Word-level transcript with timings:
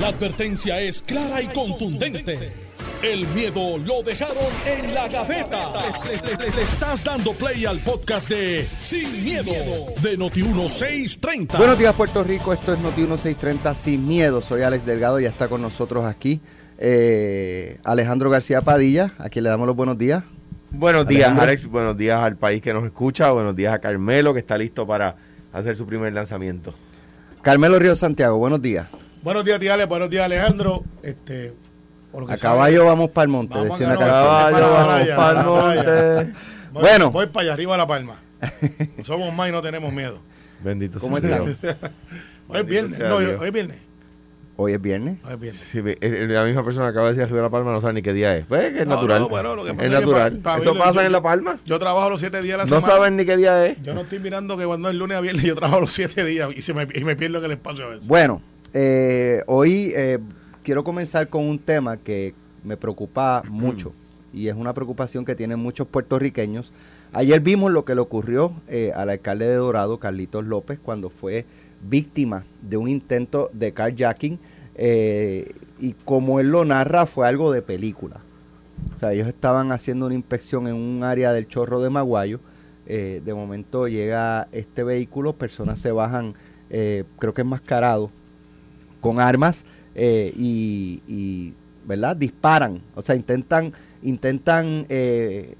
La 0.00 0.08
advertencia 0.08 0.80
es 0.80 1.02
clara 1.02 1.40
y 1.40 1.46
contundente. 1.46 2.52
El 3.02 3.26
miedo 3.28 3.76
lo 3.78 4.02
dejaron 4.02 4.36
en 4.66 4.94
la 4.94 5.08
gaveta. 5.08 5.72
Le, 6.04 6.36
le- 6.36 6.50
le 6.56 6.62
estás 6.62 7.04
dando 7.04 7.32
play 7.34 7.64
al 7.66 7.78
podcast 7.80 8.28
de 8.30 8.66
Sin, 8.78 9.22
miedo, 9.22 9.52
de 10.02 10.18
Noti1630. 10.18 11.56
Buenos 11.58 11.78
días 11.78 11.94
Puerto 11.94 12.24
Rico, 12.24 12.52
esto 12.52 12.72
es 12.72 12.78
Noti 12.80 13.02
1630 13.02 13.74
Sin 13.74 14.06
Miedo, 14.08 14.40
soy 14.40 14.62
Alex 14.62 14.86
Delgado, 14.86 15.20
ya 15.20 15.28
está 15.28 15.48
con 15.48 15.60
nosotros 15.60 16.04
aquí 16.06 16.40
eh, 16.78 17.78
Alejandro 17.84 18.30
García 18.30 18.62
Padilla, 18.62 19.12
a 19.18 19.28
quien 19.28 19.44
le 19.44 19.50
damos 19.50 19.66
los 19.66 19.76
buenos 19.76 19.98
días. 19.98 20.24
Buenos 20.70 21.06
días, 21.06 21.20
Alejandro. 21.28 21.42
Alex. 21.44 21.66
Buenos 21.66 21.96
días 21.96 22.18
al 22.20 22.36
país 22.36 22.60
que 22.62 22.72
nos 22.72 22.84
escucha. 22.84 23.30
Buenos 23.30 23.54
días 23.54 23.72
a 23.72 23.78
Carmelo, 23.78 24.32
que 24.34 24.40
está 24.40 24.58
listo 24.58 24.84
para 24.86 25.14
hacer 25.52 25.76
su 25.76 25.86
primer 25.86 26.12
lanzamiento. 26.12 26.74
Carmelo 27.42 27.78
Río 27.78 27.94
Santiago, 27.94 28.38
buenos 28.38 28.60
días. 28.60 28.86
Buenos 29.24 29.44
días, 29.44 29.58
tía 29.58 29.74
Ale. 29.74 29.86
Buenos 29.86 30.10
días, 30.10 30.24
Alejandro. 30.26 30.84
Este, 31.02 31.54
A 32.12 32.36
sabe, 32.36 32.38
caballo 32.38 32.84
vamos 32.84 33.08
para 33.10 33.22
el 33.24 33.28
monte, 33.30 33.54
Vamos 33.56 33.80
a 33.80 33.84
canción. 33.84 33.96
Caballo, 33.98 34.70
vamos 34.70 35.08
para 35.16 35.42
playa. 35.42 35.42
monte. 35.44 36.32
voy, 36.72 36.82
Bueno. 36.82 37.10
Voy 37.10 37.26
para 37.28 37.42
allá 37.44 37.52
arriba 37.54 37.74
a 37.74 37.78
La 37.78 37.86
Palma. 37.86 38.16
Somos 39.00 39.32
más 39.32 39.48
y 39.48 39.52
no 39.52 39.62
tenemos 39.62 39.92
miedo. 39.92 40.18
Bendito 40.62 40.98
¿Cómo 40.98 41.18
sea. 41.20 41.40
Hoy 42.48 42.60
es 42.60 42.66
viernes. 42.66 42.98
No, 42.98 43.16
hoy, 43.16 43.24
es 43.24 43.52
viernes. 43.52 43.78
Hoy 44.56 44.72
es 44.74 44.80
viernes. 44.82 45.16
Hoy 45.24 45.32
es 45.32 45.40
viernes. 45.40 45.62
Sí, 45.72 45.80
ve- 45.80 45.96
eh, 46.02 46.26
la 46.28 46.44
misma 46.44 46.62
persona 46.62 46.86
que 46.86 46.90
acaba 46.90 47.06
de 47.06 47.12
decir 47.14 47.22
arriba 47.24 47.38
de 47.38 47.42
la 47.44 47.50
palma 47.50 47.72
no 47.72 47.80
sabe 47.80 47.94
ni 47.94 48.02
qué 48.02 48.12
día 48.12 48.36
es. 48.36 48.44
Pues 48.44 48.70
que 48.74 48.80
es 48.82 48.86
No, 48.86 48.96
natural. 48.96 49.22
no, 49.22 49.28
bueno, 49.30 49.56
lo 49.56 49.64
que 49.64 49.72
pasa 49.72 49.86
es 49.86 49.92
natural. 49.92 50.36
pa- 50.36 50.50
pa' 50.52 50.56
mí 50.58 50.62
Eso 50.62 50.74
pasa 50.76 50.92
yo- 50.92 51.00
en 51.02 51.12
la 51.12 51.22
palma. 51.22 51.58
Yo 51.64 51.78
trabajo 51.78 52.10
los 52.10 52.20
siete 52.20 52.42
días 52.42 52.58
de 52.58 52.58
la 52.58 52.64
No 52.64 52.80
semana. 52.82 52.86
saben 52.94 53.16
ni 53.16 53.24
qué 53.24 53.36
día 53.38 53.64
es. 53.66 53.82
Yo 53.82 53.94
no 53.94 54.02
estoy 54.02 54.18
mirando 54.18 54.58
que 54.58 54.66
cuando 54.66 54.90
es 54.90 54.94
lunes 54.94 55.16
a 55.16 55.22
viernes 55.22 55.42
yo 55.46 55.54
trabajo 55.56 55.80
los 55.80 55.92
siete 55.92 56.22
días 56.24 56.50
y, 56.54 56.60
se 56.60 56.74
me, 56.74 56.86
y 56.94 57.02
me 57.02 57.16
pierdo 57.16 57.38
en 57.38 57.44
el 57.46 57.52
espacio 57.52 57.86
a 57.86 57.88
veces. 57.88 58.06
Bueno, 58.06 58.42
eh, 58.74 59.42
hoy 59.46 59.92
eh, 59.96 60.18
quiero 60.62 60.84
comenzar 60.84 61.28
con 61.28 61.44
un 61.44 61.58
tema 61.58 61.96
que 61.96 62.34
me 62.62 62.76
preocupa 62.76 63.42
mucho 63.48 63.92
y 64.32 64.48
es 64.48 64.54
una 64.54 64.74
preocupación 64.74 65.24
que 65.24 65.34
tienen 65.34 65.58
muchos 65.60 65.86
puertorriqueños. 65.86 66.72
Ayer 67.12 67.40
vimos 67.40 67.70
lo 67.72 67.84
que 67.84 67.94
le 67.94 68.00
ocurrió 68.00 68.52
eh, 68.68 68.92
al 68.94 69.10
alcalde 69.10 69.46
de 69.46 69.54
Dorado, 69.54 69.98
Carlitos 69.98 70.44
López, 70.44 70.78
cuando 70.82 71.08
fue 71.08 71.46
víctima 71.88 72.44
de 72.60 72.76
un 72.76 72.88
intento 72.88 73.48
de 73.52 73.72
carjacking 73.72 74.38
eh, 74.74 75.52
y 75.78 75.92
como 76.04 76.40
él 76.40 76.48
lo 76.48 76.64
narra 76.64 77.06
fue 77.06 77.28
algo 77.28 77.52
de 77.52 77.62
película. 77.62 78.20
O 78.96 78.98
sea, 78.98 79.12
ellos 79.12 79.28
estaban 79.28 79.72
haciendo 79.72 80.06
una 80.06 80.14
inspección 80.14 80.66
en 80.66 80.74
un 80.74 81.04
área 81.04 81.32
del 81.32 81.46
chorro 81.46 81.80
de 81.80 81.90
Maguayo. 81.90 82.40
eh, 82.86 83.22
de 83.24 83.34
momento 83.34 83.88
llega 83.88 84.48
este 84.52 84.84
vehículo, 84.84 85.32
personas 85.34 85.78
se 85.78 85.90
bajan, 85.90 86.34
eh, 86.70 87.04
creo 87.18 87.32
que 87.32 87.42
enmascarado, 87.42 88.10
con 89.04 89.20
armas 89.20 89.66
eh, 89.94 90.32
y, 90.34 91.52
¿verdad? 91.86 92.16
Disparan, 92.16 92.80
o 92.94 93.02
sea, 93.02 93.14
intentan, 93.14 93.74
intentan, 94.02 94.86
eh, 94.88 95.56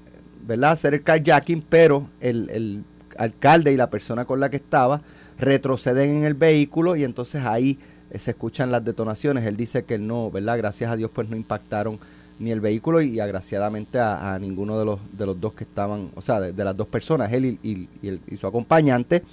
¿verdad? 0.47 0.71
Hacer 0.71 0.95
el 0.95 1.03
carjacking, 1.03 1.61
pero 1.61 2.09
el, 2.19 2.49
el 2.49 2.83
alcalde 3.19 3.71
y 3.71 3.77
la 3.77 3.91
persona 3.91 4.25
con 4.25 4.39
la 4.39 4.49
que 4.49 4.55
estaba 4.55 5.03
retroceden 5.37 6.09
en 6.09 6.23
el 6.23 6.33
vehículo 6.33 6.95
y 6.95 7.03
entonces 7.03 7.45
ahí 7.45 7.77
eh, 8.09 8.17
se 8.17 8.31
escuchan 8.31 8.71
las 8.71 8.83
detonaciones. 8.83 9.45
Él 9.45 9.57
dice 9.57 9.83
que 9.83 9.99
no, 9.99 10.31
¿verdad? 10.31 10.57
Gracias 10.57 10.91
a 10.91 10.95
Dios 10.95 11.11
pues 11.13 11.29
no 11.29 11.35
impactaron 11.35 11.99
ni 12.39 12.49
el 12.49 12.61
vehículo 12.61 12.99
y 12.99 13.19
agraciadamente 13.19 13.99
a, 13.99 14.39
ninguno 14.41 14.79
de 14.79 14.85
los, 14.85 14.99
de 15.15 15.27
los 15.27 15.39
dos 15.39 15.53
que 15.53 15.65
estaban, 15.65 16.09
o 16.15 16.21
sea, 16.23 16.41
de, 16.41 16.63
las 16.63 16.75
dos 16.75 16.87
personas, 16.87 17.31
él 17.31 17.59
y, 17.61 17.87
y 18.01 18.37
su 18.37 18.47
acompañante. 18.47 19.23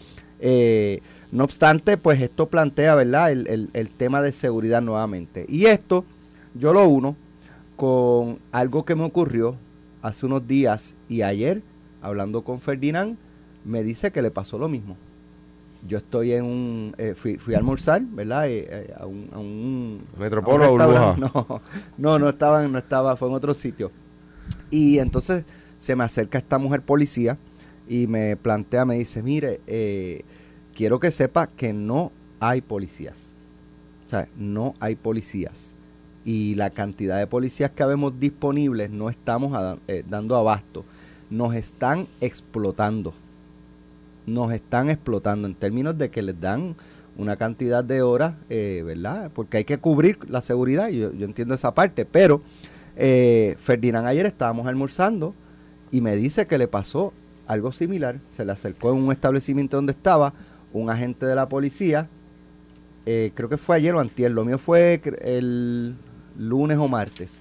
Eh, 0.45 1.01
no 1.31 1.45
obstante, 1.45 1.97
pues 1.97 2.21
esto 2.21 2.49
plantea, 2.49 2.95
¿verdad?, 2.97 3.31
el, 3.33 3.47
el- 3.47 3.71
el 3.73 3.89
tema 3.91 4.21
de 4.21 4.33
seguridad 4.33 4.83
nuevamente. 4.83 5.47
Y 5.49 5.67
esto 5.67 6.05
yo 6.55 6.73
lo 6.75 6.87
uno 6.89 7.17
con 7.77 8.39
algo 8.51 8.85
que 8.85 8.95
me 8.95 9.05
ocurrió 9.05 9.57
hace 10.03 10.27
unos 10.27 10.47
días 10.47 10.95
y 11.09 11.23
ayer, 11.23 11.63
hablando 12.03 12.43
con 12.43 12.61
Ferdinand, 12.61 13.17
me 13.65 13.83
dice 13.83 14.11
que 14.11 14.21
le 14.21 14.31
pasó 14.31 14.59
lo 14.59 14.69
mismo. 14.69 14.97
Yo 15.87 15.99
estoy 15.99 16.33
en 16.33 16.45
un, 16.45 16.95
eh, 16.99 17.15
fui, 17.17 17.39
fui 17.39 17.55
a 17.55 17.59
almorzar, 17.59 18.03
¿verdad? 18.03 18.49
Eh, 18.49 18.67
eh, 18.69 18.95
a 18.99 19.07
un, 19.07 19.29
a 19.33 19.39
un 19.39 20.03
Metropolo 20.19 20.65
a 20.65 20.69
o 20.69 20.73
burbuja. 20.73 21.17
No, 21.19 21.61
no, 21.99 22.19
no 22.19 22.29
estaba, 22.29 22.67
no 22.69 22.79
estaba, 22.79 23.17
fue 23.17 23.29
en 23.29 23.35
otro 23.35 23.55
sitio. 23.55 23.91
Y 24.71 24.99
entonces 24.99 25.45
se 25.79 25.97
me 25.97 26.05
acerca 26.05 26.39
esta 26.39 26.59
mujer 26.59 26.83
policía 26.83 27.39
y 27.89 28.07
me 28.07 28.37
plantea, 28.37 28.85
me 28.85 28.95
dice, 28.97 29.23
mire, 29.23 29.61
eh, 29.67 30.25
quiero 30.75 31.01
que 31.01 31.11
sepa 31.11 31.47
que 31.47 31.73
no 31.73 32.13
hay 32.41 32.61
policías. 32.61 33.33
O 34.07 34.09
sea, 34.09 34.29
no 34.37 34.75
hay 34.81 34.97
policías. 34.97 35.75
Y 36.25 36.55
la 36.55 36.71
cantidad 36.71 37.19
de 37.19 37.27
policías 37.27 37.71
que 37.71 37.83
habemos 37.83 38.19
disponibles 38.19 38.91
no 38.91 39.11
estamos 39.11 39.79
eh, 39.89 40.05
dando 40.09 40.37
abasto. 40.37 40.85
Nos 41.31 41.55
están 41.55 42.07
explotando. 42.21 43.15
Nos 44.27 44.53
están 44.53 44.91
explotando 44.91 45.49
en 45.49 45.55
términos 45.55 45.99
de 45.99 46.11
que 46.11 46.23
les 46.23 46.41
dan 46.41 46.77
una 47.17 47.37
cantidad 47.37 47.85
de 47.85 48.03
horas, 48.03 48.35
eh, 48.49 48.83
¿verdad? 48.85 49.31
Porque 49.35 49.59
hay 49.59 49.65
que 49.65 49.79
cubrir 49.79 50.19
la 50.29 50.41
seguridad, 50.41 50.89
yo 50.89 51.11
entiendo 51.11 51.55
esa 51.55 51.75
parte, 51.75 52.07
pero 52.07 52.41
eh, 52.97 53.57
Ferdinand 53.61 54.07
ayer 54.07 54.27
estábamos 54.27 54.67
almorzando 54.67 55.35
y 55.91 56.01
me 56.01 56.17
dice 56.17 56.47
que 56.47 56.59
le 56.59 56.69
pasó 56.69 57.13
algo 57.47 57.73
similar. 57.73 58.21
Se 58.37 58.45
le 58.45 58.53
acercó 58.53 58.93
en 58.93 58.99
un 58.99 59.13
establecimiento 59.13 59.77
donde 59.77 59.93
estaba 59.93 60.33
un 60.73 60.91
agente 60.91 61.27
de 61.27 61.35
la 61.35 61.49
policía, 61.49 62.09
eh, 63.05 63.33
creo 63.35 63.49
que 63.49 63.57
fue 63.57 63.77
ayer 63.77 63.95
o 63.95 64.01
antier, 64.01 64.31
lo 64.31 64.45
mío 64.45 64.59
fue 64.59 65.01
el 65.23 65.95
lunes 66.39 66.79
o 66.79 66.89
martes, 66.89 67.41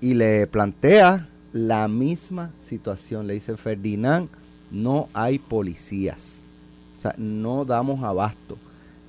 y 0.00 0.14
le 0.14 0.46
plantea 0.46 1.28
la 1.52 1.86
misma 1.88 2.50
situación. 2.66 3.26
Le 3.26 3.34
dice, 3.34 3.56
Ferdinand, 3.56 4.28
no 4.70 5.08
hay 5.12 5.38
policías. 5.38 6.40
O 6.96 7.00
sea, 7.00 7.14
no 7.18 7.64
damos 7.64 8.02
abasto. 8.02 8.58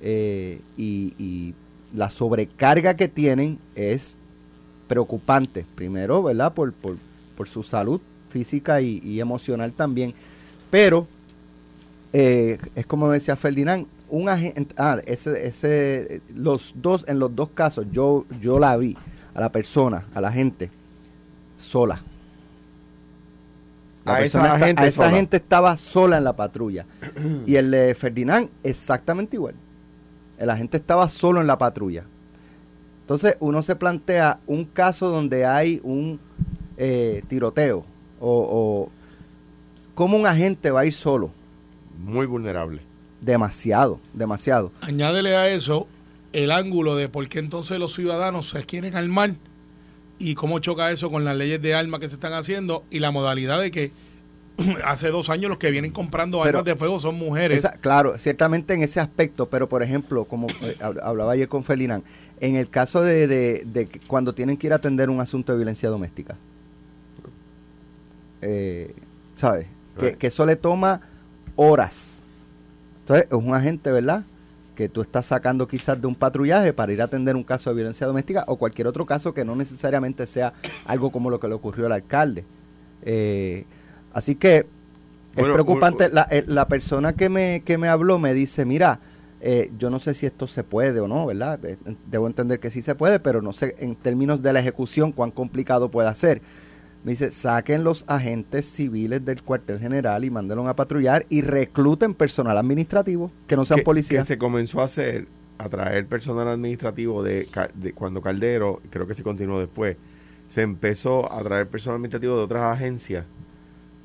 Eh, 0.00 0.60
y, 0.76 1.14
y 1.18 1.54
la 1.94 2.10
sobrecarga 2.10 2.94
que 2.94 3.08
tienen 3.08 3.58
es 3.74 4.18
preocupante. 4.86 5.64
Primero, 5.74 6.22
¿verdad? 6.22 6.52
Por, 6.52 6.72
por, 6.72 6.96
por 7.36 7.48
su 7.48 7.62
salud 7.62 8.00
física 8.30 8.80
y 8.80 9.20
emocional 9.20 9.72
también. 9.72 10.14
Pero, 10.70 11.06
eh, 12.16 12.58
es 12.76 12.86
como 12.86 13.10
decía 13.10 13.34
Ferdinand, 13.36 13.86
un 14.08 14.28
agente, 14.28 14.72
ah, 14.78 14.98
ese, 15.04 15.46
ese, 15.48 16.20
los 16.34 16.72
dos, 16.76 17.04
en 17.08 17.18
los 17.18 17.34
dos 17.34 17.48
casos, 17.50 17.86
yo, 17.90 18.24
yo 18.40 18.58
la 18.60 18.76
vi 18.76 18.96
a 19.34 19.40
la 19.40 19.50
persona, 19.50 20.06
a 20.14 20.20
la 20.20 20.30
gente, 20.30 20.70
sola. 21.56 22.00
La 24.04 24.16
A 24.16 24.20
esa 24.22 24.38
persona 24.38 24.54
esta- 24.54 24.66
gente 24.66 24.82
a 24.82 24.86
esa 24.86 24.96
sola. 25.04 25.10
gente 25.10 25.36
estaba 25.38 25.76
sola 25.76 26.18
en 26.18 26.24
la 26.24 26.36
patrulla. 26.36 26.86
y 27.46 27.56
el 27.56 27.70
de 27.70 27.94
Ferdinand, 27.94 28.48
exactamente 28.62 29.36
igual. 29.36 29.54
El 30.38 30.50
agente 30.50 30.76
estaba 30.76 31.08
solo 31.08 31.40
en 31.40 31.46
la 31.46 31.58
patrulla. 31.58 32.04
Entonces 33.00 33.36
uno 33.40 33.62
se 33.62 33.76
plantea 33.76 34.38
un 34.46 34.64
caso 34.64 35.08
donde 35.10 35.44
hay 35.46 35.80
un 35.82 36.18
eh, 36.76 37.22
tiroteo 37.28 37.84
o, 38.20 38.88
o 38.90 38.90
cómo 39.94 40.16
un 40.16 40.26
agente 40.26 40.70
va 40.70 40.80
a 40.80 40.86
ir 40.86 40.94
solo. 40.94 41.30
Muy 41.98 42.26
vulnerable. 42.26 42.80
Demasiado, 43.20 44.00
demasiado. 44.12 44.72
Añádele 44.80 45.36
a 45.36 45.48
eso 45.48 45.86
el 46.32 46.50
ángulo 46.50 46.96
de 46.96 47.08
por 47.08 47.28
qué 47.28 47.38
entonces 47.38 47.78
los 47.78 47.94
ciudadanos 47.94 48.50
se 48.50 48.64
quieren 48.64 48.96
armar 48.96 49.34
y 50.18 50.34
cómo 50.34 50.58
choca 50.58 50.90
eso 50.90 51.10
con 51.10 51.24
las 51.24 51.36
leyes 51.36 51.60
de 51.62 51.74
armas 51.74 52.00
que 52.00 52.08
se 52.08 52.14
están 52.16 52.32
haciendo 52.32 52.84
y 52.90 52.98
la 52.98 53.10
modalidad 53.10 53.60
de 53.60 53.70
que 53.70 53.92
hace 54.84 55.08
dos 55.08 55.30
años 55.30 55.48
los 55.48 55.58
que 55.58 55.70
vienen 55.70 55.90
comprando 55.92 56.38
Pero- 56.42 56.58
armas 56.58 56.64
de 56.64 56.76
fuego 56.76 56.98
son 57.00 57.14
mujeres. 57.16 57.58
Esa- 57.58 57.72
claro, 57.72 58.18
ciertamente 58.18 58.74
en 58.74 58.82
ese 58.82 59.00
aspecto, 59.00 59.48
pero 59.48 59.68
por 59.68 59.82
ejemplo, 59.82 60.24
como 60.26 60.48
eh, 60.62 60.76
hab- 60.80 61.00
hablaba 61.02 61.32
ayer 61.32 61.48
con 61.48 61.64
Felinán, 61.64 62.02
en 62.40 62.56
el 62.56 62.68
caso 62.68 63.00
de, 63.00 63.26
de- 63.26 63.62
de 63.64 63.88
cuando 64.06 64.34
tienen 64.34 64.56
que 64.56 64.66
ir 64.66 64.72
a 64.72 64.76
atender 64.76 65.08
un 65.10 65.20
asunto 65.20 65.52
de 65.52 65.58
violencia 65.58 65.88
doméstica, 65.88 66.36
eh, 68.42 68.94
¿sabes? 69.34 69.66
Que 70.18 70.26
eso 70.26 70.44
le 70.44 70.56
toma 70.56 71.00
horas. 71.56 72.14
Entonces, 73.00 73.26
es 73.30 73.34
un 73.34 73.54
agente, 73.54 73.90
¿verdad? 73.90 74.24
Que 74.74 74.88
tú 74.88 75.02
estás 75.02 75.26
sacando 75.26 75.68
quizás 75.68 76.00
de 76.00 76.06
un 76.06 76.14
patrullaje 76.14 76.72
para 76.72 76.92
ir 76.92 77.00
a 77.02 77.04
atender 77.04 77.36
un 77.36 77.44
caso 77.44 77.70
de 77.70 77.76
violencia 77.76 78.06
doméstica 78.06 78.44
o 78.48 78.56
cualquier 78.56 78.86
otro 78.86 79.06
caso 79.06 79.34
que 79.34 79.44
no 79.44 79.54
necesariamente 79.54 80.26
sea 80.26 80.52
algo 80.84 81.12
como 81.12 81.30
lo 81.30 81.38
que 81.38 81.48
le 81.48 81.54
ocurrió 81.54 81.86
al 81.86 81.92
alcalde. 81.92 82.44
Eh, 83.02 83.66
así 84.12 84.34
que 84.34 84.66
es 85.36 85.48
preocupante. 85.48 86.04
bueno, 86.08 86.14
La, 86.14 86.28
eh, 86.30 86.44
la 86.46 86.66
persona 86.68 87.12
que 87.12 87.28
me, 87.28 87.62
que 87.64 87.78
me 87.78 87.88
habló 87.88 88.18
me 88.18 88.34
dice, 88.34 88.64
mira, 88.64 89.00
eh, 89.40 89.70
yo 89.78 89.90
no 89.90 89.98
sé 89.98 90.14
si 90.14 90.26
esto 90.26 90.46
se 90.46 90.64
puede 90.64 91.00
o 91.00 91.08
no, 91.08 91.26
¿verdad? 91.26 91.62
Eh, 91.64 91.76
Debo 92.06 92.26
entender 92.26 92.60
que 92.60 92.70
sí 92.70 92.82
se 92.82 92.94
puede, 92.94 93.20
pero 93.20 93.42
no 93.42 93.52
sé 93.52 93.74
en 93.78 93.94
términos 93.96 94.42
de 94.42 94.52
la 94.52 94.60
ejecución 94.60 95.12
cuán 95.12 95.30
complicado 95.30 95.90
puede 95.90 96.14
ser. 96.14 96.40
Me 97.04 97.12
dice, 97.12 97.30
saquen 97.32 97.84
los 97.84 98.04
agentes 98.08 98.64
civiles 98.64 99.24
del 99.24 99.42
cuartel 99.42 99.78
general 99.78 100.24
y 100.24 100.30
mándenlos 100.30 100.66
a 100.66 100.74
patrullar 100.74 101.26
y 101.28 101.42
recluten 101.42 102.14
personal 102.14 102.56
administrativo 102.56 103.30
que 103.46 103.56
no 103.56 103.66
sean 103.66 103.80
que, 103.80 103.84
policías. 103.84 104.24
que 104.24 104.34
se 104.34 104.38
comenzó 104.38 104.80
a 104.80 104.84
hacer 104.84 105.26
a 105.58 105.68
traer 105.68 106.06
personal 106.06 106.48
administrativo 106.48 107.22
de, 107.22 107.46
cuando 107.94 108.22
Caldero, 108.22 108.80
creo 108.90 109.06
que 109.06 109.14
se 109.14 109.22
continuó 109.22 109.60
después, 109.60 109.96
se 110.48 110.62
empezó 110.62 111.30
a 111.32 111.42
traer 111.44 111.68
personal 111.68 111.96
administrativo 111.96 112.36
de 112.36 112.42
otras 112.42 112.62
agencias 112.62 113.26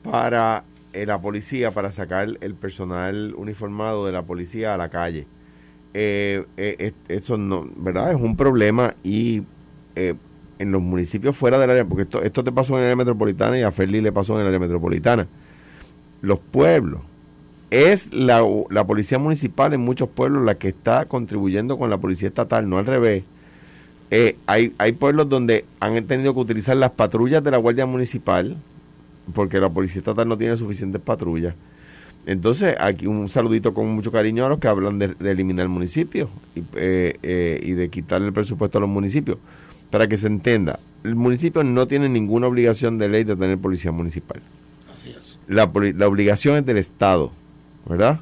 para 0.04 0.64
eh, 0.94 1.06
la 1.06 1.20
policía, 1.22 1.72
para 1.72 1.92
sacar 1.92 2.28
el 2.42 2.54
personal 2.54 3.34
uniformado 3.36 4.06
de 4.06 4.12
la 4.12 4.24
policía 4.24 4.74
a 4.74 4.78
la 4.78 4.90
calle. 4.90 5.26
Eh, 5.94 6.46
eh, 6.58 6.94
eso 7.08 7.38
no, 7.38 7.68
¿verdad? 7.78 8.12
Es 8.12 8.22
un 8.22 8.36
problema 8.36 8.94
y 9.04 9.44
eh, 9.96 10.16
en 10.60 10.72
los 10.72 10.82
municipios 10.82 11.36
fuera 11.36 11.58
del 11.58 11.70
área, 11.70 11.86
porque 11.86 12.04
esto, 12.04 12.22
esto 12.22 12.44
te 12.44 12.52
pasó 12.52 12.74
en 12.74 12.80
el 12.80 12.86
área 12.86 12.96
metropolitana 12.98 13.58
y 13.58 13.64
a 13.64 13.72
Ferli 13.72 14.02
le 14.02 14.12
pasó 14.12 14.36
en 14.36 14.42
el 14.42 14.48
área 14.48 14.60
metropolitana. 14.60 15.28
Los 16.22 16.40
pueblos, 16.40 17.02
es 17.72 18.12
la, 18.14 18.44
la 18.70 18.86
policía 18.86 19.20
municipal 19.20 19.74
en 19.74 19.82
muchos 19.82 20.10
pueblos 20.10 20.44
la 20.44 20.56
que 20.56 20.70
está 20.70 21.06
contribuyendo 21.06 21.78
con 21.78 21.90
la 21.90 21.98
policía 21.98 22.28
estatal, 22.28 22.68
no 22.68 22.78
al 22.78 22.86
revés. 22.86 23.24
Eh, 24.12 24.38
hay, 24.48 24.74
hay 24.80 24.94
pueblos 24.94 25.30
donde 25.30 25.66
han 25.80 26.04
tenido 26.06 26.34
que 26.34 26.40
utilizar 26.40 26.76
las 26.76 26.92
patrullas 26.92 27.44
de 27.44 27.52
la 27.52 27.58
Guardia 27.58 27.86
Municipal, 27.86 28.58
porque 29.34 29.60
la 29.60 29.70
policía 29.70 30.00
estatal 30.00 30.28
no 30.28 30.38
tiene 30.38 30.58
suficientes 30.58 31.02
patrullas. 31.02 31.54
Entonces, 32.26 32.76
aquí 32.80 33.08
un 33.08 33.30
saludito 33.30 33.74
con 33.74 33.88
mucho 33.90 34.12
cariño 34.12 34.46
a 34.46 34.50
los 34.50 34.60
que 34.60 34.68
hablan 34.68 35.00
de, 35.00 35.10
de 35.10 35.32
eliminar 35.32 35.64
el 35.64 35.70
municipio 35.70 36.30
y, 36.56 36.62
eh, 36.76 37.18
eh, 37.22 37.60
y 37.64 37.72
de 37.74 37.90
quitarle 37.90 38.28
el 38.28 38.34
presupuesto 38.34 38.78
a 38.80 38.82
los 38.82 38.90
municipios. 38.90 39.38
Para 39.92 40.08
que 40.08 40.18
se 40.18 40.28
entienda, 40.28 40.80
el 41.04 41.16
municipio 41.16 41.64
no 41.64 41.88
tiene 41.88 42.10
ninguna 42.10 42.48
obligación 42.48 42.98
de 42.98 43.10
ley 43.10 43.24
de 43.24 43.36
tener 43.36 43.58
policía 43.58 43.92
municipal. 43.92 44.42
Así 44.96 45.10
es. 45.18 45.38
La, 45.48 45.64
obligación 45.64 46.58
es 46.58 46.66
del 46.66 46.78
Estado, 46.78 47.32
¿verdad? 47.88 48.20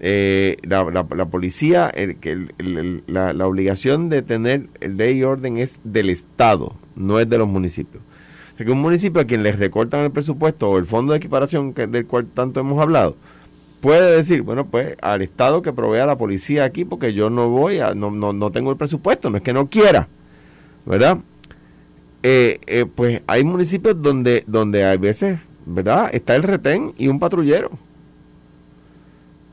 Eh, 0.00 0.56
la, 0.62 0.84
la- 0.84 1.06
la 1.14 1.26
policía, 1.26 1.88
el, 1.88 3.02
la, 3.06 3.32
la 3.32 3.46
obligación 3.46 4.08
de 4.08 4.22
tener 4.22 4.68
ley 4.80 5.18
y 5.18 5.22
orden 5.24 5.58
es 5.58 5.76
del 5.84 6.10
Estado, 6.10 6.74
no 6.96 7.18
es 7.20 7.28
de 7.28 7.38
los 7.38 7.48
municipios. 7.48 8.02
O 8.54 8.56
sea, 8.56 8.66
que 8.66 8.72
un 8.72 8.80
municipio 8.82 9.20
a 9.20 9.24
quien 9.24 9.42
les 9.42 9.58
recortan 9.58 10.00
el 10.04 10.10
presupuesto 10.10 10.70
o 10.70 10.78
el 10.78 10.84
fondo 10.86 11.12
de 11.12 11.18
equiparación 11.18 11.72
que, 11.72 11.86
del 11.86 12.06
cual 12.06 12.26
tanto 12.26 12.60
hemos 12.60 12.80
hablado, 12.80 13.16
puede 13.80 14.16
decir, 14.16 14.42
bueno, 14.42 14.66
pues 14.66 14.96
al 15.00 15.22
Estado 15.22 15.62
que 15.62 15.72
provea 15.72 16.04
la 16.06 16.18
policía 16.18 16.64
aquí 16.64 16.84
porque 16.84 17.14
yo 17.14 17.30
no 17.30 17.48
voy, 17.48 17.78
a, 17.78 17.94
no, 17.94 18.10
no, 18.10 18.32
no 18.32 18.50
tengo 18.52 18.70
el 18.70 18.76
presupuesto, 18.76 19.30
no 19.30 19.38
es 19.38 19.42
que 19.42 19.52
no 19.52 19.68
quiera, 19.70 20.08
¿verdad? 20.86 21.18
Eh, 22.22 22.60
eh, 22.66 22.86
pues 22.86 23.22
hay 23.26 23.44
municipios 23.44 24.00
donde, 24.00 24.44
donde 24.46 24.84
hay 24.84 24.96
veces, 24.98 25.38
¿verdad? 25.66 26.10
Está 26.14 26.36
el 26.36 26.42
retén 26.44 26.92
y 26.96 27.08
un 27.08 27.18
patrullero. 27.18 27.70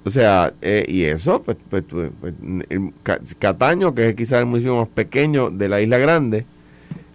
O 0.06 0.10
sea, 0.12 0.54
eh, 0.62 0.86
y 0.88 1.04
eso, 1.04 1.42
pues, 1.44 1.58
pues, 1.70 1.84
pues, 1.90 2.12
pues, 2.20 2.34
el 2.70 2.94
Cataño, 3.38 3.94
que 3.94 4.10
es 4.10 4.16
quizás 4.16 4.40
el 4.40 4.46
municipio 4.46 4.78
más 4.78 4.88
pequeño 4.88 5.50
de 5.52 5.70
la 5.70 5.81
Isla 5.81 5.98
Grande, 5.98 6.46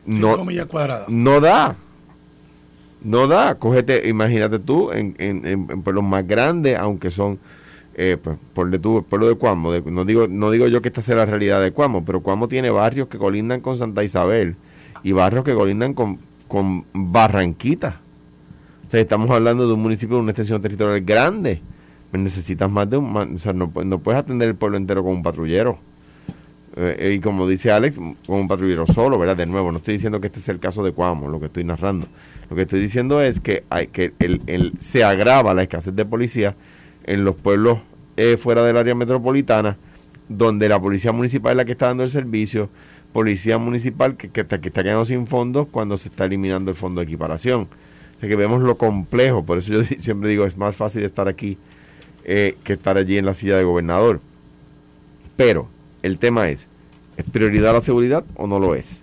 no, 0.06 0.36
no 1.08 1.40
da. 1.40 1.76
No 3.02 3.26
da. 3.26 3.54
Cógete, 3.56 4.08
imagínate 4.08 4.58
tú, 4.58 4.92
en, 4.92 5.14
en, 5.18 5.46
en- 5.46 5.66
en 5.70 5.82
pueblos 5.82 6.04
más 6.04 6.26
grandes, 6.26 6.78
aunque 6.78 7.10
son, 7.10 7.38
eh, 7.96 8.16
pues, 8.22 8.36
ponle 8.54 8.78
tú, 8.78 8.98
el 8.98 9.04
pueblo 9.04 9.28
de 9.28 9.34
Cuamo. 9.34 9.72
no, 9.86 10.04
digo, 10.04 10.26
no 10.28 10.50
digo 10.50 10.66
yo 10.68 10.82
que 10.82 10.88
esta 10.88 11.02
sea 11.02 11.16
la 11.16 11.26
realidad 11.26 11.60
de 11.62 11.72
Cuamo, 11.72 12.04
pero 12.04 12.20
Cuamo 12.20 12.48
tiene 12.48 12.70
barrios 12.70 13.08
que 13.08 13.18
colindan 13.18 13.60
con 13.60 13.78
Santa 13.78 14.02
Isabel 14.04 14.56
y 15.02 15.12
barrios 15.12 15.44
que 15.44 15.54
colindan 15.54 15.94
con, 15.94 16.18
con 16.48 16.84
Barranquita. 16.92 18.00
O 18.86 18.90
sea, 18.90 19.00
estamos 19.00 19.30
hablando 19.30 19.66
de 19.66 19.72
un 19.74 19.82
municipio 19.82 20.16
de 20.16 20.22
una 20.22 20.30
extensión 20.32 20.60
territorial 20.62 21.00
grande. 21.02 21.60
Pues 22.10 22.22
necesitas 22.22 22.70
más 22.70 22.88
de 22.88 22.96
un. 22.96 23.16
o 23.16 23.38
sea, 23.38 23.52
no, 23.52 23.72
no 23.84 23.98
puedes 23.98 24.20
atender 24.20 24.48
el 24.48 24.54
pueblo 24.54 24.76
entero 24.76 25.02
con 25.02 25.12
un 25.14 25.22
patrullero. 25.22 25.78
Eh, 26.76 27.14
y 27.16 27.20
como 27.20 27.46
dice 27.48 27.70
Alex, 27.70 27.96
con 27.96 28.16
un 28.26 28.48
patrullero 28.48 28.84
solo, 28.86 29.18
¿verdad? 29.18 29.36
De 29.36 29.46
nuevo, 29.46 29.70
no 29.72 29.78
estoy 29.78 29.94
diciendo 29.94 30.20
que 30.20 30.26
este 30.26 30.40
sea 30.40 30.54
el 30.54 30.60
caso 30.60 30.84
de 30.84 30.92
Cuamo, 30.92 31.28
lo 31.28 31.38
que 31.40 31.46
estoy 31.46 31.64
narrando. 31.64 32.06
Lo 32.50 32.56
que 32.56 32.62
estoy 32.62 32.80
diciendo 32.80 33.20
es 33.22 33.40
que, 33.40 33.64
hay, 33.70 33.86
que 33.88 34.12
el- 34.18 34.72
se 34.80 35.02
agrava 35.04 35.54
la 35.54 35.62
escasez 35.62 35.94
de 35.94 36.04
policía 36.04 36.54
en 37.04 37.24
los 37.24 37.36
pueblos 37.36 37.78
eh, 38.16 38.36
fuera 38.36 38.64
del 38.64 38.76
área 38.76 38.94
metropolitana, 38.94 39.76
donde 40.28 40.68
la 40.68 40.80
policía 40.80 41.12
municipal 41.12 41.52
es 41.52 41.56
la 41.56 41.64
que 41.64 41.72
está 41.72 41.86
dando 41.86 42.04
el 42.04 42.10
servicio, 42.10 42.70
policía 43.12 43.58
municipal 43.58 44.16
que, 44.16 44.28
está, 44.40 44.60
que 44.60 44.68
está 44.68 44.82
quedando 44.82 45.04
sin 45.04 45.26
fondos 45.26 45.68
cuando 45.70 45.96
se 45.96 46.08
está 46.08 46.24
eliminando 46.24 46.70
el 46.70 46.76
fondo 46.76 47.00
de 47.00 47.06
equiparación. 47.06 47.68
O 48.16 48.20
sea 48.20 48.28
que 48.28 48.36
vemos 48.36 48.62
lo 48.62 48.76
complejo, 48.76 49.44
por 49.44 49.58
eso 49.58 49.72
yo 49.72 49.82
siempre 49.98 50.28
digo, 50.28 50.46
es 50.46 50.56
más 50.56 50.76
fácil 50.76 51.02
estar 51.02 51.28
aquí 51.28 51.58
eh, 52.24 52.56
que 52.64 52.72
estar 52.74 52.96
allí 52.96 53.18
en 53.18 53.26
la 53.26 53.34
silla 53.34 53.56
de 53.56 53.64
gobernador. 53.64 54.20
Pero 55.36 55.68
el 56.02 56.18
tema 56.18 56.48
es, 56.48 56.66
¿es 57.16 57.24
prioridad 57.24 57.72
la 57.72 57.80
seguridad 57.80 58.24
o 58.36 58.46
no 58.46 58.58
lo 58.58 58.74
es? 58.74 59.02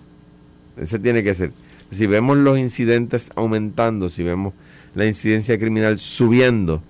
Ese 0.78 0.98
tiene 0.98 1.24
que 1.24 1.34
ser. 1.34 1.52
Si 1.92 2.08
vemos 2.08 2.38
los 2.38 2.58
incidentes 2.58 3.30
aumentando, 3.36 4.10
si 4.10 4.24
vemos 4.24 4.54
la 4.96 5.06
incidencia 5.06 5.60
criminal 5.60 6.00
subiendo, 6.00 6.82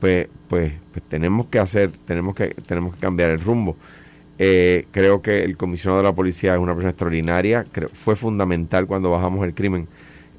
pues, 0.00 0.28
pues, 0.48 0.72
pues 0.92 1.04
tenemos 1.08 1.46
que 1.46 1.58
hacer, 1.58 1.90
tenemos 2.06 2.34
que, 2.34 2.48
tenemos 2.66 2.94
que 2.94 3.00
cambiar 3.00 3.30
el 3.30 3.40
rumbo. 3.40 3.76
Eh, 4.38 4.86
creo 4.90 5.20
que 5.20 5.44
el 5.44 5.56
comisionado 5.58 5.98
de 6.02 6.08
la 6.08 6.14
policía 6.14 6.54
es 6.54 6.58
una 6.60 6.72
persona 6.72 6.90
extraordinaria, 6.90 7.66
creo- 7.70 7.90
fue 7.92 8.16
fundamental 8.16 8.86
cuando 8.86 9.10
bajamos 9.10 9.44
el 9.46 9.52
crimen 9.54 9.86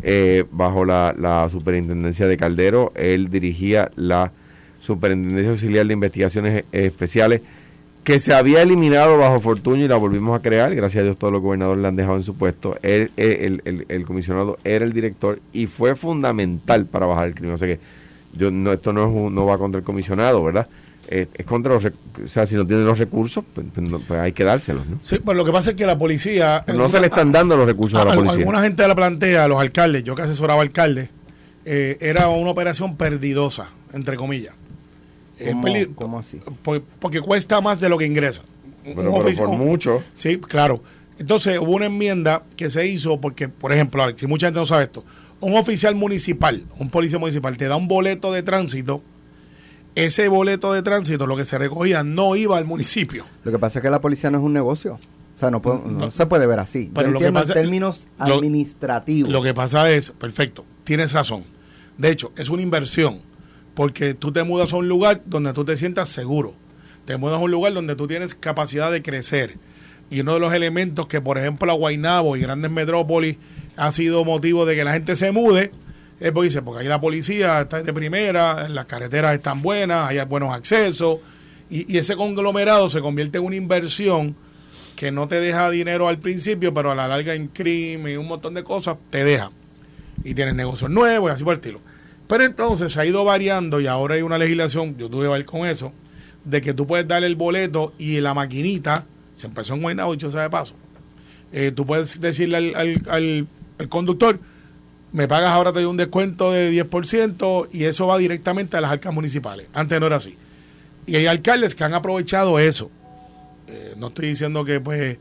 eh, 0.04 0.44
bajo 0.52 0.84
la, 0.86 1.14
la 1.18 1.48
superintendencia 1.50 2.26
de 2.28 2.36
Caldero. 2.38 2.92
Él 2.96 3.30
dirigía 3.30 3.92
la 3.96 4.32
superintendencia 4.80 5.52
auxiliar 5.52 5.86
de 5.86 5.94
investigaciones 5.94 6.64
especiales 6.72 7.42
que 8.04 8.18
se 8.18 8.34
había 8.34 8.64
eliminado 8.64 9.20
bajo 9.20 9.40
Fortuño 9.40 9.86
y 9.86 9.88
la 9.88 9.98
volvimos 9.98 10.36
a 10.36 10.42
crear. 10.42 10.74
Gracias 10.74 11.02
a 11.02 11.04
Dios 11.04 11.18
todos 11.20 11.32
los 11.32 11.44
gobernadores 11.44 11.84
le 11.84 11.88
han 11.88 11.96
dejado 11.96 12.18
en 12.18 12.24
su 12.24 12.34
puesto. 12.36 12.76
Él, 12.82 13.12
eh, 13.16 13.60
el- 13.64 13.86
el 13.88 14.06
comisionado 14.06 14.58
era 14.64 14.84
el 14.84 14.94
director 14.94 15.40
y 15.54 15.68
fue 15.68 15.94
fundamental 15.96 16.88
para 16.88 17.06
bajar 17.06 17.28
el 17.28 17.36
crimen. 17.36 17.54
O 17.54 17.58
sea 17.60 17.68
que 17.68 17.80
yo 18.34 18.52
no 18.52 18.72
esto 18.74 18.94
no, 18.94 19.02
es 19.04 19.08
un- 19.16 19.36
no 19.36 19.46
va 19.46 19.58
contra 19.58 19.80
el 19.80 19.86
comisionado, 19.86 20.44
¿verdad? 20.44 20.68
Eh, 21.08 21.28
es 21.34 21.46
contra 21.46 21.74
los... 21.74 21.84
O 21.86 22.28
sea, 22.30 22.46
si 22.48 22.56
no 22.56 22.66
tienen 22.66 22.86
los 22.86 22.98
recursos, 22.98 23.44
pues, 23.54 23.68
pues 23.74 23.90
no- 23.90 24.00
pues 24.00 24.20
hay 24.20 24.32
que 24.32 24.44
dárselos, 24.44 24.88
¿no? 24.88 24.98
Sí, 25.02 25.20
pues 25.20 25.36
lo 25.36 25.44
que 25.44 25.52
pasa 25.52 25.72
es 25.72 25.76
que 25.76 25.86
la 25.86 25.98
policía. 25.98 26.64
Pero 26.66 26.78
no 26.78 26.88
se 26.88 27.00
le 27.02 27.08
están 27.08 27.32
dando 27.32 27.58
los 27.58 27.66
recursos 27.66 28.00
a 28.00 28.06
la 28.06 28.14
policía. 28.14 28.40
Alguna 28.40 28.62
gente 28.62 28.88
la 28.88 28.96
plantea, 28.96 29.48
los 29.48 29.60
alcaldes, 29.60 30.04
yo 30.04 30.16
que 30.16 30.22
asesoraba 30.22 30.62
alcaldes, 30.62 31.10
eh, 31.66 31.98
era 32.00 32.30
una 32.30 32.52
operación 32.52 32.96
perdidosa, 32.96 33.70
entre 33.94 34.16
comillas. 34.16 34.54
¿Cómo, 35.96 36.20
así? 36.20 36.40
por- 36.64 36.82
porque 37.00 37.20
cuesta 37.20 37.60
más 37.62 37.80
de 37.80 37.90
lo 37.90 37.98
que 37.98 38.06
ingresa. 38.06 38.44
Pero, 38.84 38.96
pero 38.96 39.12
por 39.36 39.50
mucho. 39.58 40.04
Sí, 40.14 40.38
claro. 40.38 40.82
Entonces 41.22 41.60
hubo 41.60 41.72
una 41.76 41.86
enmienda 41.86 42.44
que 42.58 42.70
se 42.70 42.86
hizo 42.88 43.22
porque, 43.22 43.48
por 43.48 43.72
ejemplo, 43.72 44.02
Alex, 44.04 44.22
si 44.22 44.28
mucha 44.28 44.48
gente 44.48 44.60
no 44.60 44.66
sabe 44.66 44.86
esto, 44.86 45.06
un 45.40 45.56
oficial 45.56 45.94
municipal, 45.96 46.64
un 46.80 46.90
policía 46.90 47.20
municipal, 47.20 47.58
te 47.58 47.66
da 47.68 47.76
un 47.76 47.88
boleto 47.88 48.32
de 48.34 48.42
tránsito, 48.44 49.04
ese 49.96 50.28
boleto 50.30 50.74
de 50.74 50.82
tránsito, 50.82 51.28
lo 51.28 51.36
que 51.36 51.46
se 51.46 51.58
recogía, 51.58 52.04
no 52.04 52.36
iba 52.36 52.58
al 52.58 52.66
municipio. 52.66 53.26
Lo 53.44 53.52
que 53.52 53.60
pasa 53.60 53.80
es 53.80 53.84
que 53.84 53.90
la 53.90 54.02
policía 54.02 54.32
no 54.32 54.38
es 54.40 54.44
un 54.44 54.54
negocio. 54.54 54.94
O 55.36 55.38
sea, 55.38 55.52
no, 55.52 55.62
puedo- 55.62 55.84
no 55.86 56.12
se 56.12 56.26
puede 56.26 56.48
ver 56.48 56.60
así. 56.60 56.88
Yo 56.88 56.94
Pero 56.94 57.08
lo 57.12 57.20
que 57.20 57.26
entiendo 57.26 57.40
pasa- 57.42 57.54
en 57.54 57.60
términos 57.62 58.08
lo- 58.20 58.36
administrativos. 58.36 59.32
Lo 59.32 59.42
que 59.42 59.54
pasa 59.54 59.92
es, 59.92 60.12
perfecto, 60.12 60.66
tienes 60.84 61.14
razón. 61.14 61.44
De 61.98 62.10
hecho, 62.10 62.32
es 62.38 62.50
una 62.50 62.62
inversión, 62.62 63.22
porque 63.74 64.14
tú 64.14 64.32
te 64.32 64.44
mudas 64.44 64.72
a 64.74 64.78
un 64.78 64.88
lugar 64.88 65.22
donde 65.26 65.54
tú 65.54 65.66
te 65.66 65.78
sientas 65.78 66.10
seguro. 66.10 66.54
Te 67.06 67.18
mudas 67.18 67.36
a 67.36 67.44
un 67.44 67.52
lugar 67.52 67.74
donde 67.74 67.96
tú 67.96 68.08
tienes 68.08 68.34
capacidad 68.36 68.92
de 68.92 69.02
crecer. 69.02 69.58
Y 70.12 70.20
uno 70.20 70.36
de 70.36 70.42
los 70.42 70.54
elementos 70.54 71.08
que, 71.08 71.22
por 71.22 71.38
ejemplo, 71.38 71.72
a 71.72 71.74
Guaynabo 71.74 72.36
y 72.36 72.42
grandes 72.42 72.70
metrópolis 72.70 73.38
ha 73.78 73.90
sido 73.92 74.24
motivo 74.26 74.66
de 74.66 74.76
que 74.76 74.84
la 74.84 74.94
gente 74.94 75.16
se 75.16 75.32
mude, 75.32 75.72
es 76.20 76.32
porque 76.32 76.50
dice, 76.50 76.62
porque 76.62 76.82
ahí 76.82 76.88
la 76.88 77.00
policía 77.00 77.62
está 77.62 77.82
de 77.82 77.94
primera, 77.94 78.68
las 78.68 78.86
carreteras 78.86 79.34
están 79.34 79.62
buenas, 79.62 80.10
hay 80.10 80.24
buenos 80.26 80.54
accesos, 80.54 81.20
y, 81.70 81.98
ese 81.98 82.18
conglomerado 82.18 82.90
se 82.90 83.00
convierte 83.00 83.38
en 83.38 83.46
una 83.46 83.56
inversión 83.56 84.36
que 84.98 85.12
no 85.12 85.30
te 85.30 85.40
deja 85.40 85.70
dinero 85.70 86.10
al 86.10 86.20
principio, 86.20 86.74
pero 86.74 86.92
a 86.92 86.96
la 86.96 87.08
larga 87.08 87.34
en 87.34 87.48
crimen 87.48 88.14
y 88.14 88.18
un 88.18 88.28
montón 88.28 88.54
de 88.54 88.64
cosas 88.64 88.98
te 89.10 89.24
deja. 89.24 89.50
Y 90.26 90.34
tienes 90.34 90.54
negocios 90.54 90.92
nuevos 90.92 91.32
y 91.32 91.34
así 91.34 91.44
por 91.46 91.54
el 91.54 91.60
estilo. 91.60 91.80
Pero 92.28 92.44
entonces 92.44 92.92
se 92.92 93.00
ha 93.00 93.06
ido 93.06 93.24
variando 93.24 93.80
y 93.80 93.88
ahora 93.88 94.16
hay 94.16 94.22
una 94.22 94.38
legislación, 94.38 94.98
yo 94.98 95.10
tuve 95.10 95.24
que 95.24 95.32
ver 95.32 95.46
con 95.46 95.66
eso, 95.66 95.94
de 96.44 96.60
que 96.60 96.74
tú 96.74 96.86
puedes 96.86 97.08
darle 97.08 97.28
el 97.28 97.36
boleto 97.36 97.94
y 97.98 98.20
la 98.20 98.34
maquinita, 98.34 99.06
se 99.42 99.48
empezó 99.48 99.74
en 99.74 99.82
Guaynabo, 99.82 100.12
dicho 100.14 100.30
sea 100.32 100.44
de 100.44 100.50
paso, 100.50 100.76
eh, 101.52 101.72
tú 101.76 101.86
puedes 101.86 102.22
decirle 102.22 102.58
al, 102.58 102.76
al- 102.76 103.48
al- 103.78 103.90
conductor, 103.90 104.40
me 105.12 105.28
pagas 105.28 105.50
ahora 105.52 105.74
te 105.74 105.80
doy 105.80 105.90
un 105.90 105.98
descuento 105.98 106.52
de 106.52 106.72
10% 106.72 107.68
y 107.72 107.84
eso 107.86 108.08
va 108.08 108.18
directamente 108.18 108.78
a 108.78 108.82
las 108.82 108.92
arcas 108.92 109.14
municipales. 109.14 109.68
Antes 109.74 110.00
no 110.00 110.06
era 110.06 110.18
así. 110.18 110.38
Y 111.08 111.16
hay 111.16 111.26
alcaldes 111.26 111.76
que 111.76 111.84
han 111.84 111.94
aprovechado 111.94 112.60
eso. 112.60 112.90
Eh, 113.68 113.96
no 113.98 114.08
estoy 114.08 114.28
diciendo 114.28 114.64
que 114.64 114.80
pues 114.80 115.18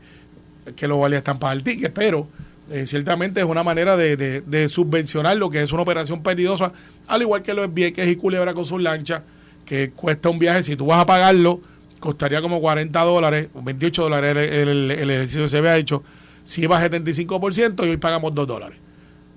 que 0.75 0.87
los 0.87 0.99
vale 0.99 1.17
están 1.17 1.39
el 1.51 1.63
ticket, 1.63 1.91
pero 1.91 2.27
eh, 2.71 2.85
ciertamente 2.85 3.39
es 3.41 3.45
una 3.45 3.63
manera 3.63 3.97
de, 3.97 4.15
de- 4.15 4.67
subvencionar 4.67 5.35
lo 5.37 5.49
que 5.49 5.61
es 5.61 5.71
una 5.73 5.81
operación 5.81 6.21
perdidosa, 6.23 6.71
al 7.07 7.21
igual 7.23 7.41
que 7.41 7.53
los 7.53 7.73
Vieques 7.73 8.07
y 8.07 8.15
Culebra 8.15 8.53
con 8.53 8.63
sus 8.63 8.81
lanchas, 8.81 9.23
que 9.65 9.89
cuesta 9.89 10.29
un 10.29 10.37
viaje, 10.39 10.63
si 10.63 10.75
tú 10.75 10.85
vas 10.85 10.99
a 11.01 11.05
pagarlo 11.05 11.61
costaría 12.01 12.41
como 12.41 12.59
40 12.59 12.99
dólares, 13.03 13.47
28 13.53 14.03
dólares 14.03 14.51
el, 14.51 14.91
ejercicio 14.91 15.43
que 15.43 15.49
se 15.49 15.57
había 15.59 15.77
hecho, 15.77 16.03
si 16.43 16.63
iba 16.63 16.77
a 16.77 16.89
75% 16.89 17.85
y 17.85 17.89
hoy 17.89 17.97
pagamos 17.97 18.35
2 18.35 18.47
dólares. 18.47 18.77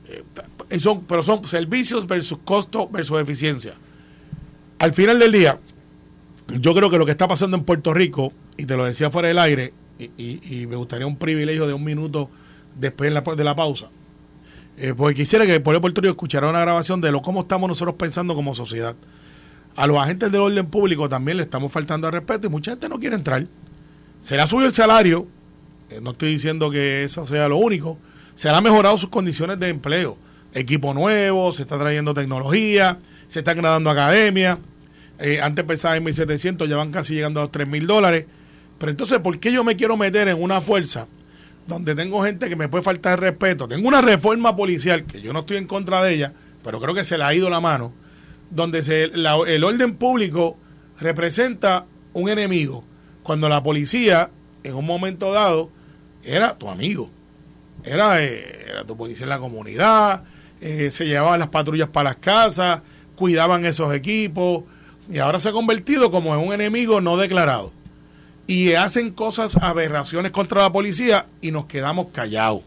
Eh, 0.08 0.80
son, 0.80 1.04
pero 1.04 1.22
son 1.22 1.44
servicios 1.46 2.06
versus 2.06 2.38
costo 2.44 2.88
versus 2.88 3.20
eficiencia. 3.20 3.74
Al 4.78 4.92
final 4.92 5.18
del 5.18 5.30
día, 5.30 5.60
yo 6.48 6.74
creo 6.74 6.90
que 6.90 6.98
lo 6.98 7.04
que 7.06 7.12
está 7.12 7.28
pasando 7.28 7.56
en 7.56 7.64
Puerto 7.64 7.94
Rico, 7.94 8.32
y 8.56 8.64
te 8.64 8.76
lo 8.76 8.84
decía 8.84 9.10
fuera 9.10 9.28
del 9.28 9.38
aire, 9.38 9.72
y, 9.98 10.66
me 10.66 10.74
gustaría 10.74 11.06
un 11.06 11.16
privilegio 11.16 11.68
de 11.68 11.72
un 11.72 11.84
minuto 11.84 12.28
después 12.74 13.10
de 13.10 13.14
la, 13.14 13.20
de 13.20 13.44
la 13.44 13.54
pausa, 13.54 13.88
eh, 14.76 14.92
porque 14.96 15.14
quisiera 15.14 15.46
que 15.46 15.54
el 15.54 15.62
pueblo 15.62 15.78
de 15.78 15.82
Puerto 15.82 16.00
Rico 16.00 16.12
escuchara 16.12 16.48
una 16.48 16.60
grabación 16.60 17.00
de 17.00 17.12
lo 17.12 17.22
cómo 17.22 17.42
estamos 17.42 17.68
nosotros 17.68 17.94
pensando 17.96 18.34
como 18.34 18.54
sociedad. 18.54 18.96
A 19.76 19.86
los 19.86 19.98
agentes 19.98 20.30
del 20.30 20.40
orden 20.40 20.66
público 20.66 21.08
también 21.08 21.36
le 21.36 21.42
estamos 21.42 21.72
faltando 21.72 22.06
al 22.06 22.12
respeto 22.12 22.46
y 22.46 22.50
mucha 22.50 22.72
gente 22.72 22.88
no 22.88 22.98
quiere 22.98 23.16
entrar. 23.16 23.44
Se 24.20 24.36
le 24.36 24.42
ha 24.42 24.46
subido 24.46 24.68
el 24.68 24.72
salario, 24.72 25.26
eh, 25.90 26.00
no 26.00 26.12
estoy 26.12 26.30
diciendo 26.30 26.70
que 26.70 27.04
eso 27.04 27.26
sea 27.26 27.48
lo 27.48 27.56
único, 27.56 27.98
se 28.34 28.48
han 28.48 28.62
mejorado 28.62 28.96
sus 28.96 29.10
condiciones 29.10 29.58
de 29.58 29.68
empleo. 29.68 30.16
Equipo 30.52 30.94
nuevo, 30.94 31.50
se 31.52 31.62
está 31.62 31.78
trayendo 31.78 32.14
tecnología, 32.14 32.98
se 33.26 33.40
están 33.40 33.56
graduando 33.56 33.90
academias. 33.90 34.58
Eh, 35.18 35.40
antes 35.40 35.64
pensaba 35.64 35.96
en 35.96 36.04
1.700, 36.04 36.68
ya 36.68 36.76
van 36.76 36.92
casi 36.92 37.14
llegando 37.14 37.40
a 37.40 37.44
los 37.44 37.52
3.000 37.52 37.86
dólares. 37.86 38.26
Pero 38.78 38.90
entonces, 38.90 39.18
¿por 39.18 39.38
qué 39.38 39.52
yo 39.52 39.64
me 39.64 39.76
quiero 39.76 39.96
meter 39.96 40.28
en 40.28 40.40
una 40.40 40.60
fuerza 40.60 41.06
donde 41.66 41.94
tengo 41.94 42.22
gente 42.22 42.48
que 42.48 42.56
me 42.56 42.68
puede 42.68 42.82
faltar 42.82 43.20
respeto? 43.20 43.66
Tengo 43.66 43.88
una 43.88 44.00
reforma 44.00 44.54
policial, 44.56 45.04
que 45.04 45.20
yo 45.20 45.32
no 45.32 45.40
estoy 45.40 45.56
en 45.56 45.66
contra 45.66 46.02
de 46.02 46.14
ella, 46.14 46.32
pero 46.62 46.80
creo 46.80 46.94
que 46.94 47.04
se 47.04 47.18
le 47.18 47.24
ha 47.24 47.34
ido 47.34 47.50
la 47.50 47.60
mano, 47.60 47.92
donde 48.50 48.82
se, 48.82 49.08
la- 49.08 49.38
el 49.46 49.64
orden 49.64 49.96
público 49.96 50.56
representa 51.00 51.86
un 52.12 52.28
enemigo, 52.28 52.84
cuando 53.22 53.48
la 53.48 53.62
policía, 53.62 54.30
en 54.62 54.74
un 54.74 54.86
momento 54.86 55.32
dado, 55.32 55.70
era 56.22 56.56
tu 56.56 56.68
amigo. 56.68 57.10
Era, 57.82 58.22
eh, 58.22 58.66
era 58.68 58.84
tu 58.84 58.96
policía 58.96 59.24
en 59.24 59.30
la 59.30 59.38
comunidad, 59.38 60.24
eh, 60.60 60.90
se 60.90 61.04
llevaban 61.06 61.38
las 61.40 61.48
patrullas 61.48 61.88
para 61.88 62.10
las 62.10 62.16
casas, 62.16 62.80
cuidaban 63.16 63.64
esos 63.66 63.92
equipos, 63.94 64.64
y 65.10 65.18
ahora 65.18 65.38
se 65.38 65.50
ha 65.50 65.52
convertido 65.52 66.10
como 66.10 66.32
en 66.34 66.40
un 66.40 66.52
enemigo 66.54 67.00
no 67.00 67.16
declarado. 67.16 67.72
Y 68.46 68.72
hacen 68.74 69.10
cosas, 69.10 69.56
aberraciones 69.56 70.30
contra 70.32 70.62
la 70.62 70.72
policía 70.72 71.26
y 71.40 71.50
nos 71.50 71.66
quedamos 71.66 72.06
callados. 72.12 72.62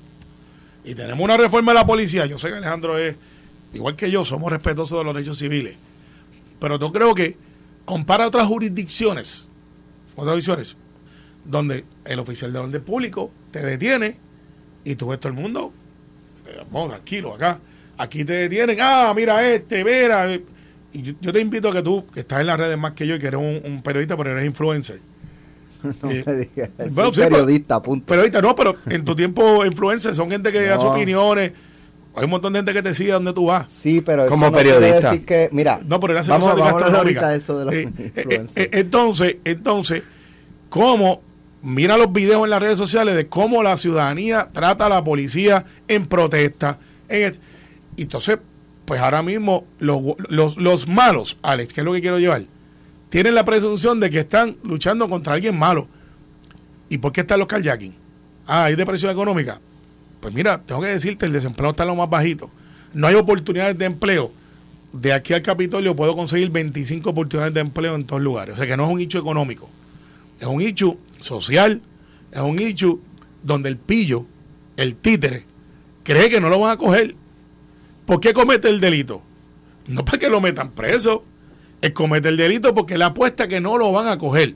Y 0.84 0.96
tenemos 0.96 1.24
una 1.24 1.38
reforma 1.38 1.72
de 1.74 1.80
la 1.80 1.86
policía. 1.86 2.26
Yo 2.26 2.38
sé 2.40 2.50
que 2.50 2.56
Alejandro 2.56 2.98
es, 2.98 3.16
igual 3.74 3.96
que 3.96 4.10
yo, 4.12 4.24
somos 4.24 4.52
respetuosos 4.52 4.98
de 5.00 5.04
los 5.06 5.14
derechos 5.14 5.38
civiles. 5.38 5.76
Pero 6.60 6.80
yo 6.80 6.92
creo 6.92 7.14
que 7.16 7.38
compara 7.86 8.28
otras 8.28 8.48
jurisdicciones, 8.48 9.46
otras 10.16 10.36
visiones, 10.36 10.76
donde 11.46 11.86
el 12.06 12.20
oficial 12.20 12.52
de 12.52 12.60
orden 12.60 12.84
público 12.84 13.32
te 13.52 13.60
detiene 13.66 14.18
y 14.84 14.96
tú 14.96 15.08
ves 15.08 15.20
todo 15.20 15.32
el 15.34 15.40
mundo, 15.40 15.72
eh, 16.48 16.64
vamos, 16.72 16.90
tranquilo, 16.90 17.34
acá. 17.36 17.60
Aquí 17.98 18.24
te 18.26 18.34
detienen, 18.34 18.78
ah, 18.82 19.14
mira 19.16 19.48
este, 19.48 19.84
mira. 19.84 20.32
eh. 20.34 20.44
Y 20.94 21.02
yo, 21.02 21.14
yo 21.20 21.34
te 21.34 21.40
invito 21.40 21.70
a 21.70 21.74
que 21.74 21.82
tú, 21.82 22.06
que 22.08 22.22
estás 22.22 22.42
en 22.42 22.48
las 22.48 22.60
redes 22.60 22.78
más 22.78 22.94
que 22.94 23.06
yo 23.08 23.16
y 23.16 23.20
que 23.20 23.28
eres 23.28 23.40
un, 23.40 23.62
un 23.72 23.82
periodista, 23.84 24.16
pero 24.18 24.32
eres 24.32 24.46
influencer. 24.46 25.00
No 25.84 26.10
Eh, 26.10 26.24
me 26.26 26.34
digas. 26.34 26.70
bueno, 26.92 27.12
sí, 27.14 27.22
pero- 27.22 27.30
periodista, 27.30 27.82
punto. 27.82 28.06
Pero 28.08 28.22
ahorita 28.22 28.42
no, 28.42 28.56
pero 28.56 28.76
en 28.88 29.06
tu 29.06 29.16
tiempo 29.16 29.64
influencer 29.66 30.16
son 30.16 30.30
gente 30.32 30.52
que 30.52 30.66
No. 30.68 30.74
hace 30.74 30.86
opiniones. 30.86 31.52
Hay 32.18 32.24
un 32.26 32.32
montón 32.32 32.54
de 32.54 32.60
gente 32.60 32.74
que 32.74 32.82
te 32.82 32.94
sigue 32.94 33.12
donde 33.12 33.32
tú 33.34 33.46
vas. 33.46 33.72
Sí, 33.72 34.02
pero 34.02 34.24
eso 34.24 34.32
Como 34.32 34.48
no 34.48 34.52
periodista. 34.58 35.12
decir 35.12 35.26
que, 35.26 35.50
mira, 35.52 35.80
No, 35.86 36.00
pero 36.00 36.14
vamos, 36.16 36.28
vamos 36.28 36.84
a 36.84 37.36
eso 37.36 37.60
de 37.60 37.66
los 37.66 37.74
Eh, 37.74 37.82
eh, 37.98 38.14
influencers. 38.16 38.58
eh, 38.58 38.70
entonces, 38.74 39.38
entonces, 39.44 40.04
¿cómo? 40.70 41.22
Mira 41.62 41.98
los 41.98 42.12
videos 42.12 42.44
en 42.44 42.50
las 42.50 42.62
redes 42.62 42.78
sociales 42.78 43.16
de 43.16 43.28
cómo 43.28 43.62
la 43.64 43.78
ciudadanía 43.78 44.50
trata 44.52 44.86
a 44.86 44.90
la 44.90 45.04
policía 45.04 45.66
en 45.88 46.06
protesta. 46.08 46.80
En 47.10 47.36
y 47.96 48.04
entonces, 48.04 48.38
pues 48.86 49.02
ahora 49.02 49.22
mismo 49.24 49.66
los, 49.80 50.02
los, 50.30 50.58
los 50.58 50.88
malos, 50.88 51.38
Alex, 51.42 51.74
que 51.74 51.82
es 51.82 51.86
lo 51.86 51.94
que 51.94 52.02
quiero 52.02 52.20
llevar, 52.20 52.44
tienen 53.10 53.36
la 53.36 53.44
presunción 53.44 54.00
de 54.00 54.10
que 54.10 54.20
están 54.20 54.58
luchando 54.64 55.10
contra 55.10 55.34
alguien 55.34 55.58
malo. 55.58 55.88
¿Y 56.90 57.00
por 57.00 57.12
qué 57.12 57.22
están 57.22 57.40
los 57.40 57.48
carjacking? 57.48 57.96
Ah, 58.46 58.66
hay 58.66 58.76
depresión 58.76 59.12
económica. 59.12 59.60
Pues 60.28 60.36
mira, 60.36 60.62
tengo 60.62 60.82
que 60.82 60.88
decirte, 60.88 61.26
el 61.26 61.32
desempleo 61.32 61.70
está 61.70 61.84
en 61.84 61.88
lo 61.88 61.96
más 61.96 62.10
bajito. 62.10 62.52
No 62.94 63.08
hay 63.08 63.16
oportunidades 63.16 63.78
de 63.78 63.86
empleo. 63.86 64.34
De 64.92 65.14
aquí 65.14 65.34
al 65.34 65.42
Capitolio 65.42 65.96
puedo 65.96 66.18
conseguir 66.18 66.50
25 66.50 67.12
oportunidades 67.12 67.54
de 67.54 67.62
empleo 67.62 67.96
en 67.96 68.04
todos 68.04 68.22
lugares. 68.22 68.56
O 68.56 68.58
sea 68.58 68.68
que 68.68 68.76
no 68.76 68.84
es 68.84 68.92
un 68.92 69.00
hecho 69.00 69.20
económico. 69.20 69.70
Es 70.38 70.46
un 70.46 70.60
hecho 70.60 70.98
social. 71.22 71.82
Es 72.30 72.42
un 72.42 72.60
hecho 72.60 73.00
donde 73.42 73.70
el 73.70 73.78
pillo, 73.78 74.26
el 74.76 74.98
títere, 74.98 75.46
cree 76.04 76.30
que 76.30 76.42
no 76.42 76.50
lo 76.50 76.60
van 76.60 76.72
a 76.72 76.78
coger. 76.78 77.16
¿Por 78.06 78.20
qué 78.20 78.34
comete 78.34 78.68
el 78.68 78.82
delito? 78.82 79.22
No 79.88 80.04
para 80.04 80.18
que 80.18 80.30
lo 80.30 80.42
metan 80.42 80.72
preso. 80.72 81.24
Él 81.80 81.94
comete 81.94 82.28
el 82.28 82.36
delito 82.36 82.76
porque 82.76 82.98
le 82.98 83.06
apuesta 83.06 83.48
que 83.48 83.62
no 83.62 83.78
lo 83.78 83.94
van 83.94 84.08
a 84.10 84.18
coger. 84.18 84.56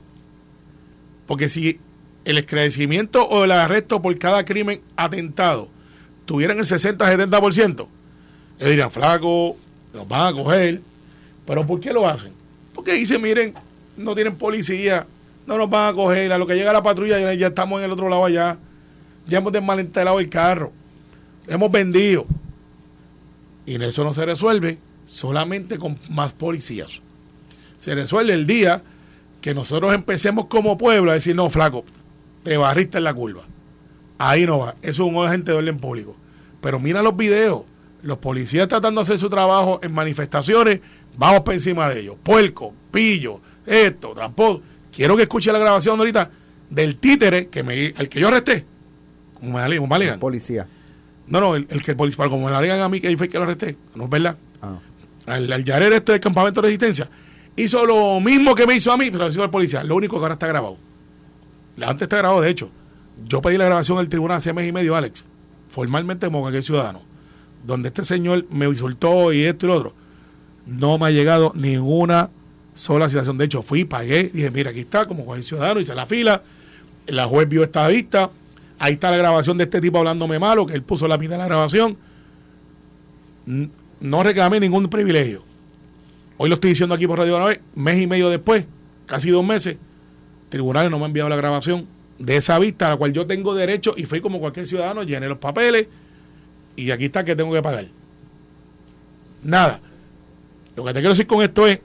Porque 1.26 1.48
si 1.48 1.80
el 2.24 2.38
esclarecimiento 2.38 3.24
o 3.24 3.44
el 3.44 3.52
arresto 3.52 4.00
por 4.00 4.16
cada 4.18 4.44
crimen 4.44 4.80
atentado 4.96 5.68
tuvieran 6.24 6.58
el 6.58 6.64
60-70%, 6.64 7.86
ellos 8.58 8.70
dirían, 8.70 8.90
flaco, 8.90 9.56
nos 9.92 10.08
van 10.08 10.28
a 10.28 10.32
coger. 10.32 10.80
¿Pero 11.46 11.66
por 11.66 11.80
qué 11.80 11.92
lo 11.92 12.08
hacen? 12.08 12.32
Porque 12.74 12.92
dicen, 12.92 13.20
miren, 13.20 13.54
no 13.96 14.14
tienen 14.14 14.36
policía, 14.36 15.06
no 15.46 15.58
nos 15.58 15.68
van 15.68 15.92
a 15.92 15.94
coger, 15.94 16.32
a 16.32 16.38
lo 16.38 16.46
que 16.46 16.54
llega 16.54 16.72
la 16.72 16.82
patrulla 16.82 17.34
ya, 17.34 17.46
estamos 17.48 17.80
en 17.80 17.86
el 17.86 17.92
otro 17.92 18.08
lado 18.08 18.24
allá, 18.24 18.56
ya 19.26 19.38
hemos 19.38 19.52
desmantelado 19.52 20.20
el 20.20 20.28
carro, 20.28 20.72
hemos 21.46 21.70
vendido. 21.70 22.26
Y 23.66 23.82
eso 23.82 24.04
no 24.04 24.12
se 24.12 24.24
resuelve 24.24 24.78
solamente 25.04 25.78
con 25.78 25.98
más 26.08 26.32
policías. 26.32 27.00
Se 27.76 27.94
resuelve 27.94 28.32
el 28.32 28.46
día 28.46 28.82
que 29.40 29.54
nosotros 29.54 29.92
empecemos 29.92 30.46
como 30.46 30.78
pueblo 30.78 31.10
a 31.10 31.14
decir, 31.14 31.34
no, 31.34 31.50
flaco, 31.50 31.84
te 32.42 32.56
barriste 32.56 32.98
en 32.98 33.04
la 33.04 33.14
curva. 33.14 33.42
Ahí 34.18 34.46
no 34.46 34.60
va. 34.60 34.74
Eso 34.82 35.04
es 35.04 35.12
un 35.12 35.24
agente 35.24 35.52
de 35.52 35.58
orden 35.58 35.78
público. 35.78 36.16
Pero 36.60 36.78
mira 36.78 37.02
los 37.02 37.16
videos. 37.16 37.62
Los 38.02 38.18
policías 38.18 38.66
tratando 38.66 39.00
de 39.00 39.02
hacer 39.02 39.18
su 39.18 39.30
trabajo 39.30 39.78
en 39.80 39.92
manifestaciones, 39.92 40.80
vamos 41.16 41.42
por 41.42 41.54
encima 41.54 41.88
de 41.88 42.00
ellos. 42.00 42.16
Puerco, 42.20 42.74
pillo, 42.90 43.40
esto, 43.64 44.12
transporte. 44.12 44.64
Quiero 44.94 45.16
que 45.16 45.22
escuche 45.22 45.52
la 45.52 45.60
grabación 45.60 45.98
ahorita 45.98 46.28
del 46.68 46.96
títere 46.96 47.46
que 47.46 47.62
me, 47.62 47.94
al 47.96 48.08
que 48.08 48.18
yo 48.18 48.26
arresté. 48.26 48.64
Como 49.34 49.56
me, 49.56 49.76
como 49.78 49.98
me. 49.98 50.18
Policía. 50.18 50.66
No, 51.28 51.40
no, 51.40 51.54
el, 51.54 51.66
el 51.70 51.82
que 51.82 51.92
el 51.92 51.96
policía, 51.96 52.28
como 52.28 52.48
me 52.48 52.56
alegan 52.56 52.80
a 52.80 52.88
mí 52.88 53.00
que 53.00 53.06
ahí 53.06 53.16
fue 53.16 53.28
que 53.28 53.38
lo 53.38 53.44
arresté. 53.44 53.76
No 53.94 54.04
es 54.04 54.10
verdad. 54.10 54.36
Ah. 54.60 54.78
Al, 55.26 55.52
al 55.52 55.64
Yarer 55.64 55.92
este 55.92 56.12
del 56.12 56.20
campamento 56.20 56.60
de 56.60 56.66
resistencia. 56.66 57.08
Hizo 57.54 57.86
lo 57.86 58.18
mismo 58.18 58.54
que 58.54 58.66
me 58.66 58.74
hizo 58.74 58.90
a 58.90 58.96
mí, 58.96 59.10
pero 59.10 59.24
lo 59.24 59.30
hizo 59.30 59.44
el 59.44 59.50
policía. 59.50 59.84
Lo 59.84 59.94
único 59.94 60.16
que 60.16 60.22
ahora 60.22 60.34
está 60.34 60.48
grabado. 60.48 60.76
Antes 61.80 62.02
está 62.02 62.18
grabado, 62.18 62.40
de 62.40 62.50
hecho. 62.50 62.70
Yo 63.24 63.40
pedí 63.40 63.56
la 63.56 63.66
grabación 63.66 63.98
al 63.98 64.08
tribunal 64.08 64.38
hace 64.38 64.52
mes 64.52 64.68
y 64.68 64.72
medio, 64.72 64.96
Alex. 64.96 65.24
Formalmente 65.70 66.26
como 66.26 66.40
cualquier 66.40 66.62
ciudadano. 66.62 67.02
Donde 67.64 67.88
este 67.88 68.04
señor 68.04 68.46
me 68.50 68.66
insultó 68.66 69.32
y 69.32 69.44
esto 69.44 69.66
y 69.66 69.68
lo 69.68 69.76
otro. 69.76 69.94
No 70.66 70.98
me 70.98 71.06
ha 71.06 71.10
llegado 71.10 71.52
ninguna 71.54 72.30
sola 72.74 73.08
situación. 73.08 73.38
De 73.38 73.44
hecho, 73.44 73.62
fui, 73.62 73.84
pagué, 73.84 74.30
dije, 74.32 74.50
mira, 74.50 74.70
aquí 74.70 74.80
está, 74.80 75.06
como 75.06 75.24
cualquier 75.24 75.44
ciudadano, 75.44 75.80
hice 75.80 75.94
la 75.94 76.06
fila. 76.06 76.42
La 77.06 77.26
juez 77.26 77.48
vio 77.48 77.62
esta 77.62 77.86
vista. 77.88 78.30
Ahí 78.78 78.94
está 78.94 79.10
la 79.10 79.16
grabación 79.16 79.58
de 79.58 79.64
este 79.64 79.80
tipo 79.80 79.98
hablándome 79.98 80.38
malo, 80.38 80.66
que 80.66 80.74
él 80.74 80.82
puso 80.82 81.06
la 81.06 81.18
pita 81.18 81.34
en 81.34 81.40
la 81.40 81.46
grabación. 81.46 81.96
No 84.00 84.22
reclamé 84.22 84.58
ningún 84.58 84.88
privilegio. 84.88 85.44
Hoy 86.36 86.48
lo 86.48 86.56
estoy 86.56 86.70
diciendo 86.70 86.94
aquí 86.94 87.06
por 87.06 87.18
Radio 87.18 87.36
una 87.36 87.46
vez, 87.46 87.60
mes 87.74 88.00
y 88.00 88.06
medio 88.06 88.28
después, 88.28 88.64
casi 89.06 89.30
dos 89.30 89.44
meses, 89.44 89.76
tribunales 90.52 90.90
no 90.90 90.98
me 90.98 91.06
han 91.06 91.10
enviado 91.10 91.30
la 91.30 91.36
grabación 91.36 91.86
de 92.18 92.36
esa 92.36 92.58
vista 92.58 92.86
a 92.86 92.90
la 92.90 92.96
cual 92.96 93.14
yo 93.14 93.26
tengo 93.26 93.54
derecho 93.54 93.94
y 93.96 94.04
fui 94.04 94.20
como 94.20 94.38
cualquier 94.38 94.66
ciudadano, 94.66 95.02
llené 95.02 95.26
los 95.26 95.38
papeles 95.38 95.88
y 96.76 96.90
aquí 96.90 97.06
está 97.06 97.24
que 97.24 97.34
tengo 97.34 97.52
que 97.52 97.62
pagar. 97.62 97.86
Nada. 99.42 99.80
Lo 100.76 100.84
que 100.84 100.90
te 100.90 101.00
quiero 101.00 101.08
decir 101.08 101.26
con 101.26 101.42
esto 101.42 101.66
es 101.66 101.80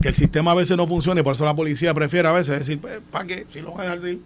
que 0.00 0.08
el 0.08 0.14
sistema 0.14 0.50
a 0.50 0.54
veces 0.54 0.76
no 0.76 0.86
funciona 0.86 1.22
y 1.22 1.24
por 1.24 1.32
eso 1.32 1.46
la 1.46 1.56
policía 1.56 1.94
prefiere 1.94 2.28
a 2.28 2.32
veces 2.32 2.58
decir, 2.58 2.78
pues, 2.78 3.00
¿para 3.10 3.26
qué? 3.26 3.46
Si 3.50 3.62
lo 3.62 3.72
van 3.72 3.88
a 3.88 3.96
dejar. 3.96 4.20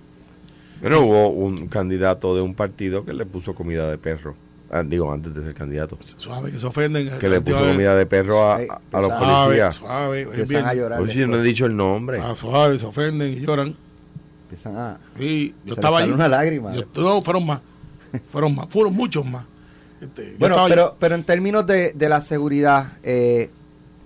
Pero 0.82 1.02
hubo 1.02 1.28
un 1.28 1.68
candidato 1.68 2.34
de 2.34 2.42
un 2.42 2.54
partido 2.54 3.04
que 3.04 3.14
le 3.14 3.24
puso 3.24 3.54
comida 3.54 3.88
de 3.88 3.98
perro. 3.98 4.34
Ah, 4.76 4.82
digo, 4.82 5.12
antes 5.12 5.32
de 5.34 5.42
ser 5.44 5.54
candidato. 5.54 5.96
Suave, 6.16 6.50
que 6.50 6.58
se 6.58 6.66
ofenden. 6.66 7.16
Que 7.18 7.28
le 7.28 7.40
puso 7.40 7.58
comida 7.60 7.94
de 7.94 8.06
perro 8.06 8.42
a, 8.50 8.56
a 8.56 9.00
los 9.00 9.12
policías. 9.12 9.74
Suave, 9.76 10.22
Empiezan 10.22 10.66
a 10.66 10.74
llorar. 10.74 11.00
Oye, 11.00 11.14
yo 11.14 11.26
no 11.28 11.36
he 11.36 11.42
dicho 11.42 11.66
el 11.66 11.76
nombre. 11.76 12.20
Ah, 12.20 12.34
suave, 12.34 12.76
se 12.78 12.86
ofenden 12.86 13.34
y 13.34 13.36
lloran. 13.36 13.76
Empiezan 14.44 14.76
a... 14.76 14.98
Sí, 15.16 15.54
yo 15.64 15.74
Se 15.74 15.80
estaba 15.80 16.00
ahí. 16.00 16.10
una 16.10 16.26
lágrima. 16.28 16.72
Yo- 16.74 16.82
no, 16.96 17.22
fueron 17.22 17.46
más. 17.46 17.60
Fueron 18.32 18.54
más. 18.56 18.66
Fueron 18.68 18.94
muchos 18.94 19.24
más. 19.24 19.44
Este, 20.00 20.34
Bueno, 20.38 20.58
ahí. 20.58 20.68
pero, 20.70 20.96
pero 20.98 21.14
en 21.14 21.22
términos 21.24 21.64
de, 21.66 21.92
de 21.92 22.08
la 22.08 22.20
seguridad, 22.20 22.94
eh, 23.04 23.50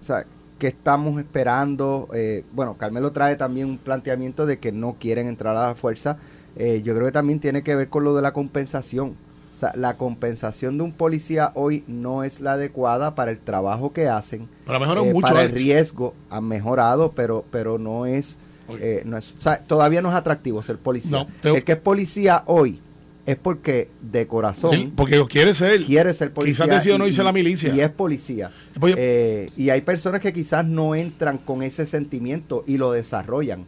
o 0.03 0.05
sea, 0.05 0.27
¿qué 0.59 0.67
estamos 0.67 1.19
esperando? 1.19 2.09
Eh, 2.13 2.45
bueno, 2.53 2.77
Carmelo 2.77 3.11
trae 3.11 3.37
también 3.37 3.69
un 3.69 3.79
planteamiento 3.79 4.45
de 4.45 4.59
que 4.59 4.71
no 4.71 4.97
quieren 5.01 5.29
entrar 5.29 5.57
a 5.57 5.69
la 5.69 5.75
fuerza. 5.75 6.19
Eh, 6.57 6.83
yo 6.85 6.95
creo 6.95 7.07
que 7.07 7.13
también 7.13 7.41
tiene 7.41 7.63
que 7.63 7.75
ver 7.75 7.89
con 7.89 8.05
lo 8.05 8.15
de 8.15 8.21
la 8.23 8.33
compensación. 8.33 9.15
O 9.59 9.61
sea, 9.61 9.73
la 9.75 9.97
compensación 9.97 10.79
de 10.79 10.85
un 10.85 10.93
policía 10.93 11.51
hoy 11.57 11.83
no 11.89 12.23
es 12.23 12.39
la 12.39 12.53
adecuada 12.53 13.17
para 13.17 13.33
el 13.33 13.41
trabajo 13.41 13.93
que 13.93 14.07
hacen. 14.09 14.49
Pero 14.65 14.79
mejoran 14.79 15.07
Eh, 15.07 15.13
mucho. 15.13 15.27
para 15.27 15.43
el 15.43 15.51
riesgo 15.51 16.15
han 16.31 16.45
mejorado, 16.47 17.11
pero 17.11 17.45
pero 17.51 17.77
no 17.77 18.07
es, 18.07 18.39
eh, 18.79 19.03
no 19.05 19.17
es 19.17 19.35
o 19.37 19.41
sea, 19.41 19.59
todavía 19.59 20.01
no 20.01 20.11
es 20.11 20.15
atractivo 20.15 20.63
ser 20.63 20.77
policía. 20.79 21.11
No, 21.11 21.27
te- 21.41 21.51
el 21.57 21.65
que 21.65 21.73
es 21.73 21.79
policía 21.79 22.45
hoy 22.47 22.81
es 23.27 23.35
porque 23.37 23.91
de 24.01 24.29
corazón 24.29 24.71
Sí, 24.71 24.93
porque 24.95 25.17
lo 25.17 25.27
quiere 25.27 25.53
ser. 25.55 25.83
quiere 25.85 26.15
ser 26.15 26.33
policía. 26.33 26.65
Quizás 26.65 26.69
decidió 26.77 26.97
no 26.97 27.07
irse 27.09 27.21
a 27.21 27.25
la 27.25 27.33
milicia. 27.33 27.75
Y 27.75 27.81
es 27.81 27.91
policía. 27.91 28.53
Pues 28.79 28.95
Eh, 28.97 29.51
y 29.57 29.71
hay 29.71 29.81
personas 29.81 30.21
que 30.21 30.33
quizás 30.33 30.65
no 30.65 30.95
entran 30.95 31.37
con 31.39 31.65
ese 31.65 31.85
sentimiento 31.85 32.63
y 32.65 32.77
lo 32.79 32.93
desarrollan 32.93 33.65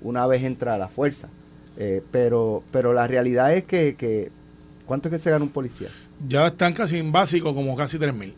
una 0.00 0.26
vez 0.26 0.42
entra 0.42 0.72
a 0.74 0.78
la 0.78 0.88
fuerza. 0.88 1.28
Eh, 1.76 2.02
pero 2.10 2.62
pero 2.70 2.94
la 2.94 3.06
realidad 3.06 3.52
es 3.52 3.64
que, 3.64 3.94
que 3.98 4.30
¿cuánto 4.86 5.08
es 5.08 5.12
que 5.12 5.18
se 5.18 5.30
gana 5.30 5.44
un 5.44 5.50
policía? 5.50 5.88
ya 6.28 6.46
están 6.46 6.72
casi 6.72 6.98
en 6.98 7.10
básico, 7.12 7.54
como 7.54 7.74
casi 7.76 7.98
3 7.98 8.14
mil. 8.14 8.34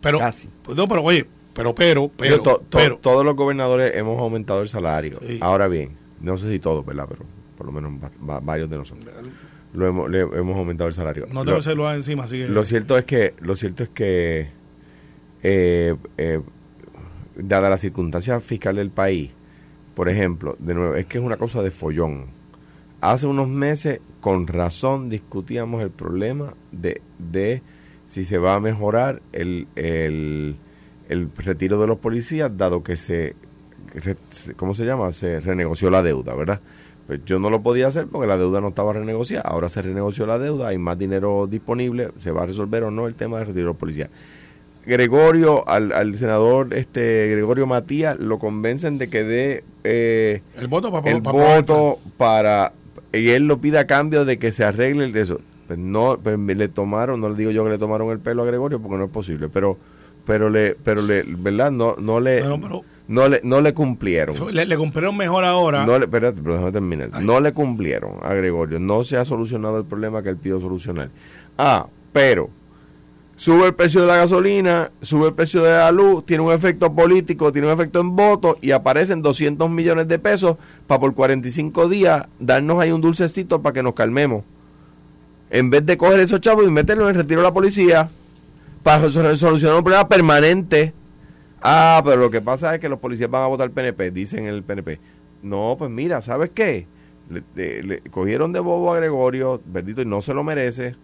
Pero, 0.00 0.18
Casi. 0.18 0.48
pues 0.62 0.76
no, 0.76 0.86
pero 0.86 1.02
oye, 1.02 1.26
pero, 1.54 1.74
pero, 1.74 2.10
pero, 2.16 2.36
Yo, 2.36 2.42
to- 2.42 2.58
to- 2.68 2.78
pero, 2.78 2.98
todos 2.98 3.24
los 3.24 3.34
gobernadores 3.34 3.96
hemos 3.96 4.18
aumentado 4.20 4.62
el 4.62 4.68
salario. 4.68 5.18
Sí. 5.26 5.38
Ahora 5.40 5.66
bien, 5.68 5.96
no 6.20 6.36
sé 6.36 6.50
si 6.50 6.58
todos, 6.60 6.86
¿verdad? 6.86 7.06
Pero 7.08 7.24
por 7.56 7.66
lo 7.66 7.72
menos 7.72 7.92
va- 8.02 8.10
va- 8.34 8.40
varios 8.40 8.70
de 8.70 8.76
nosotros. 8.78 9.06
Lo 9.74 9.86
hemos, 9.86 10.08
le 10.08 10.20
hemos 10.20 10.56
aumentado 10.56 10.86
el 10.88 10.94
salario. 10.94 11.26
no 11.28 11.40
Lo- 11.40 11.44
tengo 11.44 11.56
el 11.58 11.64
celular 11.64 11.96
encima, 11.96 12.24
así 12.24 12.38
que. 12.38 12.48
Lo 12.48 12.64
cierto 12.64 12.96
es 12.96 13.04
que, 13.04 13.34
lo 13.40 13.56
cierto 13.56 13.82
es 13.82 13.88
que, 13.88 14.48
eh, 15.42 15.96
eh, 16.16 16.40
dada 17.36 17.68
la 17.68 17.76
circunstancia 17.76 18.40
fiscal 18.40 18.76
del 18.76 18.90
país, 18.90 19.30
por 19.94 20.08
ejemplo, 20.08 20.56
de 20.60 20.74
nuevo, 20.74 20.94
es 20.94 21.06
que 21.06 21.18
es 21.18 21.24
una 21.24 21.36
cosa 21.36 21.62
de 21.62 21.70
follón. 21.70 22.26
Hace 23.00 23.26
unos 23.26 23.48
meses, 23.48 24.00
con 24.20 24.46
razón, 24.46 25.08
discutíamos 25.08 25.82
el 25.82 25.90
problema 25.90 26.54
de, 26.72 27.00
de 27.18 27.62
si 28.08 28.24
se 28.24 28.38
va 28.38 28.54
a 28.54 28.60
mejorar 28.60 29.22
el, 29.32 29.68
el, 29.76 30.56
el 31.08 31.30
retiro 31.36 31.80
de 31.80 31.86
los 31.86 31.98
policías, 31.98 32.56
dado 32.56 32.82
que 32.82 32.96
se, 32.96 33.36
¿cómo 34.56 34.74
se 34.74 34.84
llama? 34.84 35.12
Se 35.12 35.38
renegoció 35.40 35.90
la 35.90 36.02
deuda, 36.02 36.34
¿verdad? 36.34 36.60
Pues 37.06 37.20
yo 37.24 37.38
no 37.38 37.50
lo 37.50 37.62
podía 37.62 37.86
hacer 37.86 38.06
porque 38.06 38.26
la 38.26 38.36
deuda 38.36 38.60
no 38.60 38.68
estaba 38.68 38.92
renegociada. 38.92 39.48
Ahora 39.48 39.68
se 39.68 39.80
renegoció 39.80 40.26
la 40.26 40.38
deuda, 40.38 40.68
hay 40.68 40.78
más 40.78 40.98
dinero 40.98 41.46
disponible, 41.46 42.10
se 42.16 42.32
va 42.32 42.42
a 42.42 42.46
resolver 42.46 42.82
o 42.82 42.90
no 42.90 43.06
el 43.06 43.14
tema 43.14 43.38
del 43.38 43.46
retiro 43.46 43.66
de 43.66 43.70
los 43.72 43.76
policías. 43.76 44.10
Gregorio, 44.84 45.68
al, 45.68 45.92
al 45.92 46.16
senador 46.16 46.74
este 46.74 47.28
Gregorio 47.28 47.66
Matías, 47.66 48.18
lo 48.18 48.38
convencen 48.38 48.98
de 48.98 49.08
que 49.08 49.22
dé 49.22 49.64
eh, 49.84 50.42
el 50.56 50.68
voto 50.68 50.90
para 50.90 51.10
el 51.10 51.20
voto 51.20 51.98
para 52.16 52.72
y 53.12 53.30
él 53.30 53.46
lo 53.46 53.60
pide 53.60 53.78
a 53.78 53.86
cambio 53.86 54.24
de 54.24 54.38
que 54.38 54.52
se 54.52 54.64
arregle 54.64 55.04
el 55.04 55.12
de 55.12 55.22
eso. 55.22 55.40
Pues 55.66 55.78
no, 55.78 56.18
pues 56.22 56.38
le 56.38 56.68
tomaron, 56.68 57.20
no 57.20 57.28
le 57.28 57.36
digo 57.36 57.50
yo 57.50 57.62
que 57.64 57.70
le 57.70 57.78
tomaron 57.78 58.10
el 58.10 58.20
pelo 58.20 58.42
a 58.42 58.46
Gregorio 58.46 58.80
porque 58.80 58.96
no 58.96 59.04
es 59.04 59.10
posible, 59.10 59.48
pero 59.48 59.78
pero 60.24 60.50
le 60.50 60.74
pero 60.82 61.00
le 61.02 61.24
verdad 61.26 61.70
no 61.70 61.96
no 61.98 62.20
le 62.20 62.40
pero- 62.42 62.82
no 63.06 63.28
le 63.28 63.40
no 63.44 63.60
le 63.60 63.72
cumplieron. 63.74 64.34
Le, 64.54 64.66
le 64.66 64.76
cumplieron 64.76 65.16
mejor 65.16 65.44
ahora. 65.44 65.84
No 65.86 65.98
le, 65.98 66.04
espérate, 66.06 66.40
pero 66.42 66.54
déjame 66.54 66.72
terminar. 66.72 67.10
Ay. 67.12 67.24
No 67.24 67.40
le 67.40 67.52
cumplieron 67.52 68.12
a 68.22 68.34
Gregorio. 68.34 68.78
No 68.78 69.04
se 69.04 69.16
ha 69.16 69.24
solucionado 69.24 69.78
el 69.78 69.84
problema 69.84 70.22
que 70.22 70.28
él 70.30 70.36
pidió 70.36 70.60
solucionar. 70.60 71.10
Ah, 71.56 71.86
pero 72.12 72.50
sube 73.38 73.66
el 73.66 73.74
precio 73.74 74.00
de 74.00 74.08
la 74.08 74.16
gasolina, 74.16 74.90
sube 75.00 75.28
el 75.28 75.34
precio 75.34 75.62
de 75.62 75.70
la 75.70 75.92
luz, 75.92 76.26
tiene 76.26 76.42
un 76.42 76.52
efecto 76.52 76.92
político, 76.92 77.52
tiene 77.52 77.68
un 77.68 77.72
efecto 77.72 78.00
en 78.00 78.16
votos 78.16 78.56
y 78.60 78.72
aparecen 78.72 79.22
200 79.22 79.70
millones 79.70 80.08
de 80.08 80.18
pesos 80.18 80.56
para 80.88 81.00
por 81.00 81.14
45 81.14 81.88
días 81.88 82.26
darnos 82.40 82.82
ahí 82.82 82.90
un 82.90 83.00
dulcecito 83.00 83.62
para 83.62 83.72
que 83.72 83.82
nos 83.84 83.94
calmemos. 83.94 84.42
En 85.50 85.70
vez 85.70 85.86
de 85.86 85.96
coger 85.96 86.18
esos 86.18 86.40
chavos 86.40 86.66
y 86.66 86.70
meterlos 86.70 87.04
en 87.04 87.10
el 87.10 87.22
retiro 87.22 87.40
de 87.40 87.46
la 87.46 87.54
policía 87.54 88.10
para 88.82 89.08
solucionar 89.08 89.78
un 89.78 89.84
problema 89.84 90.08
permanente. 90.08 90.92
Ah, 91.62 92.02
pero 92.04 92.16
lo 92.16 92.30
que 92.30 92.40
pasa 92.40 92.74
es 92.74 92.80
que 92.80 92.88
los 92.88 92.98
policías 92.98 93.30
van 93.30 93.44
a 93.44 93.46
votar 93.46 93.70
PNP, 93.70 94.10
dicen 94.10 94.46
el 94.46 94.64
PNP. 94.64 94.98
No, 95.42 95.76
pues 95.78 95.92
mira, 95.92 96.22
¿sabes 96.22 96.50
qué? 96.52 96.88
Le 97.54 98.00
cogieron 98.10 98.52
de 98.52 98.58
bobo 98.58 98.92
a 98.92 98.96
Gregorio, 98.96 99.62
verdito, 99.64 100.02
y 100.02 100.06
no 100.06 100.22
se 100.22 100.34
lo 100.34 100.42
merece. 100.42 100.96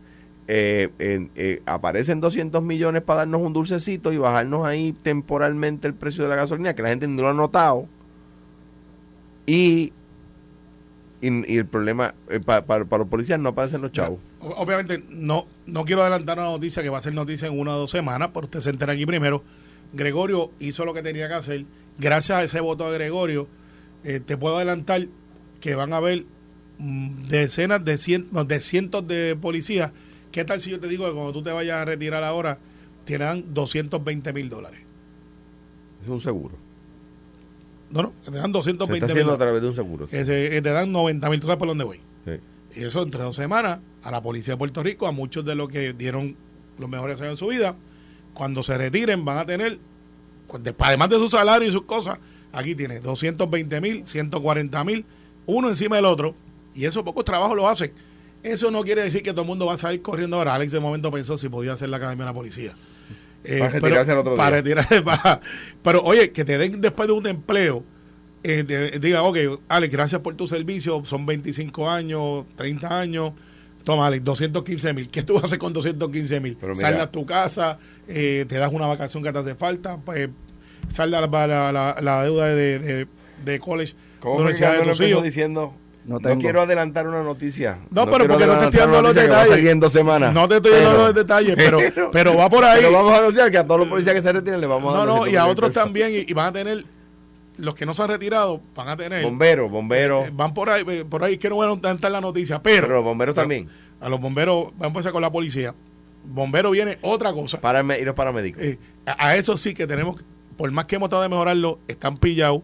Eh, 0.46 0.90
eh, 0.98 1.62
aparecen 1.64 2.20
200 2.20 2.62
millones 2.62 3.02
para 3.02 3.20
darnos 3.20 3.40
un 3.40 3.52
dulcecito 3.54 4.12
y 4.12 4.18
bajarnos 4.18 4.66
ahí 4.66 4.92
temporalmente 5.02 5.86
el 5.88 5.94
precio 5.94 6.22
de 6.24 6.28
la 6.28 6.36
gasolina, 6.36 6.74
que 6.74 6.82
la 6.82 6.90
gente 6.90 7.08
no 7.08 7.22
lo 7.22 7.28
ha 7.28 7.32
notado. 7.34 7.86
Y, 9.46 9.92
y, 11.20 11.56
el 11.56 11.66
problema, 11.66 12.14
eh, 12.28 12.40
pa- 12.40 12.64
para, 12.64 12.84
para 12.84 13.00
los 13.02 13.08
policías 13.08 13.38
no 13.40 13.50
aparecen 13.50 13.80
los 13.80 13.92
chavos. 13.92 14.18
Obviamente, 14.40 15.02
no, 15.10 15.46
no 15.66 15.84
quiero 15.84 16.02
adelantar 16.02 16.38
una 16.38 16.48
noticia 16.48 16.82
que 16.82 16.90
va 16.90 16.98
a 16.98 17.02
ser 17.02 17.14
noticia 17.14 17.48
en 17.48 17.58
una 17.58 17.74
o 17.76 17.78
dos 17.78 17.90
semanas, 17.90 18.30
pero 18.34 18.44
usted 18.44 18.60
se 18.60 18.70
entera 18.70 18.92
aquí 18.92 19.06
primero. 19.06 19.42
Gregorio 19.92 20.50
hizo 20.60 20.84
lo 20.84 20.92
que 20.92 21.02
tenía 21.02 21.28
que 21.28 21.34
hacer. 21.34 21.64
Gracias 21.98 22.38
a 22.38 22.42
ese 22.44 22.60
voto 22.60 22.90
de 22.90 22.98
Gregorio, 22.98 23.46
te 24.02 24.36
puedo 24.36 24.56
adelantar 24.56 25.06
que 25.60 25.74
van 25.74 25.92
a 25.94 25.98
haber 25.98 26.24
mm, 26.78 27.28
decenas 27.28 27.82
de 27.84 27.96
cientos, 27.96 28.46
de 28.48 28.60
cientos 28.60 29.06
de 29.06 29.36
policías. 29.40 29.92
¿Qué 30.34 30.44
tal 30.44 30.58
si 30.58 30.68
yo 30.70 30.80
te 30.80 30.88
digo 30.88 31.06
que 31.06 31.12
cuando 31.12 31.32
tú 31.32 31.44
te 31.44 31.52
vayas 31.52 31.76
a 31.76 31.84
retirar 31.84 32.24
ahora, 32.24 32.58
te 33.04 33.16
dan 33.18 33.54
220 33.54 34.32
mil 34.32 34.48
dólares? 34.50 34.80
Es 36.02 36.08
un 36.08 36.20
seguro. 36.20 36.56
No, 37.90 38.02
no, 38.02 38.12
que 38.24 38.32
te 38.32 38.38
dan 38.38 38.46
Se 38.46 38.52
220 38.52 38.94
está 38.96 39.06
mil 39.06 39.12
haciendo 39.12 39.32
a 39.32 39.36
dólares. 39.36 39.38
través 39.38 39.62
de 39.62 39.68
un 39.68 39.74
seguro. 39.76 40.06
Que, 40.08 40.24
se- 40.24 40.50
que 40.50 40.60
te 40.60 40.70
dan 40.72 40.90
90 40.90 41.30
mil. 41.30 41.38
¿Tú 41.38 41.46
sabes 41.46 41.58
por 41.60 41.68
dónde 41.68 41.84
voy? 41.84 42.00
Sí. 42.24 42.32
Y 42.80 42.82
eso 42.84 43.00
entre 43.02 43.22
dos 43.22 43.36
semanas 43.36 43.78
a 44.02 44.10
la 44.10 44.20
policía 44.20 44.54
de 44.54 44.58
Puerto 44.58 44.82
Rico, 44.82 45.06
a 45.06 45.12
muchos 45.12 45.44
de 45.44 45.54
los 45.54 45.68
que 45.68 45.92
dieron 45.92 46.34
los 46.80 46.90
mejores 46.90 47.20
años 47.20 47.34
de 47.34 47.36
su 47.38 47.46
vida, 47.46 47.76
cuando 48.32 48.64
se 48.64 48.76
retiren 48.76 49.24
van 49.24 49.38
a 49.38 49.46
tener, 49.46 49.78
pues, 50.48 50.64
de- 50.64 50.74
además 50.76 51.10
de 51.10 51.16
su 51.18 51.30
salario 51.30 51.68
y 51.68 51.70
sus 51.70 51.82
cosas, 51.84 52.18
aquí 52.52 52.74
tiene 52.74 52.98
220 52.98 53.80
mil, 53.80 54.04
140 54.04 54.82
mil, 54.82 55.04
uno 55.46 55.68
encima 55.68 55.94
del 55.94 56.06
otro, 56.06 56.34
y 56.74 56.86
eso 56.86 57.04
pocos 57.04 57.24
trabajos 57.24 57.56
lo 57.56 57.68
hacen. 57.68 57.92
Eso 58.44 58.70
no 58.70 58.82
quiere 58.84 59.02
decir 59.02 59.22
que 59.22 59.30
todo 59.32 59.40
el 59.42 59.48
mundo 59.48 59.66
va 59.66 59.72
a 59.74 59.78
salir 59.78 60.00
corriendo 60.02 60.36
ahora. 60.36 60.54
Alex 60.54 60.70
de 60.70 60.78
momento 60.80 61.10
pensó 61.10 61.36
si 61.36 61.48
podía 61.48 61.72
hacer 61.72 61.88
la 61.88 61.96
academia 61.96 62.24
de 62.26 62.30
la 62.30 62.34
policía. 62.34 62.74
Eh, 63.42 63.58
Para 63.58 63.70
retirarse 63.72 64.04
pero- 64.06 64.12
al 64.12 64.18
otro 64.26 64.36
para 64.36 64.62
día. 64.62 64.74
retirarse, 64.76 65.02
para- 65.22 65.40
pero 65.82 66.02
oye, 66.04 66.30
que 66.30 66.44
te 66.44 66.56
den 66.58 66.80
después 66.80 67.08
de 67.08 67.14
un 67.14 67.26
empleo, 67.26 67.82
eh, 68.42 68.62
de- 68.62 68.98
diga, 69.00 69.22
ok, 69.22 69.38
Alex, 69.68 69.92
gracias 69.92 70.20
por 70.20 70.34
tu 70.34 70.46
servicio, 70.46 71.02
son 71.04 71.26
25 71.26 71.90
años, 71.90 72.44
30 72.56 73.00
años, 73.00 73.32
toma, 73.82 74.06
Alex, 74.06 74.22
215 74.24 74.92
mil. 74.94 75.08
¿Qué 75.08 75.22
tú 75.22 75.38
haces 75.38 75.58
con 75.58 75.72
215 75.72 76.40
mil? 76.40 76.56
Saldas 76.74 77.02
a 77.02 77.10
tu 77.10 77.24
casa, 77.26 77.78
eh, 78.08 78.44
te 78.48 78.56
das 78.56 78.72
una 78.72 78.86
vacación 78.86 79.22
que 79.22 79.32
te 79.32 79.38
hace 79.38 79.54
falta, 79.54 79.96
pues 79.98 80.28
salda 80.88 81.20
la, 81.22 81.46
la, 81.46 81.72
la- 81.72 81.96
la 82.00 82.24
deuda 82.24 82.46
de, 82.48 82.78
de, 82.78 83.06
de 83.44 83.58
college, 83.60 83.94
¿Cómo 84.20 84.34
de 84.36 84.40
universidad 84.42 84.78
de 84.78 84.86
tus 84.86 85.00
hijos. 85.00 85.22
diciendo? 85.22 85.74
No 86.04 86.20
quiero 86.38 86.60
adelantar 86.60 87.06
una 87.08 87.22
noticia. 87.22 87.78
No, 87.90 88.04
pero 88.06 88.26
porque 88.28 88.46
no 88.46 88.58
te 88.58 88.64
estoy 88.66 88.80
dando 88.80 89.02
los 89.02 89.14
detalles. 89.14 89.64
en 89.64 89.80
dos 89.80 89.92
semanas. 89.92 90.34
No 90.34 90.46
te 90.48 90.56
estoy 90.56 90.72
dando 90.72 90.92
los 91.04 91.14
detalles, 91.14 91.54
pero, 91.56 91.78
pero 92.12 92.36
va 92.36 92.48
por 92.50 92.64
ahí. 92.64 92.80
Pero 92.82 92.92
vamos 92.92 93.12
a 93.12 93.18
anunciar 93.18 93.50
que 93.50 93.58
a 93.58 93.64
todos 93.64 93.80
los 93.80 93.88
policías 93.88 94.14
que 94.14 94.22
se 94.22 94.32
retiren 94.32 94.60
le 94.60 94.66
vamos 94.66 94.92
a 94.94 94.98
No, 94.98 95.06
dar 95.06 95.08
no, 95.08 95.26
y 95.26 95.36
a 95.36 95.40
200 95.42 95.50
otros 95.52 95.68
pesos. 95.70 95.82
también, 95.84 96.12
y, 96.12 96.30
y 96.30 96.32
van 96.34 96.46
a 96.48 96.52
tener, 96.52 96.84
los 97.56 97.74
que 97.74 97.86
no 97.86 97.94
se 97.94 98.02
han 98.02 98.08
retirado, 98.08 98.60
van 98.74 98.88
a 98.88 98.96
tener, 98.96 99.24
Bomberos, 99.24 99.70
bomberos. 99.70 100.26
eh, 100.28 100.30
van 100.34 100.52
por 100.52 100.68
ahí, 100.70 100.84
eh, 100.86 101.04
por 101.08 101.24
ahí 101.24 101.38
que 101.38 101.48
no 101.48 101.54
voy 101.56 101.66
a 101.66 101.70
adelantar 101.70 102.10
la 102.10 102.20
noticia, 102.20 102.62
pero, 102.62 102.82
pero 102.82 102.94
los 102.96 103.04
bomberos 103.04 103.34
pero 103.34 103.42
también. 103.42 103.68
A 104.00 104.08
los 104.10 104.20
bomberos, 104.20 104.64
vamos 104.72 104.82
a 104.82 104.86
empezar 104.88 105.12
con 105.12 105.22
la 105.22 105.32
policía. 105.32 105.74
Bombero 106.26 106.70
viene 106.70 106.98
otra 107.02 107.32
cosa. 107.32 107.60
Para 107.60 107.82
y 107.98 108.04
los 108.04 108.14
paramédicos. 108.14 108.62
Eh, 108.62 108.78
a, 109.06 109.28
a 109.28 109.36
eso 109.36 109.56
sí 109.56 109.72
que 109.74 109.86
tenemos, 109.86 110.22
por 110.56 110.70
más 110.70 110.84
que 110.86 110.96
hemos 110.96 111.08
tratado 111.08 111.22
de 111.22 111.28
mejorarlo, 111.30 111.78
están 111.88 112.16
pillados. 112.18 112.62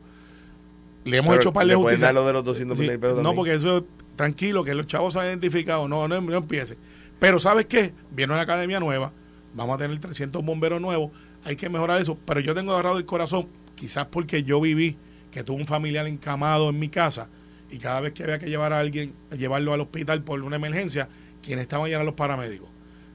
Le 1.05 1.17
hemos 1.19 1.31
Pero 1.31 1.41
hecho 1.41 1.53
par 1.53 1.67
de 1.67 1.75
justicia. 1.75 2.13
lo 2.13 2.27
de 2.27 2.33
los 2.33 2.45
200 2.45 2.77
Sí, 2.79 2.87
mil 2.89 2.99
pesos 2.99 3.23
no, 3.23 3.35
porque 3.35 3.55
eso 3.55 3.79
es 3.79 3.85
tranquilo, 4.17 4.63
que 4.65 4.75
los 4.75 4.87
chavos 4.87 5.15
se 5.15 5.21
han 5.21 5.27
identificado. 5.27 5.89
No, 5.89 6.07
no, 6.09 6.21
no 6.21 6.37
empiece. 6.37 6.77
Pero 7.19 7.39
¿sabes 7.39 7.67
qué? 7.67 7.93
Viene 8.11 8.33
una 8.33 8.43
academia 8.43 8.81
nueva. 8.81 9.13
Vamos 9.55 9.75
a 9.75 9.79
tener 9.79 9.99
300 9.99 10.45
bomberos 10.45 10.81
nuevos. 10.81 11.11
Hay 11.45 11.57
que 11.57 11.69
mejorar 11.71 12.01
eso. 12.01 12.19
Pero 12.27 12.41
yo 12.41 12.55
tengo 12.55 12.73
agarrado 12.73 12.99
el 12.99 13.05
corazón, 13.07 13.49
quizás 13.75 14.07
porque 14.07 14.43
yo 14.43 14.61
viví 14.61 14.97
que 15.31 15.43
tuve 15.45 15.61
un 15.61 15.67
familiar 15.67 16.07
encamado 16.07 16.69
en 16.71 16.79
mi 16.79 16.89
casa 16.89 17.29
y 17.71 17.79
cada 17.79 18.01
vez 18.01 18.13
que 18.13 18.25
había 18.25 18.39
que 18.39 18.47
llevar 18.51 18.73
a 18.73 18.81
alguien, 18.81 19.15
llevarlo 19.37 19.73
al 19.73 19.81
hospital 19.81 20.23
por 20.23 20.43
una 20.43 20.57
emergencia, 20.57 21.09
quienes 21.43 21.63
estaban 21.63 21.87
allá 21.87 21.95
eran 21.97 22.07
los 22.07 22.15
paramédicos. 22.17 22.69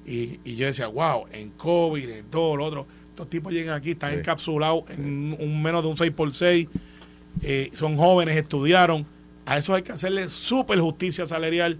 Y, 0.06 0.40
y 0.46 0.56
yo 0.56 0.66
decía, 0.68 0.88
wow, 0.88 1.26
en 1.32 1.50
COVID, 1.52 2.10
en 2.10 2.26
todo 2.28 2.56
lo 2.56 2.66
otro, 2.66 2.88
estos 3.10 3.30
tipos 3.30 3.52
llegan 3.54 3.76
aquí, 3.76 3.92
están 3.92 4.12
Sí. 4.14 4.18
encapsulados 4.20 4.84
en 4.92 5.36
un 5.40 5.62
menos 5.62 5.82
de 5.84 5.90
un 5.90 5.96
6x6, 5.96 6.70
eh, 7.42 7.70
son 7.74 7.98
jóvenes, 7.98 8.38
estudiaron. 8.38 9.06
A 9.46 9.58
eso 9.58 9.76
hay 9.76 9.84
que 9.84 9.92
hacerle 9.92 10.28
súper 10.30 10.80
justicia 10.80 11.26
salarial, 11.26 11.78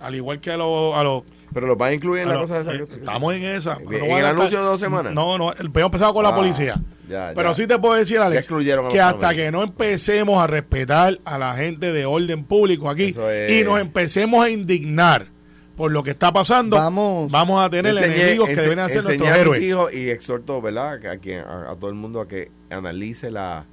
al 0.00 0.14
igual 0.14 0.40
que 0.40 0.50
a 0.50 0.56
los... 0.56 0.94
A 0.94 1.02
los 1.02 1.22
Pero 1.54 1.66
lo 1.66 1.76
van 1.76 1.90
a 1.90 1.94
incluir 1.94 2.22
en 2.22 2.28
la 2.28 2.38
cosa 2.40 2.62
de 2.62 2.76
eh, 2.76 2.82
esa. 2.84 2.94
estamos 2.94 3.34
en 3.34 3.42
esa. 3.44 3.74
¿En 3.76 3.86
pero 3.86 4.04
el 4.04 4.10
van 4.12 4.24
a 4.24 4.28
anuncio 4.30 4.58
de 4.58 4.64
dos 4.64 4.80
semanas? 4.80 5.14
No, 5.14 5.38
no, 5.38 5.50
el 5.52 5.66
hemos 5.66 5.82
empezado 5.82 6.12
con 6.12 6.22
la 6.24 6.30
Ah, 6.30 6.34
policía. 6.36 6.76
ya, 7.08 7.32
pero 7.34 7.50
ya. 7.50 7.54
sí 7.54 7.66
te 7.66 7.78
puedo 7.78 7.94
decir, 7.94 8.18
Alex, 8.18 8.46
que 8.46 8.54
los 8.54 8.94
hasta 8.98 9.32
que 9.34 9.50
no 9.50 9.62
empecemos 9.62 10.42
a 10.42 10.46
respetar 10.46 11.18
a 11.24 11.38
la 11.38 11.54
gente 11.56 11.92
de 11.92 12.04
orden 12.04 12.44
público 12.44 12.90
aquí 12.90 13.14
es. 13.16 13.52
y 13.52 13.64
nos 13.64 13.80
empecemos 13.80 14.44
a 14.44 14.50
indignar 14.50 15.28
por 15.76 15.92
lo 15.92 16.02
que 16.02 16.10
está 16.10 16.32
pasando, 16.32 16.76
Vamos- 16.76 17.30
vamos 17.30 17.62
a 17.64 17.68
tener 17.70 17.94
Enseñé- 17.94 18.14
enemigos 18.22 18.48
que 18.48 18.56
deben 18.56 18.78
enseñé 18.78 19.02
nuestros 19.04 19.28
héroes. 19.30 19.62
hijos 19.62 19.94
y 19.94 20.08
exhorto, 20.10 20.60
¿verdad? 20.62 21.00
que 21.00 21.08
A, 21.08 21.16
quien- 21.18 21.40
a, 21.44 21.70
a 21.70 21.76
todo 21.76 21.88
el 21.90 21.96
mundo 21.96 22.20
a 22.20 22.28
que 22.28 22.50
analice 22.70 23.30
la, 23.30 23.66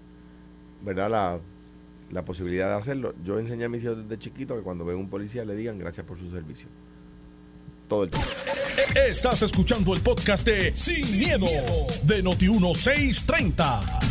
¿verdad? 0.84 1.10
La, 1.10 1.40
la 2.12 2.26
posibilidad 2.26 2.68
de 2.68 2.76
hacerlo. 2.76 3.16
Yo 3.24 3.40
enseñé 3.40 3.66
a 3.66 3.70
mis 3.70 3.84
hijos 3.84 3.98
desde 3.98 4.20
chiquito 4.20 4.56
que 4.56 4.62
cuando 4.62 4.86
ven 4.86 4.98
un 4.98 5.10
policía 5.10 5.44
le 5.46 5.56
digan 5.56 5.80
gracias 5.80 6.06
por 6.06 6.20
su 6.20 6.30
servicio. 6.30 6.68
Todo 7.88 8.04
el 8.04 8.10
tiempo. 8.12 8.30
Estás 9.08 9.42
escuchando 9.42 9.94
el 9.94 10.02
podcast 10.02 10.46
de 10.46 10.76
Sin, 10.76 11.18
miedo, 11.18 11.48
de 12.04 12.24
Noti1630. 12.24 14.02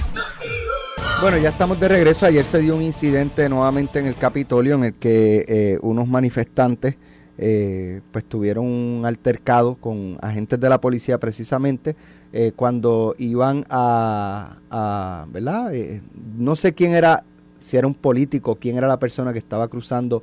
Bueno, 1.20 1.38
ya 1.38 1.50
estamos 1.50 1.78
de 1.78 1.88
regreso. 1.88 2.26
Ayer 2.26 2.44
se 2.44 2.58
dio 2.58 2.76
un 2.76 2.82
incidente 2.82 3.48
nuevamente 3.48 3.98
en 3.98 4.06
el 4.06 4.16
Capitolio 4.16 4.74
en 4.74 4.84
el 4.84 4.94
que 4.94 5.44
eh, 5.48 5.78
unos 5.82 6.08
manifestantes 6.08 6.96
eh, 7.38 8.00
pues 8.10 8.24
tuvieron 8.24 8.66
un 8.66 9.04
altercado 9.06 9.76
con 9.76 10.18
agentes 10.20 10.60
de 10.60 10.68
la 10.68 10.80
policía 10.80 11.18
precisamente 11.18 11.96
eh, 12.32 12.52
cuando 12.56 13.14
iban 13.18 13.64
a, 13.68 14.56
a- 14.70 15.26
¿verdad? 15.30 15.74
Eh, 15.74 16.02
no 16.36 16.56
sé 16.56 16.72
quién 16.72 16.94
era, 16.94 17.24
si 17.60 17.76
era 17.76 17.86
un 17.86 17.94
político, 17.94 18.56
quién 18.56 18.76
era 18.76 18.88
la 18.88 18.98
persona 18.98 19.32
que 19.32 19.38
estaba 19.38 19.68
cruzando, 19.68 20.22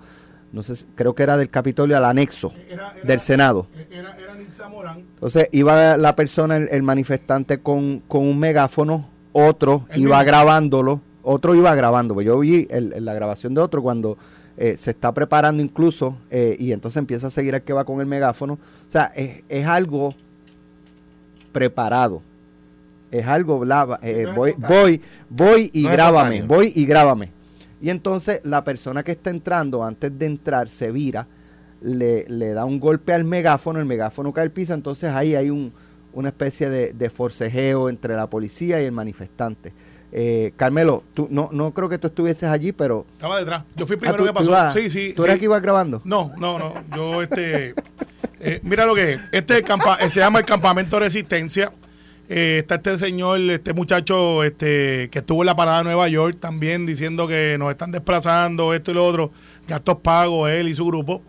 no 0.51 0.63
sé, 0.63 0.73
creo 0.95 1.13
que 1.13 1.23
era 1.23 1.37
del 1.37 1.49
Capitolio 1.49 1.95
al 1.97 2.05
anexo 2.05 2.51
Era- 2.69 2.93
era- 2.95 3.07
del 3.07 3.19
Senado. 3.19 3.67
Era, 3.91 4.17
era 4.17 4.33
Nitza 4.35 4.67
Morán. 4.67 4.97
Entonces 4.99 5.47
iba 5.51 5.97
la 5.97 6.15
persona, 6.15 6.57
el, 6.57 6.67
el 6.71 6.81
manifestante 6.83 7.59
con, 7.59 7.99
con 8.07 8.23
un 8.23 8.39
megáfono, 8.39 9.07
otro 9.31 9.85
El 9.89 10.01
iba 10.01 10.17
mismo. 10.17 10.27
grabándolo, 10.27 11.01
otro 11.21 11.53
iba 11.53 11.75
grabando. 11.75 12.15
Pues 12.15 12.25
yo 12.25 12.39
vi 12.39 12.65
el- 12.71 12.93
el- 12.93 13.05
la 13.05 13.13
grabación 13.13 13.53
de 13.53 13.61
otro 13.61 13.81
cuando 13.83 14.17
eh, 14.57 14.75
se 14.77 14.91
está 14.91 15.13
preparando 15.13 15.61
incluso 15.63 16.17
eh, 16.31 16.55
y 16.59 16.71
entonces 16.73 16.97
empieza 16.97 17.27
a 17.27 17.29
seguir 17.29 17.53
al 17.55 17.61
que 17.61 17.71
va 17.71 17.85
con 17.85 18.01
el 18.01 18.07
megáfono. 18.07 18.53
O 18.53 18.91
sea, 18.91 19.05
es, 19.15 19.43
es 19.47 19.65
algo 19.67 20.13
preparado. 21.51 22.21
Es 23.11 23.25
algo, 23.25 23.59
bla, 23.59 23.99
eh, 24.03 24.27
voy, 24.35 24.53
voy, 24.57 25.01
voy 25.29 25.69
y 25.73 25.83
No 25.83 25.91
grábame, 25.91 26.41
voy 26.43 26.71
y 26.75 26.85
grábame. 26.85 27.31
Y 27.81 27.89
entonces 27.89 28.41
la 28.43 28.63
persona 28.63 29.03
que 29.03 29.13
está 29.13 29.29
entrando, 29.29 29.83
antes 29.83 30.17
de 30.17 30.25
entrar, 30.25 30.69
se 30.69 30.91
vira, 30.91 31.25
le, 31.81 32.25
le 32.29 32.53
da 32.53 32.65
un 32.65 32.79
golpe 32.79 33.13
al 33.13 33.23
megáfono, 33.23 33.79
el 33.79 33.85
megáfono 33.85 34.31
cae 34.33 34.43
al 34.43 34.51
piso, 34.51 34.73
entonces 34.73 35.11
ahí 35.11 35.33
hay 35.33 35.49
un, 35.49 35.71
una 36.13 36.29
especie 36.29 36.69
de, 36.69 36.93
de 36.93 37.09
forcejeo 37.09 37.89
entre 37.89 38.15
la 38.15 38.27
policía 38.27 38.81
y 38.81 38.85
el 38.85 38.91
manifestante. 38.91 39.73
Eh, 40.11 40.53
Carmelo, 40.57 41.03
tú, 41.13 41.27
no, 41.31 41.49
no 41.51 41.71
creo 41.73 41.87
que 41.87 41.97
tú 41.97 42.07
estuvieses 42.07 42.49
allí, 42.49 42.71
pero... 42.73 43.05
Estaba 43.13 43.39
detrás. 43.39 43.63
Yo 43.75 43.85
fui 43.87 43.93
el 43.95 43.99
Ah, 43.99 44.01
primero 44.01 44.17
tú- 44.17 44.23
que 44.25 44.29
tú 44.29 44.33
pasó. 44.35 44.49
ibas- 44.49 44.73
sí, 44.73 44.89
sí. 44.89 45.13
¿Tú 45.15 45.23
eras 45.23 45.37
que 45.39 45.45
ibas 45.45 45.61
grabando? 45.61 46.01
No, 46.03 46.31
no, 46.37 46.59
no. 46.59 46.73
Yo, 46.95 47.21
este. 47.23 47.73
Eh, 48.39 48.59
mira 48.63 48.85
lo 48.85 48.95
que 48.95 49.13
es. 49.13 49.19
Este 49.31 49.57
es 49.57 49.63
campa- 49.63 49.97
eh, 49.99 50.09
se 50.09 50.19
llama 50.19 50.39
el 50.39 50.45
Campamento 50.45 50.95
de 50.97 51.01
Resistencia. 51.01 51.71
Eh, 52.31 52.59
está 52.59 52.75
este 52.75 52.97
señor, 52.97 53.39
este 53.39 53.73
muchacho 53.73 54.43
este 54.43 55.09
que 55.09 55.19
estuvo 55.19 55.41
en 55.41 55.47
la 55.47 55.55
parada 55.55 55.79
de 55.79 55.83
Nueva 55.85 56.07
York 56.09 56.37
también 56.39 56.85
diciendo 56.85 57.27
que 57.27 57.55
nos 57.57 57.71
están 57.71 57.91
desplazando, 57.91 58.73
esto 58.73 58.91
y 58.91 58.93
lo 58.93 59.05
otro. 59.05 59.31
Gastos 59.67 59.97
pagos, 60.03 60.49
él 60.51 60.67
y 60.67 60.73
su 60.73 60.85
grupo. 60.85 61.21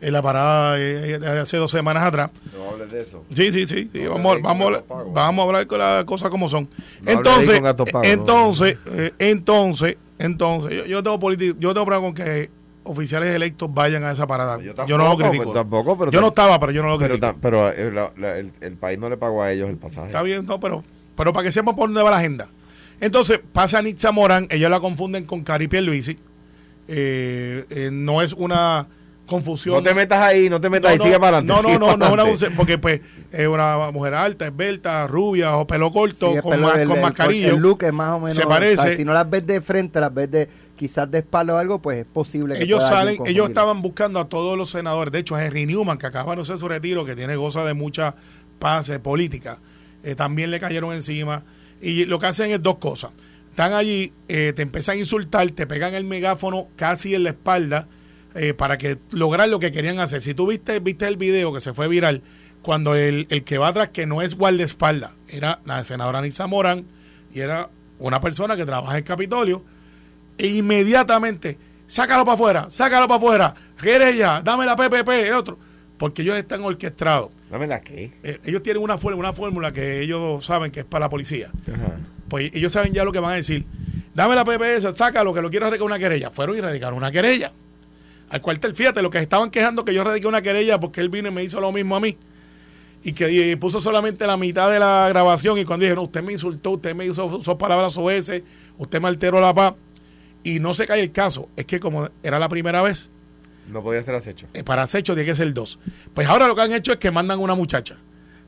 En 0.00 0.12
la 0.12 0.20
parada 0.20 0.78
eh, 0.78 1.18
de 1.18 1.40
hace 1.40 1.56
dos 1.56 1.70
semanas 1.70 2.02
atrás. 2.04 2.30
No 2.54 2.70
hables 2.70 2.90
de 2.92 3.00
eso. 3.02 3.24
Sí, 3.34 3.50
sí, 3.52 3.66
sí. 3.66 3.88
sí, 3.92 4.02
No 4.02 4.12
vamos, 4.12 4.42
vamos, 4.42 4.72
a- 4.76 4.82
vamos 5.12 5.42
a 5.44 5.46
hablar 5.46 5.66
con 5.66 5.78
las 5.78 6.04
cosas 6.04 6.28
como 6.30 6.48
son. 6.48 6.68
No 7.00 7.10
entonces, 7.10 7.60
no. 7.62 8.02
entonces, 8.02 8.76
eh, 8.86 9.12
entonces, 9.18 9.96
entonces, 10.18 10.76
yo, 10.78 10.84
yo 10.86 11.02
tengo 11.02 11.18
político, 11.18 11.56
yo 11.58 11.72
tengo 11.72 11.86
problema 11.86 12.06
con 12.06 12.14
que 12.14 12.50
oficiales 12.84 13.34
electos 13.34 13.72
vayan 13.72 14.04
a 14.04 14.12
esa 14.12 14.26
parada. 14.26 14.58
Yo 14.60 14.74
Yo, 14.86 14.96
no 14.98 15.08
lo 15.08 15.16
critico. 15.16 15.44
pues, 15.44 15.54
tampoco, 15.54 15.98
pero 15.98 16.10
yo 16.12 16.20
no 16.20 16.28
estaba, 16.28 16.58
pero 16.60 16.72
yo 16.72 16.82
no 16.82 16.88
lo 16.88 16.98
Pero, 16.98 17.14
critico. 17.14 17.26
ta- 17.34 17.38
pero 17.40 17.68
eh, 17.70 17.90
la- 18.16 18.38
el, 18.38 18.52
el 18.60 18.76
país 18.76 18.98
no 18.98 19.08
le 19.10 19.16
pagó 19.16 19.42
a 19.42 19.50
ellos 19.52 19.68
el 19.68 19.76
pasaje. 19.76 20.06
Está 20.08 20.22
bien, 20.22 20.44
no, 20.46 20.60
pero, 20.60 20.84
pero 21.16 21.32
para 21.32 21.44
que 21.44 21.52
sepan 21.52 21.74
por 21.74 21.88
dónde 21.88 22.02
va 22.02 22.10
la 22.10 22.18
agenda. 22.18 22.48
Entonces, 23.00 23.40
pasa 23.52 23.82
Nitza 23.82 24.12
Morán, 24.12 24.46
ellos 24.50 24.70
la 24.70 24.80
confunden 24.80 25.24
con 25.24 25.42
Cari 25.42 25.66
Pierluisi. 25.68 26.18
Eh, 26.86 27.64
eh, 27.70 27.90
no 27.92 28.20
es 28.22 28.32
una 28.34 28.86
confusión. 29.26 29.74
No 29.76 29.82
te 29.82 29.94
metas 29.94 30.20
ahí, 30.20 30.48
no 30.50 30.60
te 30.60 30.68
metas 30.70 30.92
ahí, 30.92 30.98
no, 30.98 31.04
sigue 31.04 31.18
para 31.18 31.38
adelante. 31.38 31.52
No, 31.68 31.78
no, 31.78 31.96
no, 31.96 31.96
no, 31.96 32.12
una 32.12 32.24
porque 32.56 32.78
pues 32.78 33.00
es 33.32 33.46
una 33.48 33.90
mujer 33.90 34.14
alta, 34.14 34.46
esbelta, 34.46 35.06
rubia 35.06 35.56
o 35.56 35.66
pelo 35.66 35.90
corto, 35.92 36.32
Sí, 36.34 36.40
con, 36.40 36.50
pero 36.52 36.62
ma- 36.62 36.72
el- 36.74 36.86
con 36.88 37.32
el- 37.32 37.56
look 37.56 37.82
es 37.84 37.92
más 37.92 38.10
o 38.10 38.20
menos... 38.20 38.34
Se 38.36 38.46
parece. 38.46 38.80
o 38.80 38.84
sea, 38.86 38.96
si 38.96 39.04
no 39.04 39.12
las 39.12 39.28
ves 39.28 39.46
de 39.46 39.60
frente, 39.60 39.98
las 40.00 40.12
ves 40.12 40.30
de 40.30 40.48
quizás 40.76 41.10
de 41.10 41.18
espalda 41.18 41.54
o 41.54 41.56
algo, 41.56 41.80
pues 41.80 41.98
es 42.00 42.06
posible 42.06 42.56
que 42.56 42.64
ellos 42.64 42.82
salen, 42.82 43.18
ellos 43.26 43.48
estaban 43.48 43.80
buscando 43.80 44.18
a 44.20 44.28
todos 44.28 44.58
los 44.58 44.70
senadores. 44.70 45.12
De 45.12 45.20
hecho, 45.20 45.34
a 45.36 45.44
Henry 45.44 45.66
Newman, 45.66 45.98
que 45.98 46.06
acaba 46.06 46.26
de 46.26 46.32
anunciar 46.32 46.58
su 46.58 46.68
retiro, 46.68 47.04
que 47.04 47.14
tiene 47.16 47.36
goza 47.36 47.64
de 47.64 47.74
mucha 47.74 48.14
paz 48.58 48.88
eh, 48.90 48.98
política, 48.98 49.58
eh, 50.02 50.14
también 50.14 50.50
le 50.50 50.60
cayeron 50.60 50.92
encima. 50.92 51.44
Y 51.80 52.04
lo 52.06 52.18
que 52.18 52.26
hacen 52.26 52.50
es 52.50 52.62
dos 52.62 52.76
cosas. 52.76 53.10
Están 53.50 53.72
allí, 53.72 54.12
eh, 54.28 54.52
te 54.54 54.62
empiezan 54.62 54.96
a 54.96 54.98
insultar, 54.98 55.48
te 55.52 55.66
pegan 55.66 55.94
el 55.94 56.04
megáfono 56.04 56.66
casi 56.76 57.14
en 57.14 57.22
la 57.24 57.30
espalda 57.30 57.86
eh, 58.34 58.54
para 58.54 58.78
que 58.78 58.98
lograr 59.10 59.48
lo 59.48 59.58
que 59.58 59.72
querían 59.72 59.98
hacer. 60.00 60.20
Si 60.20 60.34
tú 60.34 60.46
viste, 60.46 60.80
viste 60.80 61.06
el 61.06 61.16
video 61.16 61.52
que 61.52 61.60
se 61.60 61.72
fue 61.72 61.88
viral, 61.88 62.22
cuando 62.62 62.94
el, 62.94 63.26
el 63.30 63.44
que 63.44 63.58
va 63.58 63.68
atrás, 63.68 63.90
que 63.90 64.06
no 64.06 64.22
es 64.22 64.36
guardaespaldas, 64.36 65.12
era 65.28 65.60
la 65.64 65.84
senadora 65.84 66.18
Anissa 66.18 66.46
Morán 66.46 66.86
y 67.32 67.40
era 67.40 67.68
una 67.98 68.20
persona 68.20 68.56
que 68.56 68.64
trabaja 68.64 68.92
en 68.92 68.98
el 68.98 69.04
Capitolio, 69.04 69.62
e 70.36 70.48
inmediatamente, 70.48 71.58
sácalo 71.86 72.24
para 72.24 72.34
afuera, 72.34 72.66
sácalo 72.68 73.06
para 73.06 73.18
afuera, 73.18 73.54
querella, 73.80 74.40
dame 74.42 74.66
la 74.66 74.76
PPP, 74.76 75.08
el 75.08 75.34
otro, 75.34 75.58
porque 75.96 76.22
ellos 76.22 76.36
están 76.36 76.64
orquestados. 76.64 77.30
Dame 77.50 77.66
la 77.66 77.80
qué. 77.80 78.12
Eh, 78.22 78.40
ellos 78.44 78.62
tienen 78.62 78.82
una 78.82 78.98
fórmula, 78.98 79.28
una 79.28 79.32
fórmula 79.32 79.72
que 79.72 80.00
ellos 80.00 80.44
saben 80.44 80.72
que 80.72 80.80
es 80.80 80.86
para 80.86 81.04
la 81.04 81.08
policía. 81.08 81.50
Ajá. 81.62 81.98
Pues 82.28 82.50
ellos 82.52 82.72
saben 82.72 82.92
ya 82.92 83.04
lo 83.04 83.12
que 83.12 83.20
van 83.20 83.32
a 83.32 83.36
decir. 83.36 83.64
Dame 84.12 84.34
la 84.34 84.44
PPS, 84.44 84.96
sácalo, 84.96 85.32
que 85.32 85.40
lo 85.40 85.50
quiero 85.50 85.66
radicar 85.66 85.86
una 85.86 85.98
querella. 85.98 86.30
Fueron 86.30 86.56
y 86.56 86.60
radicaron 86.60 86.96
una 86.96 87.12
querella. 87.12 87.52
Al 88.30 88.40
cuartel, 88.40 88.74
fíjate, 88.74 89.02
lo 89.02 89.10
que 89.10 89.18
estaban 89.18 89.50
quejando 89.50 89.84
que 89.84 89.94
yo 89.94 90.02
radiqué 90.02 90.26
una 90.26 90.42
querella 90.42 90.80
porque 90.80 91.00
él 91.00 91.08
vino 91.08 91.28
y 91.28 91.30
me 91.30 91.44
hizo 91.44 91.60
lo 91.60 91.70
mismo 91.72 91.94
a 91.96 92.00
mí. 92.00 92.16
Y 93.02 93.12
que 93.12 93.30
y 93.30 93.54
puso 93.56 93.80
solamente 93.80 94.26
la 94.26 94.36
mitad 94.36 94.70
de 94.70 94.78
la 94.78 95.06
grabación. 95.10 95.58
Y 95.58 95.64
cuando 95.64 95.84
dije, 95.84 95.94
no, 95.94 96.02
usted 96.04 96.22
me 96.22 96.32
insultó, 96.32 96.70
usted 96.72 96.94
me 96.94 97.04
hizo 97.06 97.40
sus 97.42 97.54
palabras 97.56 97.96
oeces, 97.98 98.42
usted 98.78 99.00
me 99.00 99.08
alteró 99.08 99.40
la 99.40 99.52
paz. 99.52 99.74
Y 100.42 100.58
no 100.58 100.72
se 100.74 100.86
cae 100.86 101.00
el 101.00 101.12
caso. 101.12 101.48
Es 101.56 101.66
que 101.66 101.78
como 101.80 102.08
era 102.22 102.38
la 102.38 102.48
primera 102.48 102.82
vez, 102.82 103.10
No 103.70 103.82
podía 103.82 104.02
ser 104.02 104.14
acecho. 104.14 104.46
eh, 104.54 104.64
para 104.64 104.82
acecho 104.82 105.14
tiene 105.14 105.26
que 105.28 105.34
ser 105.34 105.52
dos. 105.52 105.78
Pues 106.14 106.26
ahora 106.26 106.48
lo 106.48 106.54
que 106.56 106.62
han 106.62 106.72
hecho 106.72 106.92
es 106.92 106.98
que 106.98 107.10
mandan 107.10 107.38
una 107.40 107.54
muchacha. 107.54 107.96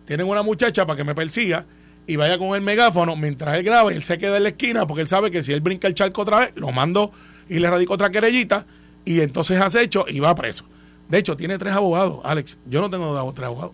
Tienen 0.06 0.26
una 0.26 0.42
muchacha 0.42 0.86
para 0.86 0.96
que 0.96 1.04
me 1.04 1.14
persiga 1.14 1.66
y 2.06 2.16
vaya 2.16 2.38
con 2.38 2.54
el 2.54 2.60
megáfono 2.62 3.14
mientras 3.16 3.56
él 3.56 3.62
graba 3.64 3.92
y 3.92 3.96
él 3.96 4.02
se 4.02 4.16
queda 4.18 4.36
en 4.38 4.44
la 4.44 4.50
esquina 4.50 4.86
porque 4.86 5.00
él 5.02 5.06
sabe 5.06 5.30
que 5.30 5.42
si 5.42 5.52
él 5.52 5.60
brinca 5.60 5.88
el 5.88 5.94
charco 5.94 6.22
otra 6.22 6.38
vez, 6.40 6.52
lo 6.54 6.70
mando 6.70 7.12
y 7.48 7.58
le 7.58 7.68
radico 7.68 7.94
otra 7.94 8.10
querellita 8.10 8.64
y 9.06 9.20
entonces 9.22 9.58
acecho 9.60 10.04
y 10.06 10.20
va 10.20 10.34
preso. 10.34 10.64
De 11.08 11.16
hecho, 11.18 11.34
tiene 11.36 11.56
tres 11.56 11.72
abogados, 11.72 12.18
Alex. 12.24 12.58
Yo 12.68 12.82
no 12.82 12.90
tengo 12.90 13.32
tres 13.32 13.46
abogados. 13.46 13.72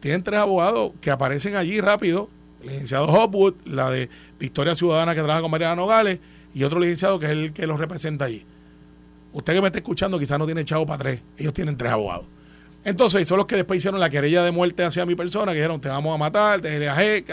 Tienen 0.00 0.22
tres 0.24 0.40
abogados 0.40 0.90
que 1.00 1.10
aparecen 1.12 1.54
allí 1.54 1.80
rápido. 1.80 2.28
El 2.62 2.68
licenciado 2.70 3.06
Hopwood, 3.06 3.54
la 3.66 3.90
de 3.90 4.08
Victoria 4.40 4.74
Ciudadana 4.74 5.14
que 5.14 5.20
trabaja 5.20 5.42
con 5.42 5.50
Mariana 5.50 5.76
Nogales 5.76 6.18
y 6.54 6.64
otro 6.64 6.80
licenciado 6.80 7.18
que 7.20 7.26
es 7.26 7.32
el 7.32 7.52
que 7.52 7.66
los 7.68 7.78
representa 7.78 8.24
allí. 8.24 8.44
Usted 9.32 9.54
que 9.54 9.60
me 9.60 9.68
está 9.68 9.78
escuchando 9.78 10.18
quizás 10.18 10.38
no 10.38 10.46
tiene 10.46 10.64
chavo 10.64 10.84
para 10.86 10.98
tres. 10.98 11.20
Ellos 11.38 11.54
tienen 11.54 11.76
tres 11.76 11.92
abogados. 11.92 12.26
Entonces, 12.84 13.28
son 13.28 13.36
los 13.38 13.46
que 13.46 13.54
después 13.56 13.78
hicieron 13.78 14.00
la 14.00 14.10
querella 14.10 14.42
de 14.42 14.50
muerte 14.50 14.82
hacia 14.82 15.06
mi 15.06 15.14
persona, 15.14 15.52
que 15.52 15.58
dijeron, 15.58 15.80
te 15.80 15.88
vamos 15.88 16.12
a 16.14 16.18
matar, 16.18 16.60
te 16.60 16.88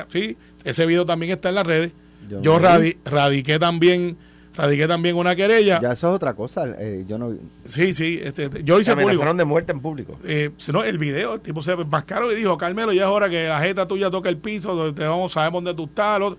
¿sí? 0.09 0.37
Ese 0.63 0.85
video 0.85 1.05
también 1.05 1.31
está 1.31 1.49
en 1.49 1.55
las 1.55 1.65
redes. 1.65 1.91
Yo 2.29 2.41
Yo 2.41 2.59
radi- 2.59 2.97
radiqué 3.05 3.57
también 3.57 4.15
radiqué 4.61 4.87
también 4.87 5.15
una 5.15 5.35
querella. 5.35 5.79
Ya 5.81 5.93
eso 5.93 6.09
es 6.09 6.15
otra 6.15 6.33
cosa. 6.33 6.65
eh, 6.79 7.05
yo 7.07 7.17
no... 7.17 7.33
Sí, 7.63 7.93
sí, 7.93 8.19
este, 8.23 8.45
este, 8.45 8.63
yo 8.63 8.79
hice 8.79 8.95
público. 8.95 9.33
de 9.33 9.45
muerte 9.45 9.71
en 9.71 9.79
público. 9.79 10.19
Eh, 10.23 10.51
no, 10.71 10.83
el 10.83 10.97
video, 10.97 11.35
el 11.35 11.41
tipo 11.41 11.61
se 11.61 11.75
mascaró 11.75 12.31
y 12.31 12.35
dijo, 12.35 12.57
Carmelo, 12.57 12.91
ya 12.91 13.03
es 13.03 13.09
hora 13.09 13.29
que 13.29 13.47
la 13.47 13.59
jeta 13.59 13.87
tuya 13.87 14.09
toque 14.09 14.29
el 14.29 14.37
piso, 14.37 14.93
te 14.93 15.03
vamos, 15.03 15.31
sabemos 15.31 15.63
dónde 15.63 15.75
tú 15.75 15.85
estás. 15.85 16.19
Lo, 16.19 16.37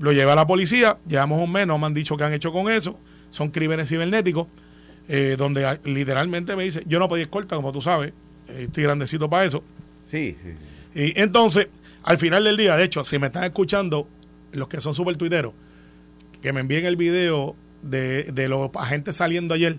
lo 0.00 0.12
llevé 0.12 0.30
a 0.30 0.34
la 0.36 0.46
policía, 0.46 0.98
llevamos 1.06 1.40
un 1.42 1.52
mes, 1.52 1.66
no 1.66 1.78
me 1.78 1.86
han 1.86 1.94
dicho 1.94 2.16
qué 2.16 2.24
han 2.24 2.32
hecho 2.32 2.52
con 2.52 2.70
eso. 2.70 2.98
Son 3.30 3.50
crímenes 3.50 3.88
cibernéticos, 3.88 4.46
eh, 5.08 5.34
donde 5.36 5.78
literalmente 5.84 6.56
me 6.56 6.64
dice, 6.64 6.82
yo 6.86 6.98
no 6.98 7.08
pedí 7.08 7.22
escolta, 7.22 7.56
como 7.56 7.72
tú 7.72 7.82
sabes, 7.82 8.12
eh, 8.48 8.64
estoy 8.64 8.84
grandecito 8.84 9.28
para 9.28 9.44
eso. 9.44 9.62
Sí, 10.10 10.36
sí, 10.42 10.52
sí. 10.52 11.00
Y 11.00 11.20
entonces, 11.20 11.68
al 12.02 12.16
final 12.16 12.44
del 12.44 12.56
día, 12.56 12.76
de 12.76 12.84
hecho, 12.84 13.04
si 13.04 13.18
me 13.18 13.26
están 13.26 13.44
escuchando, 13.44 14.08
los 14.52 14.68
que 14.68 14.80
son 14.80 14.94
súper 14.94 15.16
tuiteros, 15.16 15.52
que 16.42 16.52
me 16.52 16.60
envíen 16.60 16.84
el 16.84 16.96
video 16.96 17.56
de, 17.82 18.24
de 18.24 18.48
los 18.48 18.70
agentes 18.74 19.16
saliendo 19.16 19.54
ayer 19.54 19.78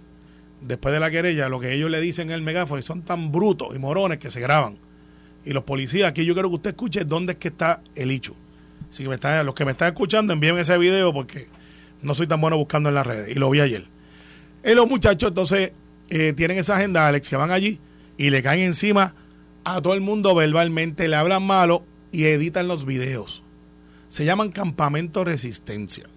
después 0.62 0.94
de 0.94 1.00
la 1.00 1.10
querella, 1.10 1.50
lo 1.50 1.60
que 1.60 1.74
ellos 1.74 1.90
le 1.90 2.02
dicen 2.02 2.30
en 2.30 2.36
el 2.36 2.42
megáfono, 2.42 2.80
y 2.80 2.84
son 2.84 3.02
tan 3.02 3.32
brutos 3.32 3.76
y 3.76 3.80
morones 3.80 4.18
que 4.18 4.30
se 4.32 4.40
graban. 4.40 4.78
Y 5.46 5.54
los 5.54 5.64
policías, 5.64 6.10
aquí 6.10 6.26
yo 6.26 6.34
quiero 6.34 6.50
que 6.50 6.56
usted 6.56 6.70
escuche 6.72 7.06
dónde 7.06 7.34
es 7.34 7.38
que 7.38 7.48
está 7.50 7.82
el 7.96 8.12
hecho. 8.12 8.36
Así 8.90 9.04
que 9.04 9.10
me 9.10 9.44
los 9.44 9.56
que 9.56 9.66
me 9.66 9.72
están 9.72 9.90
escuchando, 9.90 10.34
envíenme 10.34 10.62
ese 10.62 10.78
video 10.78 11.14
porque 11.14 11.48
no 12.02 12.14
soy 12.14 12.28
tan 12.28 12.42
bueno 12.42 12.58
buscando 12.58 12.90
en 12.90 12.96
las 12.96 13.06
redes. 13.06 13.30
Y 13.30 13.40
lo 13.40 13.50
vi 13.50 13.62
ayer. 13.62 13.86
Y 14.64 14.74
los 14.74 14.88
muchachos 14.88 15.30
entonces 15.30 15.72
eh, 16.10 16.34
tienen 16.36 16.58
esa 16.58 16.76
agenda, 16.76 17.08
Alex, 17.08 17.30
que 17.30 17.36
van 17.36 17.52
allí 17.52 17.80
y 18.18 18.32
le 18.32 18.42
caen 18.42 18.62
encima 18.62 19.16
a 19.64 19.82
todo 19.82 19.94
el 19.94 20.02
mundo 20.02 20.36
verbalmente, 20.36 21.08
le 21.08 21.16
hablan 21.16 21.44
malo 21.44 21.84
y 22.12 22.26
editan 22.26 22.68
los 22.68 22.86
videos. 22.86 23.44
Se 24.10 24.26
llaman 24.26 24.52
Campamento 24.52 25.24
Resistencia. 25.24 26.10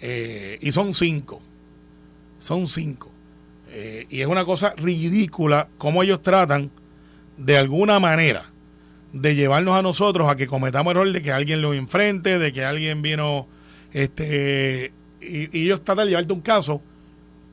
Eh, 0.00 0.58
y 0.60 0.72
son 0.72 0.92
cinco. 0.92 1.40
Son 2.38 2.66
cinco. 2.66 3.10
Eh, 3.70 4.06
y 4.08 4.20
es 4.20 4.26
una 4.26 4.44
cosa 4.44 4.74
ridícula 4.76 5.68
cómo 5.76 6.02
ellos 6.02 6.22
tratan 6.22 6.70
de 7.36 7.58
alguna 7.58 8.00
manera 8.00 8.50
de 9.12 9.34
llevarnos 9.34 9.74
a 9.76 9.82
nosotros 9.82 10.30
a 10.30 10.36
que 10.36 10.46
cometamos 10.46 10.90
error 10.92 11.10
de 11.10 11.22
que 11.22 11.32
alguien 11.32 11.62
lo 11.62 11.74
enfrente, 11.74 12.38
de 12.38 12.52
que 12.52 12.64
alguien 12.64 13.02
vino, 13.02 13.46
este, 13.92 14.92
y, 15.20 15.64
ellos 15.64 15.82
tratan 15.82 16.06
de 16.06 16.10
llevarte 16.10 16.32
un 16.32 16.40
caso 16.40 16.82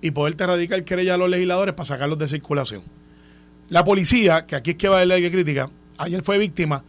y 0.01 0.11
poderte 0.11 0.43
erradicar 0.43 0.83
querella 0.83 1.15
a 1.15 1.17
los 1.17 1.29
legisladores 1.29 1.75
para 1.75 1.87
sacarlos 1.87 2.17
de 2.17 2.27
circulación. 2.27 2.81
La 3.69 3.83
policía, 3.83 4.45
que 4.45 4.55
aquí 4.55 4.71
es 4.71 4.75
que 4.77 4.87
va 4.87 4.99
a 4.99 5.05
la 5.05 5.15
crítica, 5.15 5.69
ayer 5.97 6.23
fue 6.23 6.37
víctima 6.37 6.83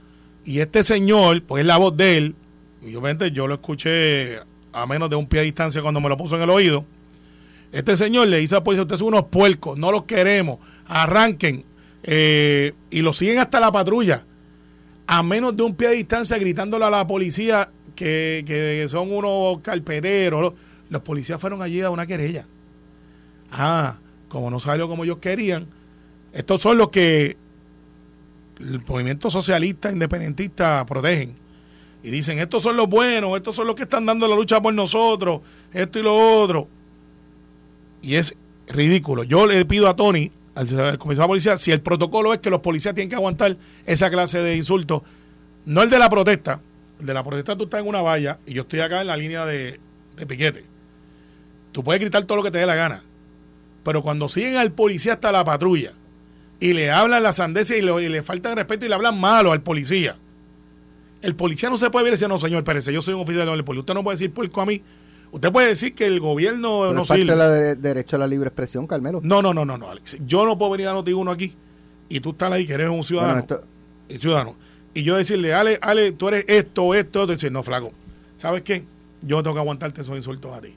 y 0.45 0.61
este 0.61 0.83
señor, 0.83 1.43
pues 1.43 1.63
es 1.63 1.67
la 1.67 1.79
voz 1.79 1.97
de 1.97 2.19
él, 2.19 2.35
y 2.83 2.91
obviamente 2.95 3.31
yo 3.33 3.47
lo 3.47 3.55
escuché 3.55 4.41
a 4.77 4.87
menos 4.87 5.09
de 5.09 5.17
un 5.17 5.27
pie 5.27 5.41
de 5.41 5.47
distancia 5.47 5.81
cuando 5.81 6.03
me 6.03 6.09
lo 6.11 6.19
puso 6.19 6.37
en 6.37 6.43
el 6.43 6.51
oído. 6.51 6.85
Este 7.73 7.97
señor 7.97 8.29
le 8.29 8.37
dice 8.39 8.55
a 8.55 8.59
la 8.59 8.65
policía, 8.65 8.83
ustedes 8.83 8.99
son 8.99 9.09
unos 9.09 9.25
puercos, 9.25 9.79
no 9.79 9.91
los 9.91 10.03
queremos, 10.03 10.59
arranquen. 10.87 11.65
Eh, 12.03 12.75
y 12.91 13.01
lo 13.01 13.15
siguen 13.15 13.39
hasta 13.39 13.59
la 13.59 13.73
patrulla, 13.73 14.25
a 15.07 15.23
menos 15.23 15.57
de 15.57 15.63
un 15.63 15.75
pie 15.75 15.89
de 15.89 15.95
distancia, 15.97 16.37
gritándole 16.37 16.85
a 16.85 16.91
la 16.91 17.07
policía 17.07 17.71
que, 17.97 18.45
que 18.47 18.87
son 18.89 19.11
unos 19.11 19.59
carpeteros. 19.61 20.53
Los, 20.91 21.03
policías 21.03 21.41
fueron 21.41 21.63
allí 21.63 21.81
a 21.81 21.89
una 21.89 22.07
querella. 22.07 22.47
Ah, 23.51 23.97
como 24.29 24.51
no 24.51 24.61
salió 24.61 24.89
como 24.89 25.05
ellos 25.05 25.19
querían, 25.19 25.67
estos 26.35 26.61
son 26.61 26.77
los 26.77 26.91
que 26.91 27.39
el 28.61 28.83
movimiento 28.87 29.31
socialista 29.31 29.91
independentista 29.91 30.85
protegen. 30.85 31.46
Y 32.07 32.11
dicen, 32.13 32.39
estos 32.39 32.63
son 32.63 32.77
los 32.77 32.89
buenos, 32.89 33.37
estos 33.37 33.57
son 33.57 33.67
los 33.67 33.75
que 33.75 33.83
están 33.83 34.07
dando 34.07 34.29
la 34.29 34.37
lucha 34.37 34.63
por 34.63 34.73
nosotros, 34.73 35.41
esto 35.73 35.99
y 35.99 36.05
lo 36.05 36.15
otro. 36.41 36.69
Y 38.01 38.15
es 38.15 38.37
ridículo. 38.69 39.25
Yo 39.25 39.45
le 39.45 39.65
pido 39.65 39.89
a 39.89 39.97
Tony, 39.97 40.31
al, 40.55 40.69
comisario 40.99 41.23
de 41.23 41.27
policía, 41.27 41.57
si 41.57 41.73
el 41.73 41.81
protocolo 41.81 42.33
es 42.33 42.39
que 42.39 42.49
los 42.49 42.61
policías 42.61 42.95
tienen 42.95 43.09
que 43.09 43.17
aguantar 43.17 43.57
esa 43.87 44.09
clase 44.09 44.39
de 44.39 44.55
insultos, 44.55 45.03
no 45.65 45.83
el 45.83 45.91
de 45.91 45.99
la 45.99 46.09
protesta, 46.09 46.61
el 47.01 47.07
de 47.07 47.13
la 47.13 47.25
protesta 47.25 47.57
tú 47.57 47.65
estás 47.65 47.81
en 47.81 47.89
una 47.89 48.03
valla 48.03 48.39
y 48.47 48.55
yo 48.55 48.63
estoy 48.63 48.79
acá 48.79 49.01
en 49.01 49.09
la 49.09 49.17
línea 49.17 49.45
de, 49.45 49.81
de 50.15 50.27
piquete. 50.27 50.65
Tú 51.73 51.83
puedes 51.83 52.01
gritar 52.01 52.23
todo 52.23 52.37
lo 52.37 52.45
que 52.45 52.53
te 52.53 52.59
dé 52.59 52.67
la 52.67 52.77
gana, 52.77 53.03
pero 53.83 54.05
cuando 54.05 54.29
siguen 54.29 54.59
al 54.59 54.71
policía 54.71 55.15
hasta 55.15 55.33
la 55.33 55.43
patrulla 55.43 55.93
y 56.61 56.73
le 56.73 56.89
hablan 56.93 57.25
la 57.25 57.33
sandecia 57.33 57.77
y, 57.77 57.81
y 57.81 58.09
le 58.09 58.23
faltan 58.23 58.55
respeto 58.55 58.87
y 58.87 58.91
le 58.91 58.95
hablan 58.95 59.19
malo 59.19 59.51
al 59.51 59.63
policía, 59.63 60.19
el 61.23 61.35
policía 61.35 61.71
no 61.71 61.77
se 61.79 61.91
puede 61.91 62.05
ver 62.05 62.13
y 62.13 62.15
decir, 62.15 62.29
no, 62.29 62.39
señor 62.39 62.63
Pérez, 62.65 62.87
yo 62.87 63.03
soy 63.03 63.15
un 63.15 63.21
oficial 63.23 63.47
de 63.47 63.57
la 63.57 63.63
policía. 63.65 63.81
Usted 63.81 63.95
no 63.95 64.03
puede 64.05 64.15
decir 64.17 64.33
puerco 64.33 64.61
a 64.61 64.67
mí. 64.67 64.83
Usted 65.33 65.51
puede 65.51 65.69
decir 65.69 65.95
que 65.95 66.07
el 66.07 66.21
gobierno 66.21 66.81
Pero 66.83 66.93
no 66.95 67.03
es 67.03 67.09
parte 67.09 67.23
sirve. 67.23 67.33
de 67.33 67.39
la 67.39 67.49
de- 67.51 67.75
derecho 67.75 68.17
a 68.17 68.19
la 68.21 68.27
libre 68.27 68.49
expresión, 68.49 68.87
Carmelo. 68.87 69.21
No, 69.23 69.43
no, 69.43 69.53
no, 69.53 69.65
no, 69.65 69.77
no, 69.77 69.91
Alex. 69.91 70.17
Yo 70.27 70.47
no 70.47 70.57
puedo 70.57 70.71
venir 70.73 70.89
a 70.89 70.93
noti 70.93 71.13
uno 71.13 71.31
aquí 71.33 71.53
y 72.09 72.21
tú 72.21 72.31
estás 72.31 72.53
ahí 72.53 72.67
que 72.67 72.75
eres 72.75 72.89
un 72.89 73.03
ciudadano. 73.03 73.45
Bueno, 73.47 73.63
esto- 74.09 74.19
ciudadano. 74.21 74.55
Y 74.95 75.03
yo 75.03 75.17
decirle, 75.17 75.53
Ale, 75.53 75.79
Ale, 75.83 76.13
tú 76.13 76.29
eres 76.29 76.45
esto, 76.49 76.95
esto, 76.95 77.23
esto. 77.23 77.25
Y 77.33 77.35
decir, 77.35 77.53
no, 77.53 77.63
flaco. 77.63 77.93
¿Sabes 78.37 78.63
qué? 78.63 78.85
Yo 79.23 79.43
tengo 79.43 79.55
que 79.55 79.61
aguantarte 79.61 80.01
esos 80.03 80.15
insultos 80.17 80.55
a 80.57 80.61
ti. 80.61 80.75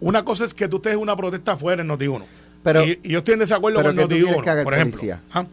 Una 0.00 0.24
cosa 0.24 0.44
es 0.46 0.54
que 0.54 0.68
tú 0.68 0.76
estés 0.76 0.94
en 0.94 0.98
una 1.00 1.14
protesta 1.16 1.52
afuera 1.52 1.82
en 1.82 1.88
Noti1. 1.88 2.24
Pero- 2.62 2.84
y, 2.84 2.98
y 3.04 3.10
yo 3.10 3.18
estoy 3.18 3.34
en 3.34 3.40
desacuerdo 3.40 3.78
pero 3.78 3.90
con 3.90 3.96
¿qué 3.96 4.02
tú 4.02 4.08
quieres 4.08 4.26
Noti1, 4.36 4.42
que 4.42 4.50
haga 4.50 4.60
el 4.60 4.64
por 4.64 4.74
ejemplo. 4.74 5.00
¿ah? 5.32 5.46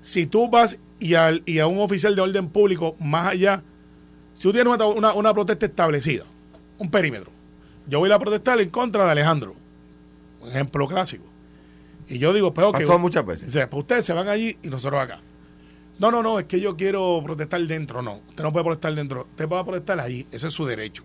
Si 0.00 0.26
tú 0.26 0.48
vas 0.48 0.78
y, 0.98 1.14
al, 1.14 1.42
y 1.46 1.58
a 1.58 1.66
un 1.66 1.78
oficial 1.78 2.14
de 2.16 2.22
orden 2.22 2.48
público 2.48 2.96
más 3.00 3.28
allá, 3.28 3.62
si 4.34 4.42
tú 4.44 4.52
tienes 4.52 4.72
una, 4.74 4.86
una- 4.86 5.12
una 5.14 5.34
protesta 5.34 5.66
establecida, 5.66 6.24
un 6.78 6.90
perímetro, 6.90 7.30
yo 7.86 7.98
voy 7.98 8.10
a 8.12 8.18
protestar 8.18 8.60
en 8.60 8.70
contra 8.70 9.04
de 9.04 9.10
Alejandro. 9.12 9.54
Un 10.40 10.48
ejemplo 10.48 10.86
clásico. 10.86 11.24
Y 12.08 12.18
yo 12.18 12.32
digo, 12.32 12.52
pero 12.54 12.72
que 12.72 12.84
Pasó 12.86 12.98
muchas 12.98 13.24
veces. 13.26 13.52
Pues 13.70 13.80
ustedes 13.82 14.04
se 14.04 14.12
van 14.12 14.28
allí 14.28 14.56
y 14.62 14.68
nosotros 14.68 15.00
acá. 15.00 15.20
No, 15.98 16.10
no, 16.10 16.22
no, 16.22 16.38
es 16.38 16.46
que 16.46 16.58
yo 16.60 16.76
quiero 16.76 17.20
protestar 17.22 17.60
dentro. 17.62 18.00
No, 18.00 18.20
usted 18.28 18.42
no 18.42 18.52
puede 18.52 18.64
protestar 18.64 18.94
dentro. 18.94 19.26
Usted 19.30 19.46
puede 19.48 19.64
protestar 19.64 20.00
allí. 20.00 20.26
Ese 20.32 20.46
es 20.48 20.52
su 20.54 20.64
derecho. 20.64 21.02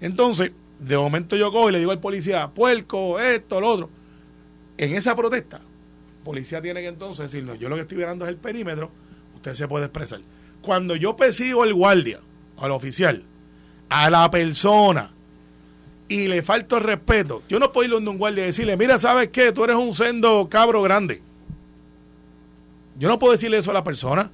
Entonces, 0.00 0.52
de 0.78 0.96
momento 0.96 1.36
yo 1.36 1.52
cojo 1.52 1.68
y 1.68 1.72
le 1.72 1.78
digo 1.78 1.90
al 1.90 2.00
policía, 2.00 2.48
puerco, 2.48 3.18
esto, 3.20 3.60
lo 3.60 3.68
otro. 3.68 3.90
En 4.78 4.94
esa 4.94 5.14
protesta, 5.14 5.60
policía 6.28 6.60
tiene 6.60 6.82
que 6.82 6.88
entonces 6.88 7.32
decir, 7.32 7.42
no, 7.42 7.54
yo 7.54 7.70
lo 7.70 7.76
que 7.76 7.80
estoy 7.80 7.96
mirando 7.96 8.26
es 8.26 8.28
el 8.28 8.36
perímetro, 8.36 8.90
usted 9.34 9.54
se 9.54 9.66
puede 9.66 9.86
expresar. 9.86 10.20
Cuando 10.60 10.94
yo 10.94 11.16
persigo 11.16 11.62
al 11.62 11.72
guardia, 11.72 12.20
al 12.58 12.70
oficial, 12.70 13.24
a 13.88 14.10
la 14.10 14.30
persona, 14.30 15.10
y 16.06 16.28
le 16.28 16.42
falto 16.42 16.76
el 16.76 16.82
respeto, 16.84 17.44
yo 17.48 17.58
no 17.58 17.72
puedo 17.72 17.86
ir 17.86 17.94
donde 17.94 18.10
un 18.10 18.18
guardia 18.18 18.42
y 18.42 18.48
decirle, 18.48 18.76
mira, 18.76 18.98
¿sabes 18.98 19.28
qué? 19.28 19.52
Tú 19.52 19.64
eres 19.64 19.76
un 19.76 19.94
sendo 19.94 20.46
cabro 20.50 20.82
grande. 20.82 21.22
Yo 22.98 23.08
no 23.08 23.18
puedo 23.18 23.32
decirle 23.32 23.56
eso 23.56 23.70
a 23.70 23.74
la 23.74 23.84
persona, 23.84 24.30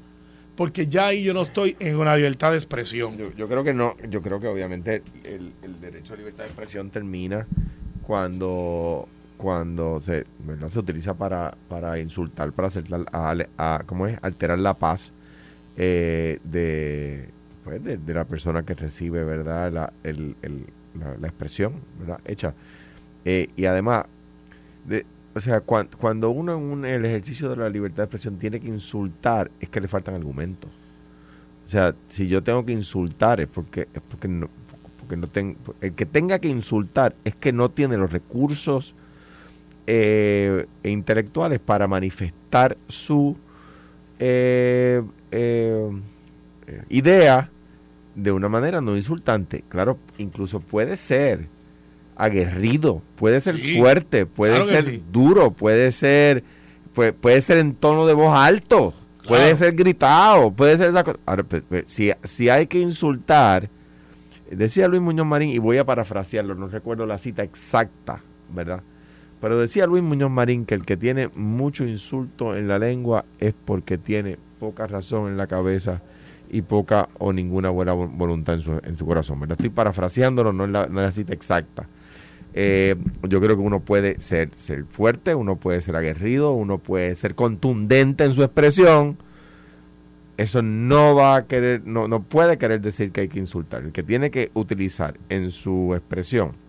porque 0.57 0.89
ya 0.89 1.07
ahí 1.07 1.23
yo 1.23 1.33
no 1.33 1.43
estoy 1.43 1.77
en 1.79 1.97
una 1.97 2.17
libertad 2.17 2.51
de 2.51 2.57
expresión. 2.57 3.17
Yo, 3.17 3.33
yo 3.37 3.47
creo 3.47 3.63
que 3.63 3.73
no, 3.73 3.97
yo 4.11 4.21
creo 4.21 4.41
que 4.41 4.49
obviamente 4.49 5.05
el, 5.23 5.53
el 5.63 5.81
derecho 5.81 6.15
a 6.15 6.17
libertad 6.17 6.43
de 6.43 6.51
expresión 6.51 6.91
termina 6.91 7.47
cuando 8.05 9.07
cuando 9.45 10.01
se, 10.01 10.25
¿verdad? 10.47 10.69
se 10.69 10.79
utiliza 10.79 11.13
para, 11.13 11.55
para 11.69 11.99
insultar, 11.99 12.51
para 12.53 12.69
hacer 12.69 12.91
la- 12.91 13.05
a, 13.13 13.35
a- 13.59 13.83
¿cómo 13.85 14.07
es? 14.07 14.19
alterar 14.23 14.59
la 14.59 14.73
paz 14.73 15.13
eh, 15.77 16.39
de, 16.45 17.29
pues, 17.63 17.85
de, 17.85 17.99
de 17.99 18.15
la 18.15 18.25
persona 18.25 18.63
que 18.63 18.73
recibe 18.73 19.23
verdad 19.23 19.71
la, 19.71 19.93
el- 20.03 20.35
la 21.21 21.29
expresión 21.29 21.75
¿verdad? 22.01 22.21
hecha. 22.25 22.55
Eh, 23.27 23.49
y 23.55 23.67
además, 23.67 24.07
de, 24.87 25.05
o 25.35 25.41
sea, 25.41 25.61
cuan- 25.61 25.91
cuando 26.01 26.31
uno 26.31 26.55
en 26.57 26.63
un- 26.63 26.85
el 26.87 27.05
ejercicio 27.05 27.51
de 27.51 27.57
la 27.57 27.69
libertad 27.69 27.99
de 27.99 28.05
expresión 28.05 28.39
tiene 28.39 28.61
que 28.61 28.69
insultar, 28.69 29.51
es 29.61 29.69
que 29.69 29.79
le 29.83 29.89
faltan 29.89 30.15
argumentos. 30.15 30.71
O 31.67 31.69
sea, 31.69 31.95
si 32.09 32.29
yo 32.29 32.43
tengo 32.43 32.65
que 32.65 32.73
insultar 32.73 33.43
es 33.43 33.49
porque 33.49 33.89
es 33.93 34.01
porque 34.09 34.27
no, 34.29 34.49
porque 34.99 35.17
no 35.19 35.27
tengo 35.29 35.59
el 35.83 35.93
que 35.93 36.07
tenga 36.07 36.39
que 36.39 36.49
insultar 36.49 37.15
es 37.25 37.35
que 37.37 37.53
no 37.53 37.71
tiene 37.71 37.99
los 37.99 38.11
recursos 38.11 38.95
eh, 39.87 40.67
intelectuales 40.83 41.61
para 41.61 41.87
manifestar 41.87 42.77
su 42.89 43.37
eh, 44.19 45.03
eh, 45.31 45.91
idea 46.89 47.51
de 48.15 48.33
una 48.33 48.49
manera 48.49 48.81
no 48.81 48.97
insultante. 48.97 49.65
Claro, 49.69 49.99
incluso 50.19 50.61
puede 50.61 50.97
ser 50.97 51.49
aguerrido, 52.17 53.03
puede 53.17 53.41
ser 53.41 53.57
Sí, 53.57 53.79
fuerte, 53.79 54.25
puede 54.27 54.57
claro 54.57 54.67
ser 54.67 54.85
sí. 54.85 55.03
duro, 55.11 55.51
puede 55.51 55.91
ser 55.93 56.45
puede, 56.95 57.13
puede 57.13 57.41
ser 57.41 57.59
en 57.59 57.75
tono 57.75 58.07
de 58.07 58.15
voz 58.15 58.39
alto, 58.39 58.95
puede 59.27 59.57
ser 59.57 59.75
gritado, 59.75 60.53
puede 60.53 60.79
ser 60.79 60.91
esa 60.91 61.03
cosa. 61.03 61.19
Ahora, 61.27 61.43
pues, 61.43 61.63
pues, 61.69 61.85
si, 61.87 62.13
si 62.23 62.49
hay 62.49 62.69
que 62.69 62.79
insultar, 62.79 63.69
decía 64.51 64.87
Luis 64.87 65.03
Muñoz 65.03 65.27
Marín, 65.27 65.51
y 65.51 65.59
voy 65.59 65.79
a 65.79 65.85
parafrasearlo, 65.85 66.55
no 66.55 66.69
recuerdo 66.69 67.05
la 67.05 67.19
cita 67.19 67.43
exacta, 67.43 68.23
¿verdad? 68.49 68.83
Pero 69.45 69.59
decía 69.59 69.87
Luis 69.87 70.03
Muñoz 70.03 70.31
Marín 70.31 70.65
que 70.65 70.75
el 70.75 70.87
que 70.87 70.97
tiene 70.97 71.29
mucho 71.35 71.85
insulto 71.85 72.57
en 72.57 72.67
la 72.67 72.79
lengua 72.79 73.27
es 73.39 73.53
porque 73.67 73.99
tiene 73.99 74.39
poca 74.59 74.87
razón 74.87 75.29
en 75.29 75.37
la 75.37 75.47
cabeza 75.47 76.01
y 76.51 76.63
poca 76.63 77.11
o 77.19 77.31
ninguna 77.31 77.69
buena 77.69 77.93
vo- 77.95 78.11
voluntad 78.11 78.55
en 78.55 78.63
su, 78.63 78.73
en 78.83 78.97
su 78.97 79.05
corazón. 79.05 79.47
Estoy 79.53 79.69
parafraseándolo, 79.69 80.55
no 80.55 80.65
es 80.65 80.71
la, 80.71 80.87
no 80.87 81.01
es 81.01 81.05
la 81.05 81.13
cita 81.13 81.35
exacta. 81.35 81.87
Eh, 82.55 82.97
yo 83.29 83.39
creo 83.39 83.55
que 83.55 83.63
uno 83.63 83.81
puede 83.81 84.19
ser, 84.19 84.49
ser 84.57 84.87
fuerte, 84.87 85.35
uno 85.35 85.57
puede 85.57 85.83
ser 85.83 85.95
aguerrido, 85.97 86.53
uno 86.53 86.79
puede 86.79 87.15
ser 87.15 87.35
contundente 87.35 88.25
en 88.25 88.33
su 88.33 88.43
expresión. 88.45 89.19
Eso 90.39 90.63
no 90.63 91.15
va 91.15 91.37
a 91.37 91.45
querer, 91.47 91.83
no, 91.85 92.09
no 92.09 92.23
puede 92.23 92.57
querer 92.57 92.81
decir 92.81 93.13
que 93.13 93.21
hay 93.21 93.29
que 93.29 93.41
insultar. 93.41 93.83
El 93.83 93.93
que 93.93 94.03
tiene 94.03 94.31
que 94.31 94.51
utilizar 94.55 95.19
en 95.29 95.51
su 95.51 95.93
expresión 95.95 96.64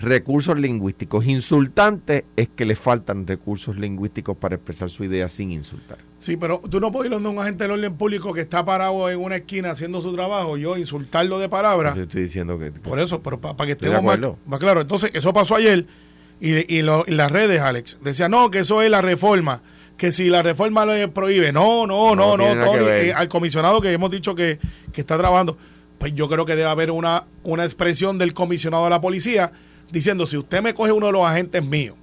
recursos 0.00 0.58
lingüísticos 0.58 1.24
insultantes 1.26 2.24
es 2.36 2.48
que 2.48 2.64
le 2.64 2.74
faltan 2.76 3.26
recursos 3.26 3.76
lingüísticos 3.76 4.36
para 4.36 4.56
expresar 4.56 4.90
su 4.90 5.04
idea 5.04 5.28
sin 5.28 5.52
insultar. 5.52 5.98
Sí, 6.18 6.36
pero 6.36 6.60
tú 6.70 6.80
no 6.80 6.90
puedes 6.90 7.10
ir 7.10 7.14
donde 7.14 7.28
un 7.28 7.38
agente 7.38 7.64
del 7.64 7.72
orden 7.72 7.94
público 7.96 8.32
que 8.32 8.40
está 8.40 8.64
parado 8.64 9.08
en 9.10 9.20
una 9.20 9.36
esquina 9.36 9.70
haciendo 9.70 10.00
su 10.00 10.12
trabajo, 10.14 10.56
yo 10.56 10.76
insultarlo 10.76 11.38
de 11.38 11.48
palabras. 11.48 11.92
Entonces 11.92 12.08
estoy 12.08 12.22
diciendo 12.22 12.58
que 12.58 12.72
Por 12.72 12.98
eso, 12.98 13.22
pero 13.22 13.40
para 13.40 13.54
que 13.66 13.72
Estoy 13.72 13.90
de 13.90 13.94
estemos 13.96 14.18
más, 14.18 14.30
más 14.46 14.60
claro. 14.60 14.80
Entonces, 14.80 15.10
eso 15.14 15.32
pasó 15.32 15.54
ayer 15.56 15.86
Y, 16.40 16.76
y, 16.78 16.82
lo- 16.82 17.04
y 17.06 17.12
las 17.12 17.30
redes, 17.30 17.60
Alex, 17.60 17.98
decían, 18.02 18.32
no, 18.32 18.50
que 18.50 18.58
eso 18.60 18.82
es 18.82 18.90
la 18.90 19.00
reforma, 19.00 19.62
que 19.96 20.10
si 20.10 20.28
la 20.28 20.42
reforma 20.42 20.84
lo 20.84 21.12
prohíbe. 21.14 21.52
No, 21.52 21.86
no, 21.86 22.16
no, 22.16 22.36
No 22.36 22.48
que 22.54 22.64
Tony, 22.64 22.86
eh, 22.88 23.12
al 23.14 23.28
comisionado 23.28 23.80
que 23.80 23.92
hemos 23.92 24.10
dicho 24.10 24.34
que, 24.34 24.58
que 24.92 25.00
está 25.02 25.16
trabajando, 25.16 25.56
pues 25.98 26.12
yo 26.14 26.28
creo 26.28 26.44
que 26.44 26.56
debe 26.56 26.68
haber 26.68 26.90
una, 26.90 27.24
una 27.44 27.62
expresión 27.64 28.18
del 28.18 28.34
comisionado 28.34 28.84
de 28.84 28.90
la 28.90 29.00
policía 29.00 29.52
diciendo, 29.94 30.26
si 30.26 30.36
usted 30.36 30.60
me 30.60 30.74
coge 30.74 30.92
uno 30.92 31.06
de 31.06 31.12
los 31.12 31.24
agentes 31.24 31.64
míos, 31.64 31.96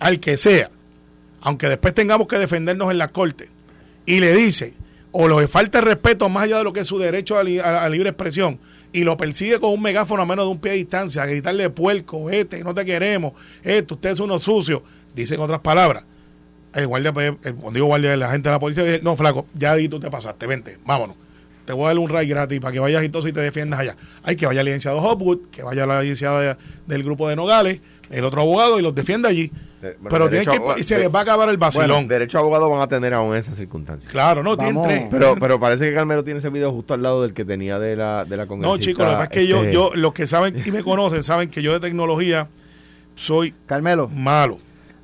al 0.00 0.20
que 0.20 0.36
sea, 0.38 0.70
aunque 1.42 1.68
después 1.68 1.92
tengamos 1.92 2.26
que 2.28 2.38
defendernos 2.38 2.90
en 2.90 2.98
la 2.98 3.08
corte, 3.08 3.50
y 4.06 4.20
le 4.20 4.34
dice, 4.34 4.72
o 5.12 5.28
le 5.28 5.46
falta 5.48 5.80
respeto 5.82 6.28
más 6.30 6.44
allá 6.44 6.58
de 6.58 6.64
lo 6.64 6.72
que 6.72 6.80
es 6.80 6.86
su 6.86 6.98
derecho 6.98 7.36
a, 7.36 7.42
li- 7.44 7.60
libre 7.90 8.08
expresión, 8.10 8.58
y 8.92 9.04
lo 9.04 9.16
persigue 9.18 9.60
con 9.60 9.70
un 9.72 9.82
megáfono 9.82 10.22
a 10.22 10.26
menos 10.26 10.46
de 10.46 10.50
un 10.52 10.60
pie 10.60 10.70
de 10.70 10.78
distancia, 10.78 11.22
a 11.22 11.26
gritarle 11.26 11.68
puerco, 11.68 12.24
vete, 12.24 12.64
no 12.64 12.72
te 12.72 12.84
queremos, 12.86 13.34
esto, 13.62 13.96
usted 13.96 14.10
es 14.10 14.20
uno 14.20 14.38
sucio, 14.38 14.82
dicen 15.14 15.40
otras 15.40 15.60
palabras. 15.60 16.04
El 16.72 16.86
guardia, 16.86 17.12
pues, 17.12 17.32
el, 17.42 17.56
digo 17.72 17.86
guardia, 17.86 18.16
la 18.16 18.30
gente 18.30 18.48
de 18.48 18.54
la 18.54 18.60
policía 18.60 18.84
dice, 18.84 19.00
no, 19.02 19.16
flaco, 19.16 19.46
ya 19.54 19.72
ahí 19.72 19.88
tú 19.88 19.98
te 19.98 20.10
pasaste, 20.10 20.46
vente, 20.46 20.78
vámonos. 20.86 21.16
Te 21.68 21.74
voy 21.74 21.84
a 21.84 21.88
dar 21.88 21.98
un 21.98 22.08
ray 22.08 22.26
gratis 22.26 22.60
para 22.60 22.72
que 22.72 22.78
vayas 22.80 23.04
y 23.04 23.10
todo 23.10 23.28
y 23.28 23.32
te 23.34 23.40
defiendas 23.40 23.78
allá. 23.78 23.94
Hay 24.22 24.36
que 24.36 24.46
vaya 24.46 24.60
el 24.60 24.64
licenciado 24.64 24.96
Hopwood, 25.02 25.48
que 25.52 25.62
vaya 25.62 25.84
la 25.84 26.00
licenciada 26.00 26.40
de- 26.40 26.56
del 26.86 27.02
grupo 27.02 27.28
de 27.28 27.36
Nogales, 27.36 27.82
el 28.08 28.24
otro 28.24 28.40
abogado 28.40 28.78
y 28.78 28.82
los 28.82 28.94
defienda 28.94 29.28
allí. 29.28 29.52
Eh, 29.82 29.96
bueno, 30.00 30.08
Pero 30.08 30.28
tiene 30.30 30.44
derecho 30.46 30.74
que, 30.74 30.80
y 30.80 30.82
se 30.82 30.94
de- 30.94 31.02
les 31.02 31.14
va 31.14 31.18
a 31.18 31.22
acabar 31.24 31.50
el 31.50 31.58
vacilón. 31.58 31.88
Bueno, 31.90 32.08
derecho 32.08 32.38
a 32.38 32.40
abogado 32.40 32.70
van 32.70 32.80
a 32.80 32.88
tener 32.88 33.12
aún 33.12 33.36
esas 33.36 33.54
circunstancias. 33.58 34.10
Claro, 34.10 34.42
no, 34.42 34.56
tienen 34.56 34.82
tres. 34.82 35.08
Pero, 35.10 35.34
pero 35.38 35.60
parece 35.60 35.90
que 35.90 35.94
Carmelo 35.94 36.24
tiene 36.24 36.38
ese 36.38 36.48
video 36.48 36.72
justo 36.72 36.94
al 36.94 37.02
lado 37.02 37.20
del 37.20 37.34
que 37.34 37.44
tenía 37.44 37.78
de 37.78 37.96
la, 37.96 38.24
de 38.24 38.36
la 38.38 38.46
No, 38.46 38.78
chicos, 38.78 39.04
lo 39.04 39.10
que 39.10 39.16
pasa 39.16 39.24
es 39.24 39.28
que 39.28 39.46
yo, 39.46 39.58
este, 39.58 39.72
yo, 39.74 39.90
los 39.94 40.14
que 40.14 40.26
saben 40.26 40.62
y 40.64 40.70
me 40.72 40.82
conocen, 40.82 41.22
saben 41.22 41.50
que 41.50 41.60
yo 41.60 41.74
de 41.74 41.80
tecnología 41.80 42.48
soy 43.14 43.52
Carmelo, 43.66 44.08
malo. 44.08 44.56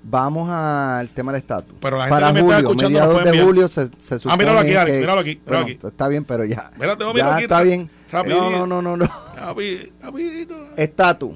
Vamos 0.04 0.48
al 0.50 1.08
tema 1.08 1.32
del 1.32 1.40
estatus. 1.40 1.74
Pero 1.80 1.96
la 1.96 2.04
gente 2.04 2.10
Para 2.14 2.26
que 2.28 2.32
me 2.34 2.40
está 2.40 2.54
julio, 2.54 2.68
escuchando 2.68 2.98
nos 3.00 3.08
mediados 3.08 3.32
de 3.36 3.42
julio 3.44 3.68
se, 3.68 3.88
se 3.98 4.18
supone 4.18 4.38
míralo 4.38 4.58
aquí, 4.60 4.74
Alex, 4.74 4.92
que- 4.94 5.00
míralo 5.00 5.20
aquí, 5.20 5.30
míralo 5.30 5.64
Bueno, 5.64 5.78
aquí. 5.78 5.86
Está 5.88 6.08
bien, 6.08 6.24
pero 6.24 6.44
ya. 6.44 6.70
Mírate, 6.78 7.04
no, 7.04 7.10
ya 7.10 7.14
míralo 7.14 7.32
aquí, 7.34 7.42
está 7.44 7.62
bien. 7.62 7.90
rapidito. 8.12 8.50
No, 8.50 8.66
no, 8.66 8.82
no, 8.82 8.96
no, 8.96 9.06
no. 9.36 9.84
Rapidito. 10.02 10.54
Estatus. 10.76 11.32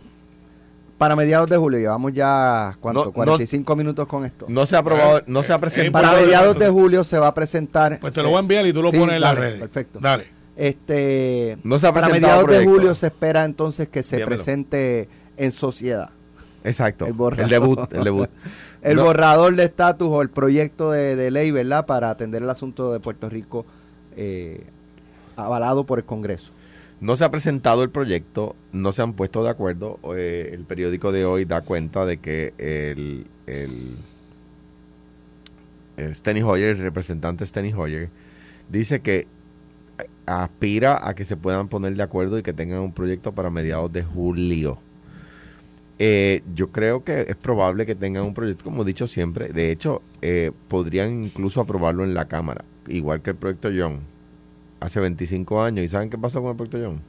Para 0.99 1.15
mediados 1.15 1.49
de 1.49 1.57
julio, 1.57 1.79
llevamos 1.79 2.13
ya, 2.13 2.77
¿cuánto? 2.81 3.01
No, 3.01 3.07
no- 3.07 3.13
45 3.13 3.77
minutos 3.77 4.09
con 4.09 4.25
esto. 4.25 4.47
No 4.49 4.67
se 4.67 4.75
ha 4.75 4.81
aprobado, 4.81 5.23
no 5.29 5.45
se 5.45 5.53
ha 5.53 5.59
presentado. 5.61 6.05
Para 6.05 6.21
mediados 6.21 6.59
de 6.59 6.69
julio 6.69 7.05
se 7.05 7.19
va 7.19 7.29
a 7.29 7.35
presentar. 7.35 8.01
Pues 8.01 8.13
te 8.13 8.23
lo 8.23 8.31
voy 8.31 8.39
a 8.39 8.41
enviar 8.41 8.67
y 8.67 8.73
tú 8.73 8.83
lo 8.83 8.91
Sí, 8.91 8.99
pones 8.99 9.15
en 9.15 9.21
las 9.21 9.39
redes. 9.39 9.61
perfecto. 9.61 10.01
Dale. 10.01 10.27
Este, 10.57 11.57
No 11.63 11.79
se 11.79 11.87
ha 11.87 11.93
para 11.93 12.09
mediados 12.09 12.49
de 12.49 12.65
julio 12.65 12.97
se 12.97 13.07
espera 13.07 13.45
entonces 13.45 13.89
que 13.89 14.03
se 14.03 14.25
presente 14.27 15.09
en 15.37 15.53
sociedad 15.53 16.11
Exacto. 16.69 17.07
El 17.07 17.49
debut, 17.49 17.93
el 17.93 18.05
debut. 18.05 18.29
el 18.83 18.97
No, 18.97 19.05
borrador 19.05 19.55
de 19.57 19.65
estatus 19.65 20.09
o 20.11 20.23
el 20.23 20.29
proyecto 20.31 20.91
de, 20.93 21.17
de 21.17 21.31
ley, 21.31 21.51
¿verdad? 21.51 21.87
Para 21.87 22.11
atender 22.11 22.43
el 22.43 22.51
asunto 22.51 22.93
de 22.93 23.01
Puerto 23.01 23.29
Rico 23.29 23.65
eh, 24.17 24.67
avalado 25.37 25.85
por 25.85 25.99
el 25.99 26.05
Congreso. 26.05 26.53
No 27.01 27.15
se 27.17 27.25
ha 27.25 27.31
presentado 27.31 27.85
el 27.85 27.91
proyecto, 27.91 28.57
no 28.73 28.93
se 28.93 29.03
han 29.03 29.13
puesto 29.15 29.45
de 29.45 29.51
acuerdo. 29.51 29.99
eh, 30.17 30.51
el 30.53 30.65
periódico 30.65 31.13
de 31.13 31.25
hoy 31.25 31.45
da 31.45 31.61
cuenta 31.63 32.05
de 32.05 32.19
que 32.19 32.55
el, 32.59 33.27
el, 33.47 33.97
el 35.97 36.15
Steny 36.15 36.43
Hoyer, 36.43 36.71
el 36.71 36.79
representante 36.79 37.47
Steny 37.47 37.73
Hoyer, 37.73 38.11
dice 38.69 39.01
que 39.01 39.29
aspira 40.27 41.09
a 41.09 41.15
que 41.15 41.25
se 41.25 41.37
puedan 41.37 41.69
poner 41.69 41.95
de 41.95 42.03
acuerdo 42.03 42.39
y 42.39 42.43
que 42.43 42.53
tengan 42.53 42.81
un 42.81 42.93
proyecto 42.93 43.33
para 43.33 43.51
mediados 43.51 43.93
de 43.93 44.03
julio. 44.05 44.79
Eh, 46.01 46.43
yo 46.55 46.71
creo 46.71 47.03
que 47.03 47.23
es 47.23 47.37
probable 47.37 47.85
que 47.87 47.95
tengan 47.97 48.25
un 48.25 48.35
proyecto, 48.35 48.65
como 48.65 48.83
he 48.83 48.87
dicho 48.87 49.07
siempre. 49.09 49.49
De 49.49 49.73
hecho, 49.73 50.03
eh, 50.23 50.53
podrían 50.69 51.25
incluso 51.25 51.61
aprobarlo 51.61 52.05
en 52.05 52.15
la 52.15 52.27
Cámara, 52.27 52.65
igual 52.87 53.21
que 53.23 53.31
el 53.31 53.37
proyecto 53.37 53.69
John 53.77 54.01
hace 54.81 55.01
25 55.01 55.61
años. 55.63 55.85
¿Y 55.85 55.89
saben 55.89 56.11
qué 56.11 56.17
pasó 56.19 56.41
con 56.41 56.51
el 56.51 56.57
proyecto 56.57 56.79
John? 56.83 57.01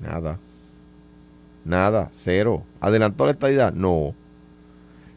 Nada. 0.00 0.38
Nada, 1.64 2.10
cero. 2.12 2.64
¿Adelantó 2.80 3.24
la 3.26 3.32
estadidad? 3.32 3.72
No. 3.72 4.14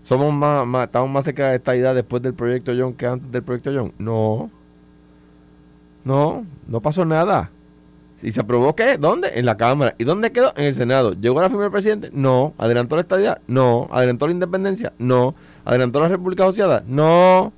¿Somos 0.03 0.31
más, 0.31 0.67
más- 0.67 0.85
estamos 0.85 1.09
más 1.09 1.25
cerca 1.25 1.45
de 1.45 1.49
la 1.49 1.55
estadidad 1.55 1.95
después 1.95 2.21
del 2.21 2.35
proyecto 2.35 2.73
John 2.77 2.93
que 2.93 3.07
antes 3.07 3.31
del 3.31 3.41
proyecto 3.41 3.71
John? 3.73 3.91
No. 3.97 4.51
No, 6.03 6.45
no 6.67 6.81
pasó 6.81 7.03
nada. 7.05 7.49
¿Y 8.25 8.31
se 8.31 8.41
aprobó 8.41 8.75
qué? 8.75 8.97
¿Dónde? 8.97 9.33
En 9.35 9.45
la 9.45 9.55
Cámara. 9.55 9.93
¿Y 9.99 10.03
dónde 10.03 10.31
quedó? 10.31 10.51
En 10.57 10.65
el 10.65 10.73
Senado. 10.73 11.13
¿Llegó 11.13 11.39
la 11.41 11.47
firma 11.47 11.61
del 11.61 11.71
presidente? 11.71 12.09
No. 12.11 12.55
¿Adelantó 12.57 12.95
la 12.95 13.03
estadidad? 13.03 13.39
No. 13.45 13.87
¿Adelantó 13.91 14.25
la 14.25 14.33
independencia? 14.33 14.93
No. 14.97 15.35
¿Adelantó 15.63 15.99
la 15.99 16.07
República 16.07 16.41
Asociada? 16.41 16.83
No. 16.87 17.53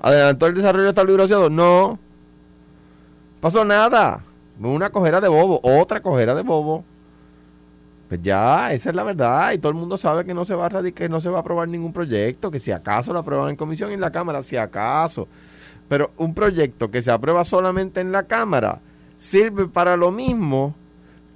¿Adelantó 0.00 0.48
el 0.48 0.54
desarrollo 0.56 0.88
estable 0.88 1.12
y 1.12 1.14
asociado? 1.14 1.48
No. 1.48 2.00
Pasó 3.40 3.64
nada. 3.64 4.24
Una 4.60 4.90
cojera 4.90 5.20
de 5.20 5.28
bobo. 5.28 5.60
Otra 5.62 6.02
cojera 6.02 6.34
de 6.34 6.42
bobo. 6.42 6.84
Pues 8.08 8.20
ya, 8.20 8.72
esa 8.72 8.90
es 8.90 8.96
la 8.96 9.04
verdad. 9.04 9.52
Y 9.52 9.58
todo 9.58 9.70
el 9.70 9.78
mundo 9.78 9.96
sabe 9.96 10.24
que 10.24 10.34
no 10.34 10.44
se 10.44 10.56
va 10.56 10.66
a 10.66 10.70
radicar, 10.70 11.08
no 11.08 11.20
se 11.20 11.28
va 11.28 11.36
a 11.36 11.40
aprobar 11.42 11.68
ningún 11.68 11.92
proyecto. 11.92 12.50
Que 12.50 12.58
si 12.58 12.72
acaso 12.72 13.12
lo 13.12 13.20
aprueban 13.20 13.50
en 13.50 13.54
comisión 13.54 13.92
y 13.92 13.94
en 13.94 14.00
la 14.00 14.10
Cámara, 14.10 14.42
si 14.42 14.56
acaso. 14.56 15.28
Pero 15.88 16.10
un 16.16 16.34
proyecto 16.34 16.90
que 16.90 17.00
se 17.00 17.12
aprueba 17.12 17.44
solamente 17.44 18.00
en 18.00 18.10
la 18.10 18.24
Cámara 18.24 18.80
sirve 19.20 19.68
para 19.68 19.98
lo 19.98 20.10
mismo 20.10 20.74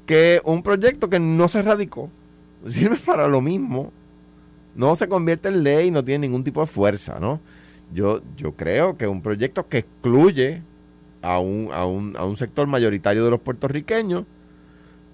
que 0.07 0.40
un 0.44 0.62
proyecto 0.62 1.11
que 1.11 1.20
no 1.20 1.49
se 1.49 1.61
radicó. 1.62 2.11
Sirve 2.66 2.97
para 2.97 3.29
lo 3.29 3.42
mismo. 3.42 3.92
No 4.75 4.97
se 4.97 5.07
convierte 5.07 5.49
en 5.49 5.62
ley, 5.62 5.90
no 5.90 6.03
tiene 6.03 6.27
ningún 6.27 6.42
tipo 6.42 6.62
de 6.62 6.66
fuerza, 6.66 7.18
¿no? 7.20 7.40
Yo, 7.92 8.23
yo 8.37 8.53
creo 8.53 8.97
que 8.97 9.07
un 9.07 9.20
proyecto 9.20 9.68
que 9.68 9.79
excluye 9.79 10.62
a 11.20 11.38
un, 11.38 11.68
a, 11.73 11.85
un, 11.85 12.16
a 12.16 12.25
un 12.25 12.37
sector 12.37 12.66
mayoritario 12.66 13.25
de 13.25 13.31
los 13.31 13.40
puertorriqueños 13.40 14.25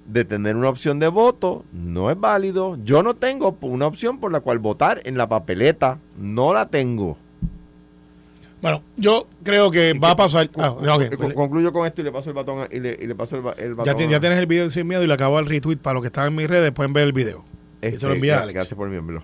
de 0.07 0.25
tener 0.25 0.57
una 0.57 0.69
opción 0.69 0.99
de 1.01 1.09
voto 1.09 1.65
no 1.73 2.11
es 2.11 2.19
válido. 2.19 2.79
Yo 2.85 3.03
no 3.03 3.15
tengo 3.15 3.59
una 3.63 3.89
opción 3.89 4.19
por 4.19 4.31
la 4.31 4.41
cual 4.41 4.61
votar 4.61 5.03
en 5.05 5.19
la 5.19 5.29
papeleta. 5.29 5.99
No 6.17 6.55
la 6.55 6.69
tengo. 6.69 7.19
Bueno, 8.63 8.83
yo 8.97 9.27
creo 9.43 9.71
que 9.71 9.95
va 9.95 10.11
a 10.11 10.17
pasar. 10.17 10.51
Ah, 10.59 10.77
concluyo 11.35 11.73
con 11.73 11.87
esto 11.87 12.01
y 12.03 12.05
le 12.05 12.13
paso 12.13 12.29
el 12.31 12.35
batón 12.37 12.59
a- 12.61 12.69
y 12.71 12.79
le, 12.81 12.99
y 13.01 13.07
le 13.07 13.15
paso 13.15 13.37
el, 13.37 13.43
el 13.65 13.71
ya, 13.71 13.75
batón 13.75 13.97
ti- 13.97 14.05
a- 14.05 14.09
ya 14.11 14.21
tienes 14.21 14.39
el 14.39 14.47
video 14.47 14.69
sin 14.71 14.87
miedo 14.87 15.03
y 15.03 15.07
le 15.07 15.15
acabo 15.15 15.39
el 15.39 15.47
retweet 15.47 15.79
para 15.79 15.95
los 15.95 16.03
que 16.03 16.09
están 16.09 16.29
en 16.29 16.35
mis 16.37 16.49
redes. 16.49 16.71
Pueden 16.73 16.93
ver 16.93 17.05
el 17.07 17.13
video. 17.13 17.45
y 17.83 17.97
se 17.97 18.07
lo 18.07 18.13
envía 18.15 18.35
a 18.35 18.39
gra- 18.39 18.43
Alex. 18.43 18.55
Gracias 18.55 18.77
por 18.77 18.87
enviármelo. 18.87 19.23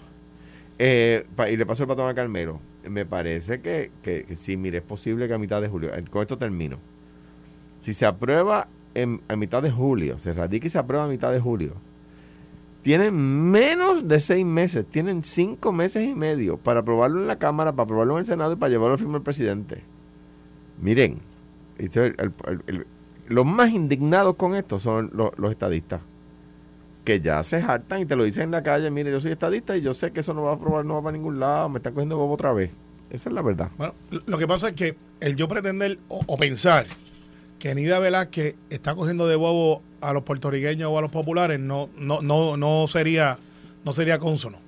Eh, 0.78 1.26
y 1.50 1.56
le 1.56 1.66
paso 1.66 1.82
el 1.82 1.88
batón 1.88 2.08
a 2.08 2.14
Carmelo. 2.14 2.60
Me 2.88 3.04
parece 3.04 3.60
que, 3.60 3.90
que, 4.02 4.24
que 4.24 4.36
sí, 4.36 4.56
mire, 4.56 4.78
es 4.78 4.84
posible 4.84 5.26
que 5.28 5.34
a 5.34 5.38
mitad 5.38 5.60
de 5.60 5.68
julio, 5.68 5.90
con 6.10 6.22
esto 6.22 6.38
termino. 6.38 6.78
Si 7.80 7.92
se 7.94 8.06
aprueba 8.06 8.68
en, 8.94 9.20
a 9.28 9.36
mitad 9.36 9.62
de 9.62 9.70
julio, 9.70 10.18
se 10.18 10.32
radica 10.32 10.66
y 10.66 10.70
se 10.70 10.78
aprueba 10.78 11.04
a 11.04 11.08
mitad 11.08 11.32
de 11.32 11.40
julio, 11.40 11.74
tienen 12.86 13.50
menos 13.50 14.06
de 14.06 14.20
seis 14.20 14.46
meses, 14.46 14.86
tienen 14.88 15.24
cinco 15.24 15.72
meses 15.72 16.08
y 16.08 16.14
medio 16.14 16.56
para 16.56 16.78
aprobarlo 16.78 17.20
en 17.20 17.26
la 17.26 17.36
Cámara, 17.36 17.72
para 17.72 17.82
aprobarlo 17.82 18.14
en 18.14 18.20
el 18.20 18.26
Senado 18.26 18.52
y 18.52 18.56
para 18.56 18.70
llevarlo 18.70 18.92
al 18.92 18.98
firme 19.00 19.14
del 19.14 19.22
presidente. 19.22 19.82
Miren, 20.80 21.18
el- 21.78 22.86
los 23.26 23.44
más 23.44 23.72
indignados 23.72 24.36
con 24.36 24.54
esto 24.54 24.78
son 24.78 25.10
los, 25.14 25.32
estadistas 25.50 26.00
que 27.04 27.20
ya 27.20 27.42
se 27.42 27.56
hartan 27.56 28.02
y 28.02 28.06
te 28.06 28.14
lo 28.14 28.22
dicen 28.22 28.44
en 28.44 28.50
la 28.52 28.62
calle, 28.62 28.88
mire, 28.92 29.10
yo 29.10 29.20
soy 29.20 29.32
estadista 29.32 29.76
y 29.76 29.80
yo 29.80 29.92
sé 29.92 30.12
que 30.12 30.20
eso 30.20 30.32
no 30.32 30.42
va 30.42 30.52
a 30.52 30.54
aprobar, 30.54 30.84
no 30.84 30.94
va 30.94 31.02
para 31.02 31.16
ningún 31.16 31.40
lado, 31.40 31.68
me 31.68 31.78
están 31.80 31.92
cogiendo 31.92 32.16
bobo 32.16 32.34
otra 32.34 32.52
vez. 32.52 32.70
Esa 33.10 33.30
es 33.30 33.34
la 33.34 33.42
verdad. 33.42 33.68
Bueno, 33.76 33.94
lo 34.26 34.38
que 34.38 34.46
pasa 34.46 34.68
es 34.68 34.74
que 34.74 34.96
el 35.18 35.34
yo 35.34 35.48
pretender 35.48 35.98
o 36.06 36.36
pensar 36.36 36.86
que 37.58 37.74
Nida 37.74 37.98
Velázquez 37.98 38.54
está 38.70 38.94
cogiendo 38.94 39.26
de 39.26 39.36
bobo 39.36 39.82
a 40.00 40.12
los 40.12 40.22
puertorriqueños 40.24 40.90
o 40.90 40.98
a 40.98 41.00
los 41.02 41.10
populares 41.10 41.58
no 41.58 41.88
no 41.96 42.20
no 42.22 42.56
no 42.56 42.86
sería 42.86 43.38
no 43.84 43.92
sería 43.92 44.18
consono 44.18 44.58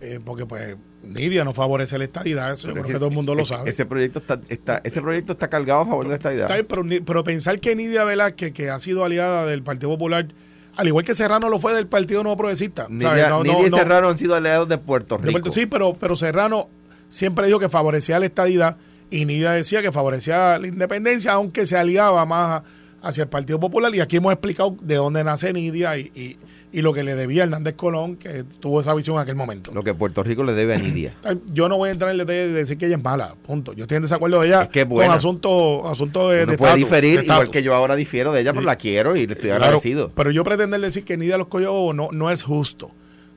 Eh, 0.00 0.18
porque 0.24 0.46
pues 0.46 0.76
Nidia 1.04 1.44
no 1.44 1.52
favorece 1.52 1.98
la 1.98 2.04
estadidad 2.04 2.52
eso 2.52 2.68
yo 2.68 2.74
creo 2.74 2.86
que 2.86 2.92
todo 2.94 3.08
el 3.08 3.14
mundo 3.14 3.34
lo 3.34 3.44
sabe 3.44 3.68
Ese 3.70 3.84
proyecto 3.86 4.18
está, 4.20 4.40
está, 4.48 4.80
ese 4.84 5.00
proyecto 5.02 5.32
está 5.32 5.48
cargado 5.48 5.80
a 5.80 5.84
favor 5.84 6.04
de 6.04 6.10
la 6.10 6.16
estadidad. 6.16 6.48
Pero, 6.68 6.84
pero 7.04 7.24
pensar 7.24 7.58
que 7.60 7.74
Nidia 7.76 8.04
Velázquez 8.04 8.52
que 8.52 8.70
ha 8.70 8.78
sido 8.78 9.04
aliada 9.04 9.46
del 9.46 9.62
Partido 9.62 9.90
Popular 9.90 10.26
al 10.74 10.88
igual 10.88 11.04
que 11.04 11.14
Serrano 11.14 11.48
lo 11.50 11.58
fue 11.58 11.74
del 11.74 11.86
Partido 11.86 12.22
Nuevo 12.22 12.36
Progresista 12.38 12.86
Nidia, 12.88 13.28
y 13.44 13.48
no- 13.70 13.76
Serrano 13.76 14.08
han 14.08 14.16
sido 14.16 14.34
aliados 14.34 14.68
de 14.68 14.78
Puerto 14.78 15.18
Rico. 15.18 15.50
Sí, 15.50 15.66
pero, 15.66 15.94
pero 15.94 16.16
Serrano 16.16 16.68
siempre 17.08 17.46
dijo 17.46 17.58
que 17.58 17.68
favorecía 17.68 18.18
la 18.18 18.26
estadidad 18.26 18.76
y 19.12 19.24
Nidia 19.24 19.52
decía 19.52 19.82
que 19.82 19.92
favorecía 19.92 20.58
la 20.58 20.66
independencia, 20.66 21.32
aunque 21.32 21.66
se 21.66 21.76
aliaba 21.76 22.24
más 22.26 22.62
hacia 23.02 23.22
el 23.24 23.28
Partido 23.28 23.58
Popular. 23.60 23.94
Y 23.94 24.00
aquí 24.00 24.16
hemos 24.16 24.32
explicado 24.32 24.76
de 24.80 24.94
dónde 24.96 25.22
nace 25.24 25.52
Nidia 25.52 25.96
y, 25.98 26.10
y- 26.14 26.36
y 26.74 26.80
lo 26.80 26.94
que 26.94 27.02
le 27.02 27.14
debía 27.14 27.42
a 27.42 27.44
Hernández 27.44 27.74
Colón, 27.74 28.16
que 28.16 28.44
tuvo 28.58 28.80
esa 28.80 28.94
visión 28.94 29.16
en 29.16 29.22
aquel 29.22 29.36
momento. 29.36 29.72
Lo 29.74 29.84
que 29.84 29.92
Puerto 29.92 30.22
Rico 30.22 30.42
le 30.42 30.54
debe 30.54 30.74
a 30.74 30.78
Nidia. 30.78 31.12
Yo 31.52 31.68
no 31.68 31.76
voy 31.76 31.90
a 31.90 31.92
entrar 31.92 32.08
en 32.10 32.18
el 32.18 32.26
detalle 32.26 32.48
de 32.48 32.52
decir 32.54 32.78
que 32.78 32.86
ella 32.86 32.96
es 32.96 33.02
mala, 33.04 33.34
punto. 33.46 33.74
Yo 33.74 33.84
estoy 33.84 33.96
en 33.96 34.02
desacuerdo 34.04 34.40
de 34.40 34.46
ella 34.46 34.62
Es 34.62 34.68
que 34.68 34.88
con 34.88 35.02
asuntos 35.10 35.82
asunto 35.84 36.30
de, 36.30 36.44
Uno 36.44 36.52
de 36.52 36.56
puede 36.58 36.76
diferir, 36.76 37.18
de 37.18 37.24
igual 37.26 37.50
que 37.50 37.62
yo 37.62 37.74
ahora 37.74 37.94
difiero 37.94 38.32
de 38.32 38.40
ella, 38.40 38.52
pero 38.52 38.62
Sí. 38.62 38.66
la 38.66 38.76
quiero 38.76 39.16
y 39.16 39.26
le 39.26 39.34
estoy 39.34 39.50
Claro, 39.50 39.64
agradecido. 39.64 40.12
pero 40.14 40.30
yo 40.30 40.44
pretender 40.44 40.80
decir 40.80 41.04
que 41.04 41.18
Nidia 41.18 41.36
los 41.36 41.48
cogió 41.48 41.92
no, 41.92 42.08
no 42.10 42.30
es 42.30 42.42
justo. 42.42 42.90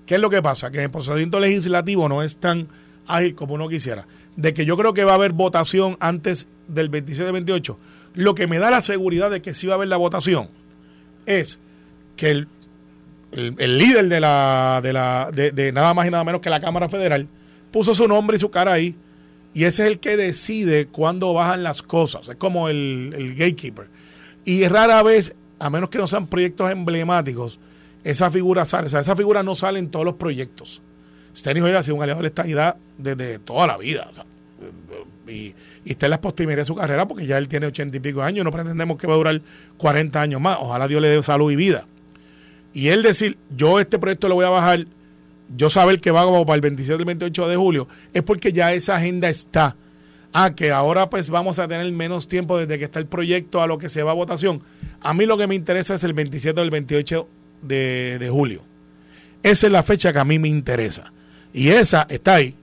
¿Qué 0.05 0.15
es 0.15 0.21
lo 0.21 0.29
que 0.29 0.41
pasa? 0.41 0.71
Que 0.71 0.83
el 0.83 0.89
procedimiento 0.89 1.37
legislativo 1.41 2.07
no 2.07 2.23
es 2.23 2.37
tan 2.37 2.69
ágil 3.05 3.35
como 3.35 3.55
uno 3.55 3.67
quisiera. 3.67 4.07
De 4.35 4.53
que 4.53 4.65
yo 4.65 4.75
creo 4.77 4.93
que 4.93 5.03
va 5.03 5.13
a 5.13 5.15
haber 5.15 5.31
votación 5.33 5.97
antes 5.99 6.47
del 6.67 6.91
27-28. 6.91 7.77
Lo 8.15 8.35
que 8.35 8.47
me 8.47 8.59
da 8.59 8.69
la 8.71 8.81
seguridad 8.81 9.29
de 9.31 9.41
que 9.41 9.53
sí 9.53 9.67
va 9.67 9.73
a 9.73 9.75
haber 9.75 9.87
la 9.87 9.97
votación 9.97 10.49
es 11.25 11.59
que 12.17 12.31
el, 12.31 12.47
el- 13.31 13.77
líder 13.77 14.07
de 14.07 14.19
la, 14.19 14.79
de 14.83 14.93
la 14.93 15.29
de, 15.33 15.51
de 15.51 15.71
nada 15.71 15.93
más 15.93 16.07
y 16.07 16.11
nada 16.11 16.23
menos 16.23 16.41
que 16.41 16.49
la 16.49 16.59
Cámara 16.59 16.87
Federal 16.89 17.27
puso 17.71 17.93
su 17.95 18.07
nombre 18.07 18.37
y 18.37 18.39
su 18.39 18.49
cara 18.51 18.73
ahí 18.73 18.95
y 19.53 19.63
ese 19.63 19.83
es 19.83 19.87
el 19.91 19.99
que 19.99 20.17
decide 20.17 20.87
cuándo 20.87 21.33
bajan 21.33 21.63
las 21.63 21.81
cosas. 21.81 22.27
Es 22.29 22.35
como 22.35 22.67
el, 22.69 23.13
el 23.17 23.35
gatekeeper. 23.35 23.87
Y 24.43 24.67
rara 24.67 25.01
vez, 25.01 25.33
a 25.59 25.69
menos 25.69 25.89
que 25.89 25.97
no 25.97 26.07
sean 26.07 26.27
proyectos 26.27 26.69
emblemáticos, 26.71 27.57
esa 28.03 28.29
figura 28.29 28.65
sale. 28.65 28.87
O 28.87 28.89
sea, 28.89 28.99
esa 28.99 29.15
figura 29.15 29.43
no 29.43 29.55
sale 29.55 29.79
en 29.79 29.89
todos 29.89 30.03
los 30.05 30.15
proyectos. 30.15 30.81
Steny 31.35 31.61
Hoyer 31.61 31.75
ha 31.75 31.83
sido 31.83 31.95
un 31.95 32.03
aliado 32.03 32.19
de 32.19 32.23
la 32.23 32.27
estabilidad 32.27 32.75
desde 32.97 33.39
toda 33.39 33.67
la 33.67 33.77
vida. 33.77 34.09
y, 35.27 35.53
y 35.83 35.91
está 35.91 36.05
en 36.07 36.11
las 36.11 36.19
postrimerías 36.19 36.67
su 36.67 36.75
carrera 36.75 37.07
porque 37.07 37.25
ya 37.25 37.37
él 37.37 37.47
tiene 37.47 37.67
ochenta 37.67 37.97
y 37.97 37.99
pico 37.99 38.21
años. 38.21 38.45
No 38.45 38.51
pretendemos 38.51 38.97
que 38.97 39.07
va 39.07 39.13
a 39.13 39.17
durar 39.17 39.41
40 39.77 40.21
años 40.21 40.41
más. 40.41 40.57
Ojalá 40.59 40.87
Dios 40.87 41.01
le 41.01 41.09
dé 41.09 41.21
salud 41.23 41.51
y 41.51 41.55
vida. 41.55 41.85
Y 42.73 42.89
él 42.89 43.03
decir, 43.03 43.37
yo 43.55 43.79
este 43.79 43.99
proyecto 43.99 44.27
lo 44.27 44.35
voy 44.35 44.45
a 44.45 44.49
bajar, 44.49 44.85
yo 45.55 45.69
saber 45.69 46.01
que 46.01 46.11
va 46.11 46.25
como 46.25 46.45
para 46.45 46.55
el 46.55 46.61
27 46.61 47.01
y 47.01 47.05
28 47.05 47.47
de 47.47 47.55
julio, 47.55 47.87
es 48.13 48.21
porque 48.21 48.51
ya 48.51 48.73
esa 48.73 48.97
agenda 48.97 49.29
está. 49.29 49.77
Ah, 50.33 50.53
que 50.53 50.71
ahora 50.71 51.09
pues 51.09 51.29
vamos 51.29 51.57
a 51.59 51.67
tener 51.69 51.89
menos 51.93 52.27
tiempo 52.27 52.57
desde 52.57 52.77
que 52.77 52.83
está 52.83 52.99
el 52.99 53.05
proyecto 53.05 53.61
a 53.61 53.67
lo 53.67 53.77
que 53.77 53.87
se 53.87 54.03
va 54.03 54.11
a 54.11 54.15
votación. 54.15 54.61
A 54.99 55.13
mí 55.13 55.25
lo 55.25 55.37
que 55.37 55.47
me 55.47 55.55
interesa 55.55 55.93
es 55.93 56.03
el 56.03 56.11
27 56.11 56.59
o 56.59 56.63
el 56.63 56.69
28 56.69 57.29
de, 57.61 58.19
de 58.19 58.29
julio. 58.29 58.61
Esa 59.41 59.67
es 59.67 59.71
la 59.71 59.83
fecha 59.83 60.11
que 60.11 60.19
a 60.19 60.25
mí 60.25 60.37
me 60.37 60.49
interesa. 60.49 61.13
Y 61.55 61.69
esa 61.69 62.05
está 62.09 62.35
ahí. 62.35 62.53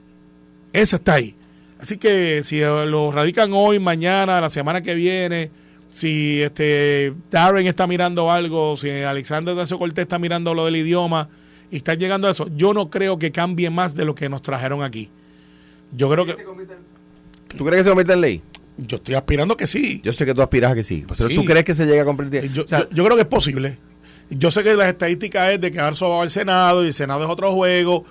Esa 0.71 0.97
está 0.97 1.15
ahí. 1.15 1.35
Así 1.79 1.97
que 1.97 2.41
si 2.43 2.61
eh, 2.61 2.85
lo 2.85 3.11
radican 3.11 3.51
hoy, 3.53 3.79
mañana, 3.79 4.39
la 4.39 4.49
semana 4.49 4.81
que 4.81 4.93
viene, 4.93 5.49
si 5.89 6.41
este 6.41 7.11
Darren 7.31 7.65
está 7.67 7.87
mirando 7.87 8.31
algo, 8.31 8.75
si 8.77 8.89
Alexander 8.89 9.55
Dacio 9.55 9.77
Cortés 9.79 10.03
está 10.03 10.19
mirando 10.19 10.53
lo 10.53 10.65
del 10.65 10.75
idioma 10.75 11.27
y 11.71 11.77
están 11.77 11.97
llegando 11.97 12.27
a 12.27 12.31
eso, 12.31 12.47
yo 12.55 12.73
no 12.73 12.89
creo 12.89 13.17
que 13.17 13.31
cambie 13.31 13.69
más 13.69 13.95
de 13.95 14.05
lo 14.05 14.13
que 14.15 14.29
nos 14.29 14.41
trajeron 14.43 14.83
aquí. 14.83 15.09
Yo 15.91 16.09
creo 16.09 16.25
que 16.25 16.35
¿Tú 17.57 17.65
crees 17.65 17.79
que 17.79 17.83
se 17.83 17.89
convierta 17.89 18.13
en 18.13 18.21
ley? 18.21 18.41
yo 18.77 18.97
estoy 18.97 19.13
aspirando 19.15 19.55
que 19.57 19.67
sí. 19.67 20.01
Yo 20.03 20.13
sé 20.13 20.25
que 20.25 20.33
tú 20.33 20.41
aspiras 20.41 20.71
a 20.71 20.75
que 20.75 20.83
sí. 20.83 21.03
Pues 21.07 21.17
pero 21.19 21.29
sí. 21.29 21.35
tú 21.35 21.45
crees 21.45 21.63
que 21.63 21.75
se 21.75 21.85
llega 21.85 22.01
a 22.03 22.05
convertir. 22.05 22.51
Yo, 22.53 22.63
o 22.63 22.67
sea, 22.67 22.79
yo- 22.89 22.95
yo 22.95 23.03
creo 23.05 23.15
que 23.17 23.21
es 23.23 23.27
posible. 23.27 23.77
Yo 24.29 24.49
sé 24.51 24.63
que 24.63 24.73
las 24.75 24.87
estadísticas 24.87 25.51
es 25.51 25.61
de 25.61 25.69
que 25.69 25.79
Arso 25.79 26.09
va 26.09 26.23
al 26.23 26.29
Senado 26.31 26.83
y 26.83 26.87
el 26.87 26.93
Senado 26.93 27.23
es 27.23 27.29
otro 27.29 27.51
juego. 27.53 28.05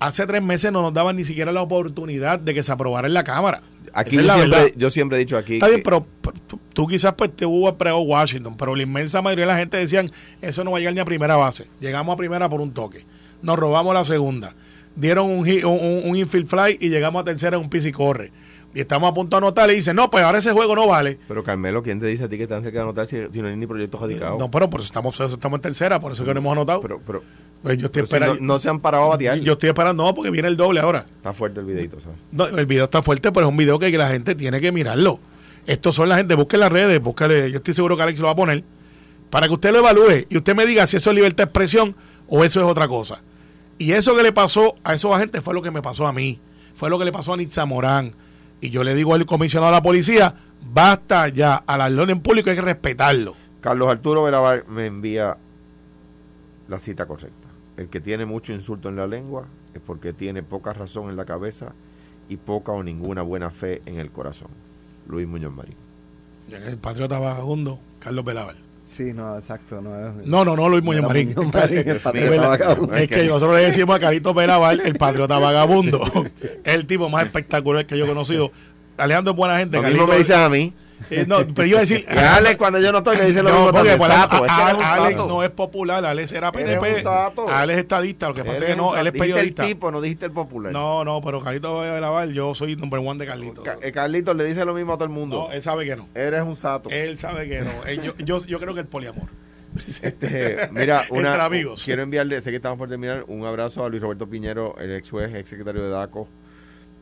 Hace 0.00 0.26
tres 0.26 0.42
meses 0.42 0.72
no 0.72 0.80
nos 0.82 0.92
daban 0.94 1.14
ni 1.16 1.24
siquiera 1.24 1.52
la 1.52 1.62
oportunidad 1.62 2.38
de 2.40 2.54
que 2.54 2.62
se 2.62 2.72
aprobara 2.72 3.06
en 3.06 3.14
la 3.14 3.22
Cámara. 3.22 3.60
aquí 3.92 4.16
es 4.16 4.22
yo 4.22 4.26
la 4.26 4.34
siempre, 4.34 4.72
yo 4.76 4.90
siempre 4.90 5.16
he 5.18 5.20
dicho 5.20 5.36
aquí. 5.36 5.54
Está 5.54 5.66
bien, 5.68 5.80
que- 5.80 5.84
pero, 5.84 6.06
pero 6.22 6.36
tú, 6.46 6.58
tú 6.72 6.86
quizás 6.86 7.12
pues 7.14 7.34
te 7.36 7.44
hubo 7.44 7.76
pregó 7.76 8.00
Washington, 8.00 8.56
pero 8.56 8.74
la 8.74 8.82
inmensa 8.82 9.20
mayoría 9.20 9.44
de 9.46 9.52
la 9.52 9.58
gente 9.58 9.76
decían, 9.76 10.10
eso 10.40 10.64
no 10.64 10.70
va 10.70 10.78
a 10.78 10.80
llegar 10.80 10.94
ni 10.94 11.00
a 11.00 11.04
primera 11.04 11.36
base. 11.36 11.66
Llegamos 11.80 12.14
a 12.14 12.16
primera 12.16 12.48
por 12.48 12.60
un 12.60 12.72
toque. 12.72 13.04
Nos 13.42 13.58
robamos 13.58 13.92
la 13.94 14.04
segunda. 14.04 14.54
Dieron 14.96 15.26
un, 15.30 15.40
un, 15.40 15.64
un- 15.64 16.02
un 16.10 16.16
infield 16.16 16.46
fly 16.48 16.78
y 16.80 16.88
llegamos 16.88 17.20
a 17.22 17.24
tercera 17.24 17.56
en 17.56 17.62
un 17.62 17.70
pis 17.70 17.84
y 17.86 17.92
corre. 17.92 18.32
Y 18.72 18.80
estamos 18.80 19.10
a 19.10 19.14
punto 19.14 19.34
de 19.36 19.38
anotar 19.38 19.68
y 19.70 19.74
dicen, 19.74 19.96
no, 19.96 20.08
pues 20.10 20.24
ahora 20.24 20.38
ese 20.38 20.52
juego 20.52 20.76
no 20.76 20.86
vale. 20.86 21.18
Pero 21.26 21.42
Carmelo, 21.42 21.82
¿quién 21.82 21.98
te 21.98 22.06
dice 22.06 22.24
a 22.24 22.28
ti 22.28 22.36
que 22.36 22.44
están 22.44 22.62
cerca 22.62 22.78
de 22.78 22.82
anotar 22.84 23.06
si, 23.06 23.16
si 23.32 23.42
no 23.42 23.48
hay 23.48 23.56
ni 23.56 23.66
proyectos 23.66 24.00
radicados? 24.00 24.38
No, 24.38 24.48
pero 24.50 24.70
por 24.70 24.80
eso 24.80 24.86
estamos, 24.86 25.14
eso 25.16 25.34
estamos 25.34 25.58
en 25.58 25.62
tercera, 25.62 25.98
por 25.98 26.12
eso 26.12 26.24
que 26.24 26.32
no 26.32 26.38
hemos 26.38 26.52
anotado. 26.52 26.80
pero, 26.80 27.00
pero, 27.04 27.22
Pues 27.62 27.78
yo 27.78 27.86
estoy 27.86 28.00
si 28.00 28.04
esperando. 28.04 28.34
no, 28.36 28.54
no 28.54 28.58
se 28.58 28.68
han 28.68 28.80
parado 28.80 29.04
a 29.04 29.08
batear. 29.08 29.38
yo 29.38 29.52
estoy 29.52 29.68
esperando, 29.68 30.04
no, 30.04 30.14
porque 30.14 30.30
viene 30.30 30.48
el 30.48 30.56
doble 30.56 30.80
ahora. 30.80 31.00
Está 31.00 31.32
fuerte 31.32 31.60
el 31.60 31.66
videito, 31.66 32.00
¿sabes? 32.00 32.18
No, 32.32 32.46
el 32.46 32.66
video 32.66 32.84
está 32.84 33.02
fuerte, 33.02 33.30
pero 33.32 33.46
es 33.46 33.50
un 33.50 33.56
video 33.56 33.78
que 33.78 33.90
la 33.90 34.08
gente 34.08 34.34
tiene 34.34 34.60
que 34.60 34.72
mirarlo. 34.72 35.20
Estos 35.66 35.94
son 35.94 36.08
la 36.08 36.16
gente, 36.16 36.34
busque 36.34 36.56
las 36.56 36.72
redes, 36.72 37.00
búscale, 37.00 37.50
yo 37.50 37.58
estoy 37.58 37.74
seguro 37.74 37.96
que 37.96 38.02
Alex 38.02 38.20
lo 38.20 38.26
va 38.26 38.32
a 38.32 38.36
poner, 38.36 38.64
para 39.28 39.46
que 39.46 39.52
usted 39.52 39.72
lo 39.72 39.78
evalúe 39.78 40.26
y 40.28 40.36
usted 40.38 40.56
me 40.56 40.66
diga 40.66 40.86
si 40.86 40.96
eso 40.96 41.10
es 41.10 41.16
libertad 41.16 41.44
de 41.44 41.44
expresión 41.44 41.94
o 42.28 42.44
eso 42.44 42.60
es 42.60 42.66
otra 42.66 42.88
cosa. 42.88 43.22
Y 43.78 43.92
eso 43.92 44.16
que 44.16 44.22
le 44.22 44.32
pasó 44.32 44.74
a 44.82 44.94
esos 44.94 45.14
agentes 45.14 45.42
fue 45.42 45.54
lo 45.54 45.62
que 45.62 45.70
me 45.70 45.82
pasó 45.82 46.06
a 46.06 46.12
mí, 46.12 46.40
fue 46.74 46.90
lo 46.90 46.98
que 46.98 47.04
le 47.04 47.12
pasó 47.12 47.34
a 47.34 47.36
Nitza 47.36 47.66
Morán. 47.66 48.14
Y 48.60 48.70
yo 48.70 48.84
le 48.84 48.94
digo 48.94 49.14
al 49.14 49.24
comisionado 49.26 49.70
de 49.72 49.78
la 49.78 49.82
policía, 49.82 50.34
basta 50.60 51.28
ya, 51.28 51.54
al 51.54 51.82
alarlón 51.82 52.10
en 52.10 52.20
público 52.20 52.50
hay 52.50 52.56
que 52.56 52.62
respetarlo. 52.62 53.34
Carlos 53.60 53.88
Arturo 53.88 54.22
Verabar 54.22 54.66
me 54.68 54.86
envía 54.86 55.36
la 56.68 56.78
cita 56.78 57.06
correcta. 57.06 57.39
El 57.80 57.88
que 57.88 57.98
tiene 57.98 58.26
mucho 58.26 58.52
insulto 58.52 58.90
en 58.90 58.96
la 58.96 59.06
lengua 59.06 59.46
es 59.72 59.80
porque 59.80 60.12
tiene 60.12 60.42
poca 60.42 60.74
razón 60.74 61.08
en 61.08 61.16
la 61.16 61.24
cabeza 61.24 61.72
y 62.28 62.36
poca 62.36 62.72
o 62.72 62.82
ninguna 62.82 63.22
buena 63.22 63.48
fe 63.50 63.80
en 63.86 63.98
el 63.98 64.10
corazón. 64.10 64.48
Luis 65.08 65.26
Muñoz 65.26 65.50
Marín. 65.54 65.76
El 66.52 66.76
patriota 66.76 67.18
vagabundo, 67.18 67.80
Carlos 67.98 68.22
Belaval. 68.22 68.56
Sí, 68.84 69.14
no, 69.14 69.34
exacto. 69.34 69.80
No, 69.80 69.96
es- 69.96 70.26
No, 70.26 70.44
no, 70.44 70.56
no, 70.56 70.68
Luis 70.68 70.82
Muñoz 70.82 71.04
Marín. 71.04 71.32
Muñoz 71.34 71.54
Marín, 71.54 71.78
el 71.78 71.88
Es 71.96 72.02
patriota 72.02 72.28
verdad. 72.30 72.48
vagabundo. 72.50 72.94
Es 72.96 73.08
que 73.08 73.24
nosotros 73.24 73.56
le 73.56 73.62
decimos 73.64 73.96
a 73.96 73.98
Carito 73.98 74.34
Belaval 74.34 74.80
el 74.80 74.96
patriota 74.96 75.38
vagabundo. 75.38 76.02
Es 76.62 76.74
el 76.74 76.84
tipo 76.86 77.08
más 77.08 77.24
espectacular 77.24 77.86
que 77.86 77.96
yo 77.96 78.04
he 78.04 78.08
conocido. 78.08 78.52
Alejandro 78.98 79.30
es 79.32 79.36
buena 79.38 79.56
gente. 79.56 79.78
Lo 79.80 79.88
mismo 79.88 80.06
me 80.06 80.18
dice 80.18 80.34
a 80.34 80.50
mí. 80.50 80.74
Eh, 81.08 81.24
no, 81.26 81.38
pero 81.54 81.66
iba 81.66 81.78
a 81.78 81.80
decir. 81.80 82.04
Alex, 82.08 82.56
cuando 82.58 82.78
yo 82.78 82.92
no 82.92 82.98
estoy, 82.98 83.16
le 83.16 83.24
dice 83.26 83.42
lo 83.42 83.48
No, 83.50 83.56
mismo 83.66 83.72
porque 83.72 83.98
Sato, 83.98 84.36
es 84.36 84.42
que 84.42 84.48
a- 84.50 84.94
Alex 84.94 85.24
no 85.26 85.42
es 85.42 85.50
popular, 85.50 86.04
Alex 86.04 86.32
era 86.32 86.52
PNP. 86.52 87.02
Alex 87.48 87.76
es 87.78 87.82
estadista, 87.82 88.28
lo 88.28 88.34
que 88.34 88.44
pasa 88.44 88.58
es 88.64 88.70
que 88.70 88.76
no, 88.76 88.94
él 88.96 89.06
es 89.06 89.12
periodista. 89.12 89.62
el 89.62 89.68
tipo, 89.68 89.90
no 89.90 90.00
dijiste 90.00 90.26
el 90.26 90.32
popular. 90.32 90.72
No, 90.72 91.04
no, 91.04 91.20
pero 91.22 91.40
Carlito 91.40 91.80
Belaval, 91.80 92.32
yo 92.32 92.54
soy 92.54 92.76
number 92.76 93.00
one 93.00 93.18
de 93.18 93.26
Carlito. 93.26 93.62
Ca- 93.62 93.78
eh, 93.82 93.92
Carlitos 93.92 94.36
le 94.36 94.44
dice 94.44 94.64
lo 94.64 94.74
mismo 94.74 94.92
a 94.92 94.96
todo 94.96 95.04
el 95.04 95.10
mundo. 95.10 95.46
No, 95.48 95.52
él 95.52 95.62
sabe 95.62 95.86
que 95.86 95.96
no. 95.96 96.08
Eres 96.14 96.42
un 96.42 96.56
sato. 96.56 96.90
Él 96.90 97.16
sabe 97.16 97.48
que 97.48 97.60
no. 97.60 97.70
Él- 97.86 98.02
yo, 98.02 98.14
yo, 98.18 98.44
yo 98.46 98.58
creo 98.60 98.74
que 98.74 98.80
el 98.80 98.86
poliamor. 98.86 99.28
Este, 100.02 100.68
mira, 100.72 101.04
una, 101.10 101.30
Entre 101.30 101.42
amigos. 101.44 101.82
quiero 101.84 102.02
enviarle, 102.02 102.40
sé 102.40 102.50
que 102.50 102.56
estamos 102.56 102.76
por 102.78 102.88
terminar, 102.88 103.24
un 103.28 103.44
abrazo 103.46 103.84
a 103.84 103.88
Luis 103.88 104.02
Roberto 104.02 104.28
Piñero, 104.28 104.74
el 104.78 104.94
ex 104.96 105.08
juez, 105.10 105.32
ex 105.34 105.48
secretario 105.48 105.82
de 105.82 105.90
DACO, 105.90 106.28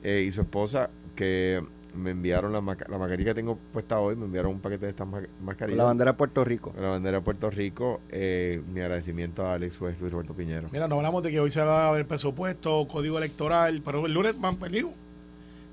eh, 0.03 0.25
y 0.27 0.31
su 0.33 0.43
esposa, 0.43 0.91
que 1.17 1.63
me 1.99 2.11
enviaron 2.13 2.53
la, 2.53 2.61
maca- 2.61 2.87
la 2.89 2.97
mascarilla 2.99 3.31
que 3.33 3.35
tengo 3.35 3.57
puesta 3.73 3.99
hoy, 4.01 4.17
me 4.17 4.25
enviaron 4.25 4.53
un 4.53 4.61
paquete 4.61 4.87
de 4.87 4.91
estas 4.93 5.07
ma- 5.07 5.21
mascarillas. 5.43 5.77
La 5.79 5.85
bandera 5.85 6.13
de 6.13 6.17
Puerto 6.17 6.45
Rico. 6.45 6.73
la 6.81 6.89
bandera 6.91 7.19
de 7.19 7.25
Puerto 7.25 7.51
Rico. 7.51 8.01
eh, 8.11 8.63
mi 8.73 8.81
agradecimiento 8.81 9.47
al 9.47 9.63
ex 9.65 9.77
juez 9.77 10.01
Luis 10.01 10.13
Roberto 10.13 10.33
Piñero. 10.35 10.69
Mira, 10.73 10.89
no 10.89 10.97
hablamos 10.97 11.23
de 11.23 11.31
que 11.31 11.41
hoy 11.41 11.51
se 11.51 11.61
va 11.61 11.89
a 11.89 11.93
ver 11.93 12.07
presupuesto, 12.07 12.87
código 12.89 13.19
electoral, 13.19 13.83
pero 13.85 14.07
el 14.07 14.15
lunes 14.15 14.41
van 14.41 14.59
venido. 14.59 14.91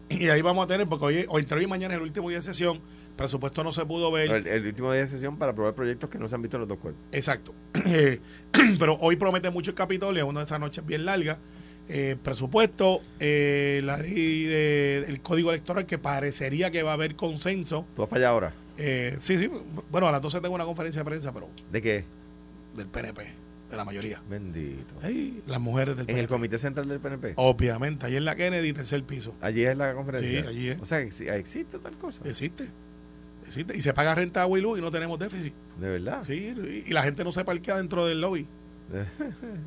Y 0.09 0.27
ahí 0.27 0.41
vamos 0.41 0.65
a 0.65 0.67
tener, 0.67 0.87
porque 0.87 1.05
hoy, 1.05 1.25
hoy 1.29 1.41
entre 1.43 1.57
hoy 1.59 1.63
y 1.63 1.67
mañana 1.67 1.93
es 1.95 1.99
el 1.99 2.03
último 2.05 2.29
día 2.29 2.37
de 2.37 2.43
sesión, 2.43 2.79
presupuesto 3.15 3.63
no 3.63 3.71
se 3.71 3.85
pudo 3.85 4.11
ver. 4.11 4.29
El, 4.31 4.45
el 4.47 4.65
último 4.67 4.91
día 4.91 5.01
de 5.01 5.07
sesión 5.07 5.37
para 5.37 5.51
aprobar 5.53 5.73
proyectos 5.73 6.09
que 6.09 6.19
no 6.19 6.27
se 6.27 6.35
han 6.35 6.41
visto 6.43 6.57
en 6.57 6.61
los 6.61 6.69
dos 6.69 6.77
cuerpos. 6.77 7.01
Exacto. 7.11 7.53
Pero 8.79 8.97
hoy 9.01 9.15
promete 9.15 9.49
mucho 9.49 9.71
el 9.71 9.75
Capitolio, 9.75 10.23
es 10.23 10.29
una 10.29 10.41
de 10.41 10.45
esas 10.45 10.59
noches 10.59 10.85
bien 10.85 11.05
largas. 11.05 11.37
Eh, 11.87 12.15
presupuesto, 12.21 13.01
eh, 13.19 13.81
la 13.83 13.97
ley 13.97 14.43
de- 14.45 15.05
el 15.07 15.21
código 15.21 15.51
electoral 15.51 15.85
que 15.85 15.97
parecería 15.99 16.71
que 16.71 16.81
va 16.81 16.91
a 16.91 16.93
haber 16.95 17.15
consenso. 17.15 17.85
¿Tú 17.95 18.01
vas 18.01 18.09
para 18.09 18.19
allá 18.21 18.29
ahora? 18.29 18.53
Eh, 18.77 19.15
sí, 19.19 19.37
sí. 19.37 19.49
Bueno, 19.91 20.07
a 20.07 20.11
las 20.11 20.21
12 20.21 20.41
tengo 20.41 20.55
una 20.55 20.65
conferencia 20.65 21.01
de 21.01 21.05
prensa, 21.05 21.31
pero 21.31 21.47
¿De 21.71 21.81
qué? 21.81 22.03
del 22.75 22.87
PNP, 22.87 23.23
de 23.69 23.77
la 23.77 23.85
mayoría. 23.85 24.19
Bendito. 24.27 24.95
Ay, 25.03 25.43
las 25.45 25.61
mujeres 25.61 25.95
del 25.95 26.09
En 26.09 26.17
el. 26.17 26.27
Comité 26.27 26.57
Central 26.57 26.87
del 26.89 26.99
PNP. 26.99 27.33
Obviamente, 27.35 28.07
ahí 28.07 28.15
en 28.15 28.25
la 28.25 28.35
Kennedy, 28.35 28.73
tercer 28.73 29.03
piso. 29.03 29.35
Allí 29.39 29.63
es 29.63 29.77
la 29.77 29.93
conferencia. 29.93 30.41
Sí, 30.41 30.47
allí 30.47 30.69
es. 30.69 30.81
O 30.81 30.85
sea, 30.85 31.01
exi- 31.01 31.31
existe 31.31 31.77
tal 31.77 31.95
cosa. 31.99 32.19
Existe. 32.25 32.67
Existe. 33.45 33.77
Y 33.77 33.81
se 33.81 33.93
paga 33.93 34.15
renta 34.15 34.41
a 34.41 34.47
Willu 34.47 34.75
y 34.75 34.81
no 34.81 34.89
tenemos 34.89 35.19
déficit. 35.19 35.53
De 35.79 35.87
verdad. 35.87 36.23
Sí, 36.23 36.51
y 36.83 36.89
y 36.89 36.93
la 36.93 37.03
gente 37.03 37.23
no 37.23 37.31
se 37.31 37.45
parquea 37.45 37.77
dentro 37.77 38.07
del 38.07 38.19
lobby. 38.21 38.47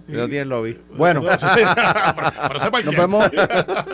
No 0.07 0.29
tienen 0.29 0.49
lobby. 0.49 0.79
Bueno, 0.97 1.23
se 1.39 2.71
parquea. 2.71 2.83
nos 2.85 2.97
vemos 2.97 3.31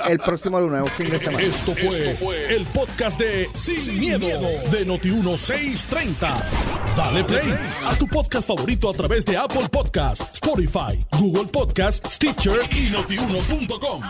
el 0.08 0.18
próximo 0.18 0.60
lunes, 0.60 0.82
un 0.82 0.88
fin 0.88 1.10
de 1.10 1.18
semana. 1.18 1.42
Esto 1.42 1.74
fue, 1.74 2.54
el 2.54 2.64
podcast 2.66 3.18
de 3.18 3.48
Sin, 3.54 3.98
miedo, 3.98 4.26
de 4.70 4.86
Noti1630. 4.86 6.42
Dale 6.96 7.24
play 7.24 7.54
a 7.84 7.94
tu 7.96 8.06
podcast 8.06 8.46
favorito 8.46 8.90
a 8.90 8.94
través 8.94 9.24
de 9.24 9.36
Apple 9.36 9.68
Podcasts, 9.70 10.34
Spotify, 10.34 10.98
Google 11.18 11.50
Podcasts, 11.50 12.14
Stitcher 12.14 12.60
y 12.70 12.90
notiuno.com. 12.90 14.02